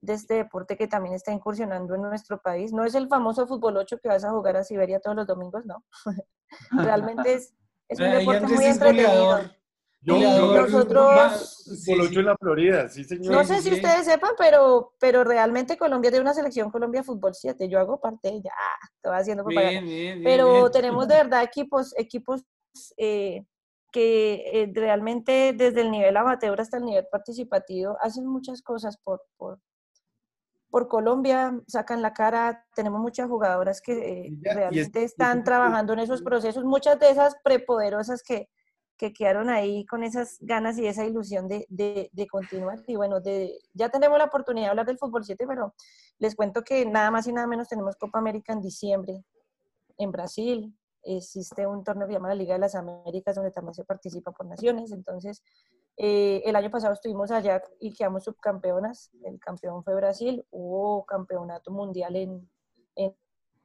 de 0.00 0.12
este 0.14 0.34
deporte 0.34 0.76
que 0.76 0.86
también 0.86 1.14
está 1.14 1.32
incursionando 1.32 1.94
en 1.94 2.02
nuestro 2.02 2.40
país. 2.40 2.72
No 2.72 2.84
es 2.84 2.94
el 2.94 3.08
famoso 3.08 3.46
fútbol 3.46 3.76
8 3.76 3.98
que 3.98 4.08
vas 4.08 4.24
a 4.24 4.30
jugar 4.30 4.56
a 4.56 4.64
Siberia 4.64 5.00
todos 5.00 5.16
los 5.16 5.26
domingos, 5.26 5.64
no. 5.66 5.84
Realmente 6.70 7.34
es, 7.34 7.54
es 7.88 7.98
un 7.98 8.06
Ahí 8.06 8.18
deporte 8.26 8.54
muy 8.54 8.64
entretenido. 8.64 9.40
Yo, 10.00 10.16
Y 10.16 10.22
yo 10.22 10.62
nosotros- 10.62 11.66
ocho 11.90 12.08
sí. 12.08 12.18
en 12.20 12.24
la 12.26 12.36
Florida, 12.36 12.88
sí 12.88 13.02
señor. 13.02 13.32
No 13.34 13.42
sé 13.44 13.56
sí, 13.56 13.62
si 13.62 13.68
sí. 13.70 13.74
ustedes 13.76 14.04
sepan, 14.06 14.30
pero, 14.38 14.94
pero 15.00 15.24
realmente 15.24 15.76
Colombia 15.76 16.10
tiene 16.12 16.22
una 16.22 16.34
selección 16.34 16.70
Colombia 16.70 17.02
Fútbol 17.02 17.34
7. 17.34 17.68
Yo 17.68 17.80
hago 17.80 18.00
parte 18.00 18.28
de 18.28 18.34
ella. 18.36 18.52
Ah, 18.56 18.86
Estoy 18.94 19.16
haciendo 19.18 19.42
propaganda. 19.44 19.80
Bien, 19.80 19.84
bien, 19.84 20.14
bien, 20.20 20.24
pero 20.24 20.52
bien. 20.52 20.70
tenemos 20.70 21.08
de 21.08 21.14
verdad 21.16 21.42
equipos, 21.42 21.92
equipos 21.98 22.44
eh, 22.96 23.44
que 23.90 24.34
eh, 24.52 24.70
realmente 24.72 25.52
desde 25.56 25.80
el 25.80 25.90
nivel 25.90 26.16
amateur 26.16 26.60
hasta 26.60 26.76
el 26.76 26.84
nivel 26.84 27.06
participativo 27.10 27.96
hacen 28.00 28.24
muchas 28.26 28.62
cosas 28.62 28.98
por, 28.98 29.22
por, 29.36 29.58
por 30.70 30.88
Colombia, 30.88 31.58
sacan 31.66 32.02
la 32.02 32.12
cara, 32.12 32.66
tenemos 32.74 33.00
muchas 33.00 33.28
jugadoras 33.28 33.80
que 33.80 33.92
eh, 34.26 34.32
ya- 34.42 34.50
es- 34.50 34.56
realmente 34.56 35.00
y 35.00 35.04
están 35.04 35.38
es- 35.38 35.44
trabajando 35.44 35.92
en 35.94 36.00
esos 36.00 36.22
procesos, 36.22 36.64
muchas 36.64 36.98
de 36.98 37.10
esas 37.10 37.36
prepoderosas 37.42 38.22
que, 38.22 38.48
que 38.96 39.12
quedaron 39.12 39.48
ahí 39.48 39.86
con 39.86 40.02
esas 40.02 40.36
ganas 40.40 40.76
y 40.78 40.86
esa 40.86 41.04
ilusión 41.06 41.46
de, 41.48 41.64
de, 41.68 42.10
de 42.12 42.26
continuar. 42.26 42.82
Y 42.86 42.96
bueno, 42.96 43.20
de, 43.20 43.58
ya 43.72 43.88
tenemos 43.88 44.18
la 44.18 44.24
oportunidad 44.24 44.66
de 44.66 44.70
hablar 44.70 44.86
del 44.86 44.98
fútbol 44.98 45.24
7, 45.24 45.46
pero 45.46 45.74
les 46.18 46.34
cuento 46.34 46.62
que 46.62 46.84
nada 46.84 47.10
más 47.10 47.26
y 47.28 47.32
nada 47.32 47.46
menos 47.46 47.68
tenemos 47.68 47.96
Copa 47.96 48.18
América 48.18 48.52
en 48.52 48.60
diciembre 48.60 49.24
en 49.98 50.10
Brasil. 50.10 50.76
Existe 51.04 51.66
un 51.66 51.84
torneo 51.84 52.06
que 52.08 52.12
se 52.12 52.18
llama 52.18 52.28
la 52.28 52.34
Liga 52.34 52.54
de 52.54 52.60
las 52.60 52.74
Américas, 52.74 53.36
donde 53.36 53.52
también 53.52 53.72
se 53.74 53.84
participa 53.84 54.32
por 54.32 54.46
naciones. 54.46 54.90
Entonces, 54.92 55.42
eh, 56.00 56.42
el 56.44 56.54
año 56.54 56.70
pasado 56.70 56.94
estuvimos 56.94 57.32
allá 57.32 57.60
y 57.80 57.92
quedamos 57.92 58.22
subcampeonas. 58.22 59.10
El 59.24 59.40
campeón 59.40 59.82
fue 59.82 59.96
Brasil. 59.96 60.46
Hubo 60.50 61.04
campeonato 61.04 61.72
mundial 61.72 62.14
en, 62.14 62.48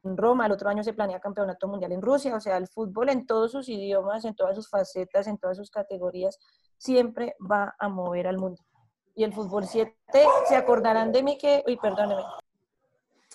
Roma. 0.04 0.48
El 0.48 0.52
otro 0.52 0.68
año 0.68 0.84
se 0.84 0.94
planea 0.94 1.20
campeonato 1.20 1.68
mundial 1.68 1.92
en 1.92 2.02
Rusia. 2.02 2.36
O 2.36 2.40
sea, 2.42 2.58
el 2.58 2.68
fútbol 2.68 3.10
en 3.10 3.28
todos 3.28 3.52
sus 3.52 3.70
idiomas, 3.70 4.26
en 4.26 4.36
todas 4.36 4.56
sus 4.56 4.68
facetas, 4.68 5.28
en 5.28 5.38
todas 5.38 5.58
sus 5.58 5.70
categorías, 5.70 6.40
siempre 6.78 7.36
va 7.40 7.76
a 7.78 7.88
mover 7.88 8.28
al 8.28 8.40
mundo. 8.40 8.62
Y 9.16 9.24
el 9.24 9.32
fútbol 9.32 9.66
7, 9.66 9.96
se 10.50 10.56
acordarán 10.56 11.12
de 11.12 11.22
mí 11.22 11.38
que, 11.38 11.64
uy, 11.68 11.78
perdóneme, 11.78 12.24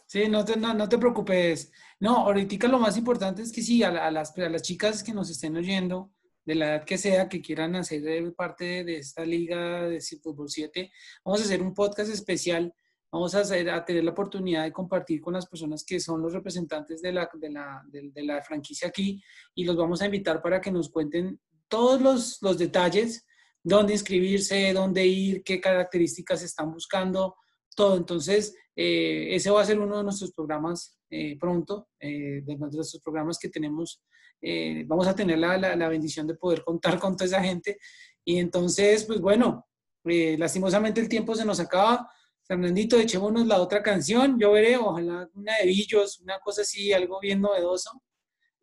Sí, 0.07 0.27
no 0.29 0.45
te, 0.45 0.57
no, 0.57 0.75
no 0.75 0.89
te 0.89 0.99
preocupes. 0.99 1.71
No, 2.01 2.17
ahorita 2.17 2.67
lo 2.67 2.79
más 2.79 2.97
importante 2.97 3.43
es 3.43 3.53
que 3.53 3.63
sí, 3.63 3.83
a, 3.83 3.89
a 4.07 4.11
las, 4.11 4.37
a 4.37 4.49
las 4.49 4.63
chicas 4.63 5.03
que 5.05 5.13
nos 5.13 5.31
estén 5.31 5.57
oyendo, 5.57 6.11
de 6.49 6.55
la 6.55 6.77
edad 6.77 6.85
que 6.85 6.97
sea, 6.97 7.29
que 7.29 7.43
quieran 7.43 7.77
hacer 7.77 8.09
eh, 8.09 8.31
parte 8.31 8.83
de, 8.83 8.97
esta 8.97 9.23
liga 9.23 9.87
de 9.87 10.01
Fútbol 10.01 10.49
7, 10.49 10.91
vamos 11.23 11.43
a 11.43 11.45
hacer 11.45 11.61
un 11.61 11.75
podcast 11.75 12.11
especial. 12.11 12.73
Vamos 13.13 13.35
a, 13.35 13.41
hacer, 13.41 13.69
a 13.71 13.85
tener 13.85 14.05
la 14.05 14.13
oportunidad 14.13 14.65
de 14.65 14.73
compartir 14.73 15.21
con 15.21 15.35
las 15.35 15.47
personas 15.47 15.85
que 15.85 16.01
son 16.01 16.23
los 16.23 16.33
representantes 16.33 17.01
de 17.03 17.13
la, 17.13 18.43
franquicia 18.47 18.89
aquí 18.89 19.23
y 19.55 19.65
los 19.65 19.77
vamos 19.77 20.01
a 20.01 20.07
invitar 20.07 20.43
para 20.43 20.61
que 20.61 20.71
nos 20.71 20.91
cuenten 20.91 21.39
todos 21.69 22.01
los, 22.01 22.39
los 22.43 22.57
detalles, 22.57 23.27
dónde 23.63 23.95
inscribirse, 23.95 24.73
dónde 24.73 25.07
ir, 25.07 25.43
qué 25.43 25.61
características 25.61 26.43
están 26.43 26.73
buscando, 26.73 27.37
todo. 27.77 27.97
Entonces, 27.97 28.55
eh, 28.75 29.35
ese 29.35 29.51
va 29.51 29.61
a 29.63 29.67
ser 29.67 29.79
uno 29.81 29.99
de 29.99 30.05
nuestros 30.05 30.33
programas 30.33 30.99
eh, 31.11 31.39
pronto, 31.39 31.89
eh, 32.01 32.43
de 32.43 32.57
nuestros 32.57 33.03
programas 33.03 33.39
que 33.39 33.51
tenemos. 33.51 34.03
Eh, 34.41 34.85
vamos 34.87 35.07
a 35.07 35.15
tener 35.15 35.39
la, 35.39 35.57
la- 35.59 35.89
bendición 35.89 36.27
de 36.27 36.35
poder 36.35 36.63
contar 36.65 36.99
con 36.99 37.17
toda 37.17 37.27
esa 37.27 37.43
gente. 37.43 37.79
Y 38.25 38.39
entonces, 38.39 39.05
pues 39.05 39.21
bueno, 39.21 39.67
eh, 40.05 40.37
lastimosamente 40.39 41.01
el 41.01 41.09
tiempo 41.09 41.35
se 41.35 41.45
nos 41.45 41.61
acaba. 41.61 42.11
Fernandito, 42.47 42.99
echémonos 42.99 43.47
la 43.47 43.61
otra 43.61 43.83
canción. 43.83 44.39
Yo 44.39 44.53
veré, 44.53 44.77
ojalá 44.77 45.29
una 45.35 45.57
de 45.59 45.67
Billos, 45.67 46.21
una 46.21 46.39
cosa 46.41 46.63
así, 46.63 46.93
algo 46.93 47.21
bien 47.21 47.41
novedoso. 47.41 47.91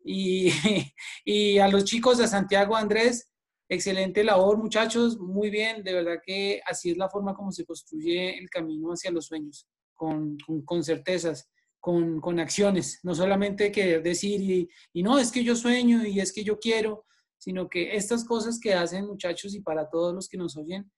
Y, 0.04 0.50
y 1.24 1.58
a 1.58 1.68
los 1.68 1.84
chicos 1.84 2.18
de 2.18 2.26
Santiago 2.28 2.76
Andrés, 2.76 3.30
excelente 3.68 4.22
labor, 4.24 4.58
muchachos, 4.58 5.18
muy 5.18 5.50
bien. 5.50 5.82
De 5.82 5.92
verdad 5.94 6.18
que 6.24 6.60
así 6.66 6.90
es 6.90 6.96
la 6.96 7.08
forma 7.08 7.34
como 7.34 7.52
se 7.52 7.64
construye 7.64 8.38
el 8.38 8.48
camino 8.50 8.90
hacia 8.90 9.10
los 9.10 9.26
sueños 9.26 9.66
con, 9.94 10.36
con 10.64 10.84
certezas, 10.84 11.48
con, 11.86 12.40
acciones, 12.40 12.98
no 13.04 13.14
solamente 13.14 13.70
querer 13.70 14.02
decir 14.02 14.40
y, 14.40 14.68
y, 14.92 15.04
no, 15.04 15.20
es 15.20 15.30
que 15.30 15.44
yo 15.44 15.54
sueño 15.54 16.04
y 16.04 16.18
es 16.18 16.32
que 16.32 16.42
yo 16.42 16.58
quiero, 16.58 17.04
sino 17.38 17.68
que 17.68 17.94
estas 17.94 18.24
cosas 18.24 18.58
que 18.58 18.74
hacen 18.74 19.06
muchachos 19.06 19.54
y 19.54 19.60
para 19.60 19.88
todos 19.88 20.12
los 20.12 20.28
que 20.28 20.36
nos 20.36 20.56
oyen, 20.56 20.90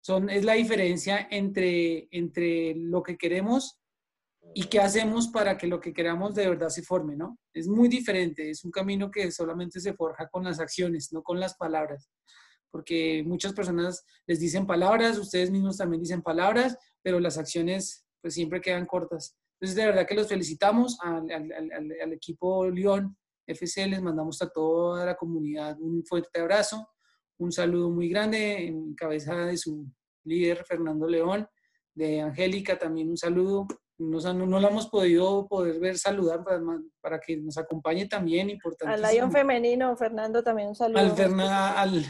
son, 0.00 0.28
es 0.28 0.44
la 0.44 0.54
diferencia 0.54 1.28
entre, 1.30 2.08
entre 2.10 2.74
lo 2.74 3.04
que 3.04 3.16
queremos 3.16 3.78
y 4.52 4.64
qué 4.64 4.80
hacemos 4.80 5.28
para 5.28 5.56
que 5.56 5.68
lo 5.68 5.78
que 5.78 5.94
queramos 5.94 6.34
de 6.34 6.48
verdad 6.48 6.70
se 6.70 6.82
forme, 6.82 7.14
¿no? 7.14 7.38
Es 7.54 7.68
muy 7.68 7.88
diferente, 7.88 8.50
es 8.50 8.64
un 8.64 8.72
camino 8.72 9.12
que 9.12 9.30
solamente 9.30 9.78
se 9.78 9.94
forja 9.94 10.28
con 10.28 10.42
las 10.42 10.58
acciones, 10.58 11.12
no 11.12 11.22
con 11.22 11.38
las 11.38 11.54
palabras, 11.54 12.10
porque 12.72 13.22
muchas 13.24 13.52
personas 13.52 14.04
les 14.26 14.40
dicen 14.40 14.66
palabras, 14.66 15.18
ustedes 15.18 15.52
mismos 15.52 15.76
también 15.76 16.02
dicen 16.02 16.20
palabras, 16.20 16.76
pero 17.00 17.20
las 17.20 17.38
acciones 17.38 18.04
pues 18.20 18.34
siempre 18.34 18.60
quedan 18.60 18.86
cortas. 18.86 19.36
Entonces, 19.62 19.76
de 19.76 19.86
verdad 19.86 20.08
que 20.08 20.16
los 20.16 20.26
felicitamos 20.26 20.98
al, 21.00 21.30
al, 21.30 21.52
al, 21.52 21.92
al 22.02 22.12
equipo 22.12 22.68
León 22.68 23.16
FC, 23.46 23.86
les 23.86 24.02
mandamos 24.02 24.42
a 24.42 24.48
toda 24.48 25.06
la 25.06 25.14
comunidad 25.14 25.80
un 25.80 26.04
fuerte 26.04 26.40
abrazo, 26.40 26.88
un 27.38 27.52
saludo 27.52 27.88
muy 27.88 28.08
grande 28.08 28.66
en 28.66 28.92
cabeza 28.96 29.36
de 29.46 29.56
su 29.56 29.86
líder 30.24 30.64
Fernando 30.64 31.06
León, 31.06 31.46
de 31.94 32.22
Angélica 32.22 32.76
también 32.76 33.08
un 33.08 33.16
saludo, 33.16 33.68
nos, 33.98 34.24
no, 34.24 34.46
no 34.46 34.58
la 34.58 34.68
hemos 34.68 34.88
podido 34.88 35.46
poder 35.46 35.78
ver 35.78 35.96
saludar 35.96 36.42
para, 36.42 36.60
para 37.00 37.20
que 37.20 37.36
nos 37.36 37.56
acompañe 37.56 38.08
también, 38.08 38.50
importante. 38.50 38.92
Al 38.92 39.14
Lion 39.14 39.30
femenino, 39.30 39.96
Fernando, 39.96 40.42
también 40.42 40.70
un 40.70 40.74
saludo. 40.74 40.98
Al, 40.98 41.40
al, 41.40 42.04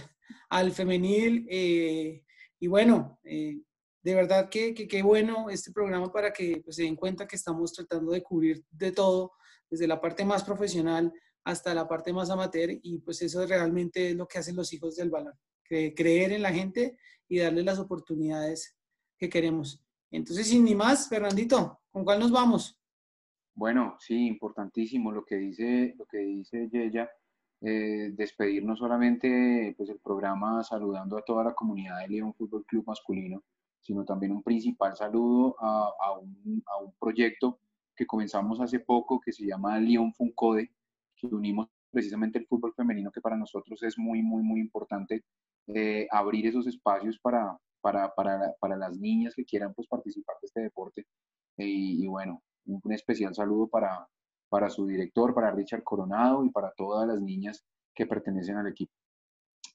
al 0.48 0.72
femenil, 0.72 1.46
eh, 1.50 2.24
y 2.58 2.66
bueno, 2.66 3.18
eh, 3.24 3.60
de 4.02 4.14
verdad 4.14 4.48
que 4.48 4.74
qué 4.74 5.02
bueno 5.02 5.48
este 5.48 5.72
programa 5.72 6.10
para 6.12 6.32
que 6.32 6.60
pues, 6.64 6.76
se 6.76 6.82
den 6.82 6.96
cuenta 6.96 7.26
que 7.26 7.36
estamos 7.36 7.72
tratando 7.72 8.12
de 8.12 8.22
cubrir 8.22 8.64
de 8.70 8.92
todo, 8.92 9.32
desde 9.70 9.86
la 9.86 10.00
parte 10.00 10.24
más 10.24 10.44
profesional 10.44 11.12
hasta 11.44 11.74
la 11.74 11.88
parte 11.88 12.12
más 12.12 12.30
amateur, 12.30 12.70
y 12.82 12.98
pues 12.98 13.20
eso 13.22 13.44
realmente 13.46 14.10
es 14.10 14.16
lo 14.16 14.28
que 14.28 14.38
hacen 14.38 14.54
los 14.54 14.72
hijos 14.72 14.96
del 14.96 15.10
balón, 15.10 15.34
creer 15.62 16.32
en 16.32 16.42
la 16.42 16.52
gente 16.52 16.96
y 17.28 17.38
darle 17.38 17.64
las 17.64 17.78
oportunidades 17.78 18.76
que 19.18 19.28
queremos. 19.28 19.82
Entonces, 20.10 20.46
sin 20.46 20.64
ni 20.64 20.74
más, 20.74 21.08
Fernandito, 21.08 21.80
¿con 21.90 22.04
cuál 22.04 22.20
nos 22.20 22.30
vamos? 22.30 22.78
Bueno, 23.54 23.96
sí, 23.98 24.26
importantísimo 24.26 25.10
lo 25.10 25.24
que 25.24 25.36
dice, 25.36 25.94
lo 25.98 26.06
que 26.06 26.18
dice 26.18 26.68
Yeya, 26.70 27.10
eh, 27.60 28.10
despedir 28.12 28.64
no 28.64 28.76
solamente 28.76 29.74
pues, 29.76 29.88
el 29.88 30.00
programa 30.00 30.62
saludando 30.64 31.16
a 31.16 31.22
toda 31.22 31.44
la 31.44 31.54
comunidad 31.54 32.00
de 32.00 32.08
León 32.08 32.34
Fútbol 32.34 32.64
Club 32.66 32.84
masculino, 32.86 33.42
sino 33.82 34.04
también 34.04 34.32
un 34.32 34.42
principal 34.42 34.96
saludo 34.96 35.56
a, 35.58 35.92
a, 36.00 36.12
un, 36.12 36.62
a, 36.66 36.78
un, 36.78 36.92
proyecto 36.98 37.58
que 37.94 38.06
comenzamos 38.06 38.60
hace 38.60 38.80
poco 38.80 39.20
que 39.20 39.32
se 39.32 39.44
llama 39.44 39.78
León 39.78 40.14
Funcode, 40.14 40.70
que 41.16 41.26
unimos 41.26 41.68
precisamente 41.90 42.38
el 42.38 42.46
fútbol 42.46 42.72
femenino, 42.74 43.10
que 43.10 43.20
para 43.20 43.36
nosotros 43.36 43.82
es 43.82 43.98
muy, 43.98 44.22
muy, 44.22 44.42
muy 44.42 44.60
importante 44.60 45.24
eh, 45.66 46.06
abrir 46.10 46.46
esos 46.46 46.66
espacios 46.66 47.18
para, 47.18 47.58
para, 47.80 48.14
para, 48.14 48.54
para, 48.58 48.76
las 48.76 48.98
niñas 48.98 49.34
que 49.34 49.44
quieran 49.44 49.74
pues, 49.74 49.86
participar 49.88 50.36
de 50.40 50.46
este 50.46 50.60
deporte. 50.60 51.06
y, 51.56 52.02
y 52.02 52.06
bueno, 52.06 52.42
un, 52.66 52.80
un, 52.82 52.92
especial 52.92 53.34
saludo 53.34 53.66
para, 53.66 54.08
para 54.48 54.70
su 54.70 54.86
director, 54.86 55.34
para 55.34 55.50
Richard 55.50 55.82
Coronado 55.82 56.44
y 56.44 56.50
para 56.50 56.72
todas 56.72 57.06
las 57.06 57.20
niñas 57.20 57.64
que 57.94 58.06
pertenecen 58.06 58.56
al 58.56 58.68
equipo. 58.68 58.92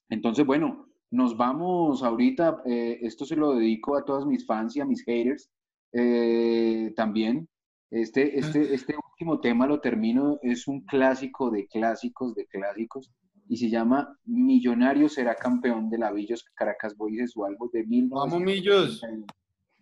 Entonces, 0.08 0.44
bueno, 0.46 0.88
nos 1.10 1.36
vamos 1.36 2.02
ahorita, 2.02 2.62
eh, 2.66 2.98
esto 3.02 3.24
se 3.24 3.36
lo 3.36 3.54
dedico 3.54 3.96
a 3.96 4.04
todas 4.04 4.26
mis 4.26 4.46
fans 4.46 4.76
y 4.76 4.80
a 4.80 4.84
mis 4.84 5.02
haters 5.04 5.50
eh, 5.92 6.92
también. 6.96 7.48
Este, 7.90 8.38
este, 8.38 8.74
este 8.74 8.94
último 9.10 9.40
tema 9.40 9.66
lo 9.66 9.80
termino, 9.80 10.38
es 10.42 10.68
un 10.68 10.84
clásico 10.84 11.50
de 11.50 11.66
clásicos 11.66 12.34
de 12.34 12.46
clásicos 12.46 13.10
y 13.48 13.56
se 13.56 13.70
llama 13.70 14.14
Millonario 14.26 15.08
será 15.08 15.34
campeón 15.34 15.88
de 15.88 15.96
la 15.96 16.12
Villos 16.12 16.44
Caracas 16.54 16.94
Boys 16.94 17.34
o 17.34 17.46
algo 17.46 17.70
de 17.72 17.84
mil. 17.84 18.08
Vamos, 18.10 18.40
Millos. 18.40 19.02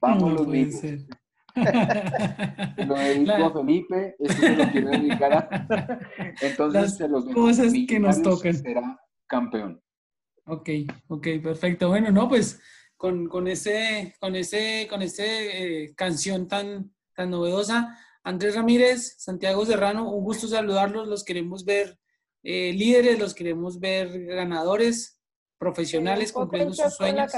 Vamos, 0.01 0.23
no 0.23 0.31
los 0.31 0.47
Millos. 0.47 0.83
lo 2.87 2.95
dedico 2.95 3.33
a 3.33 3.53
Felipe, 3.53 4.15
esto 4.19 4.41
se 4.43 4.57
lo 4.57 4.71
quiero 4.71 4.91
dedicar 4.91 5.33
a... 5.33 5.67
Entonces, 6.43 6.83
Las 6.83 6.97
se 6.99 7.09
los 7.09 7.25
cosas 7.27 7.73
que 7.89 7.99
nos 7.99 8.23
tocan. 8.23 8.55
Será 8.55 9.01
campeón. 9.27 9.81
Ok, 10.47 10.71
ok, 11.09 11.27
perfecto. 11.43 11.89
Bueno, 11.89 12.11
no, 12.13 12.29
pues 12.29 12.61
con, 12.97 13.29
con 13.29 13.49
ese, 13.49 14.15
con 14.21 14.37
ese, 14.37 14.87
con 14.89 15.03
ese 15.03 15.85
eh, 15.85 15.95
canción 15.95 16.47
tan, 16.47 16.95
tan 17.15 17.31
novedosa. 17.31 17.99
Andrés 18.23 18.55
Ramírez, 18.55 19.17
Santiago 19.19 19.67
Serrano, 19.67 20.11
un 20.11 20.23
gusto 20.23 20.47
saludarlos. 20.47 21.09
Los 21.09 21.25
queremos 21.25 21.65
ver 21.65 21.99
eh, 22.43 22.73
líderes, 22.73 23.19
los 23.19 23.35
queremos 23.35 23.81
ver 23.81 24.25
ganadores, 24.27 25.21
profesionales, 25.59 26.33
cumpliendo 26.33 26.75
sus 26.75 26.95
sueños. 26.95 27.33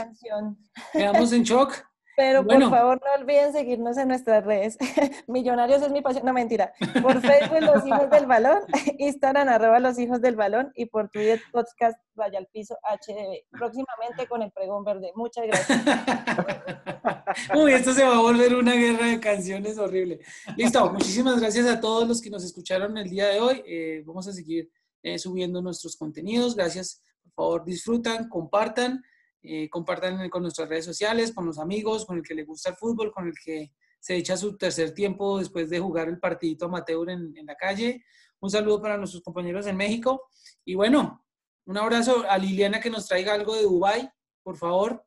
Quedamos 0.93 1.33
en 1.33 1.43
shock. 1.43 1.75
Pero 2.19 2.43
bueno. 2.43 2.69
por 2.69 2.79
favor 2.79 3.01
no 3.01 3.23
olviden 3.23 3.53
seguirnos 3.53 3.97
en 3.97 4.09
nuestras 4.09 4.45
redes. 4.45 4.77
Millonarios 5.29 5.81
es 5.83 5.93
mi 5.93 6.01
pasión, 6.01 6.27
no 6.27 6.33
mentira. 6.33 6.73
Por 7.01 7.21
Facebook 7.21 7.61
Los 7.61 7.87
Hijos 7.87 8.11
del 8.11 8.27
Balón, 8.27 8.59
Instagram 8.99 9.49
arroba 9.49 9.79
Los 9.79 10.01
Hijos 10.01 10.21
del 10.21 10.35
Balón 10.35 10.73
y 10.75 10.87
por 10.87 11.11
Twitter 11.11 11.41
podcast 11.53 11.97
Vaya 12.15 12.41
al 12.41 12.49
Piso 12.49 12.77
HDB. 12.83 13.47
Próximamente 13.57 14.27
con 14.29 14.43
el 14.43 14.51
pregón 14.51 14.83
verde. 14.83 15.13
Muchas 15.15 15.47
gracias. 15.47 15.81
Uy, 17.55 17.73
esto 17.73 17.95
se 17.95 18.03
va 18.03 18.17
a 18.17 18.21
volver 18.21 18.57
una 18.57 18.75
guerra 18.75 19.07
de 19.07 19.21
canciones 19.21 19.79
horrible. 19.79 20.19
Listo, 20.57 20.93
muchísimas 20.93 21.39
gracias 21.39 21.69
a 21.69 21.81
todos 21.81 22.09
los 22.09 22.21
que 22.21 22.31
nos 22.31 22.43
escucharon 22.43 22.99
el 22.99 23.09
día 23.09 23.29
de 23.29 23.39
hoy. 23.39 23.63
Eh, 23.65 24.03
vamos 24.05 24.27
a 24.27 24.33
seguir 24.33 24.69
eh, 25.05 25.21
subiendo 25.21 25.63
nuestros 25.63 25.97
contenidos. 25.97 26.57
Gracias, 26.57 27.01
por 27.23 27.45
favor, 27.45 27.65
disfrutan, 27.65 28.29
compartan. 28.29 29.05
Eh, 29.43 29.69
compartan 29.71 30.29
con 30.31 30.43
nuestras 30.43 30.69
redes 30.69 30.85
sociales, 30.85 31.33
con 31.33 31.47
los 31.47 31.59
amigos, 31.59 32.05
con 32.05 32.19
el 32.19 32.23
que 32.23 32.35
le 32.35 32.45
gusta 32.45 32.71
el 32.71 32.77
fútbol, 32.77 33.13
con 33.13 33.29
el 33.29 33.35
que 33.45 33.73
se 34.01 34.17
echa 34.17 34.37
su 34.37 34.57
tercer 34.57 34.93
tiempo 34.93 35.39
después 35.39 35.71
de 35.71 35.81
jugar 35.81 36.09
el 36.09 36.19
partidito 36.19 36.67
amateur 36.67 37.11
en, 37.11 37.37
en 37.37 37.47
la 37.47 37.55
calle. 37.55 38.05
Un 38.41 38.51
saludo 38.51 38.81
para 38.81 38.97
nuestros 38.97 39.23
compañeros 39.23 39.67
en 39.67 39.77
México. 39.77 40.29
Y 40.65 40.75
bueno, 40.75 41.25
un 41.67 41.77
abrazo 41.77 42.25
a 42.29 42.39
Liliana 42.39 42.81
que 42.81 42.91
nos 42.91 43.07
traiga 43.07 43.35
algo 43.35 43.55
de 43.55 43.63
Dubai, 43.63 44.11
por 44.43 44.57
favor. 44.57 45.05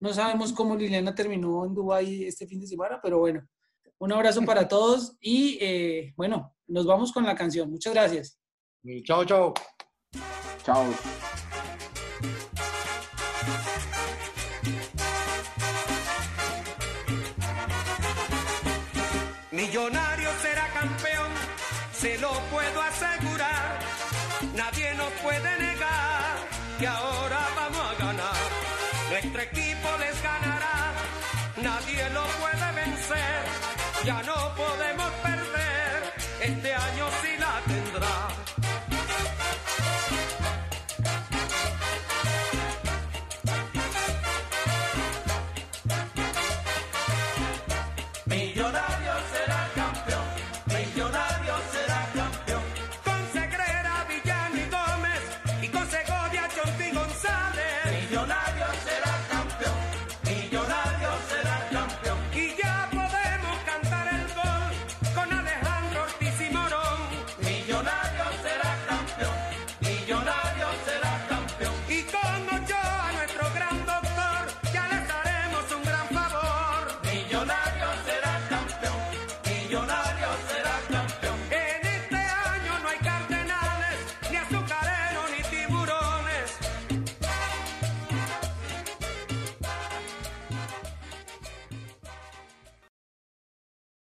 No 0.00 0.12
sabemos 0.12 0.52
cómo 0.52 0.76
Liliana 0.76 1.14
terminó 1.14 1.64
en 1.64 1.74
Dubai 1.74 2.24
este 2.24 2.46
fin 2.46 2.60
de 2.60 2.66
semana, 2.66 3.00
pero 3.02 3.18
bueno, 3.18 3.46
un 3.98 4.12
abrazo 4.12 4.42
para 4.42 4.68
todos 4.68 5.16
y 5.20 5.58
eh, 5.60 6.14
bueno, 6.16 6.54
nos 6.66 6.86
vamos 6.86 7.12
con 7.12 7.24
la 7.24 7.34
canción. 7.34 7.70
Muchas 7.70 7.94
gracias. 7.94 8.38
Chao, 9.04 9.24
chao. 9.24 9.54
Chao. 10.62 10.84
Millonario 19.76 20.30
será 20.40 20.66
campeón, 20.68 21.30
se 21.92 22.16
lo 22.16 22.32
puedo 22.50 22.80
asegurar. 22.80 23.78
Nadie 24.54 24.94
nos 24.94 25.12
puede 25.22 25.58
negar 25.58 26.36
que 26.78 26.86
ahora 26.86 27.40
vamos 27.54 27.82
a 27.90 27.94
ganar. 28.02 28.48
Nuestro 29.10 29.42
equipo 29.42 29.88
les 30.00 30.22
ganará, 30.22 30.94
nadie 31.60 32.08
lo 32.08 32.24
puede 32.40 32.72
vencer. 32.72 33.44
Ya 34.06 34.22
no 34.22 34.54
podemos 34.54 34.95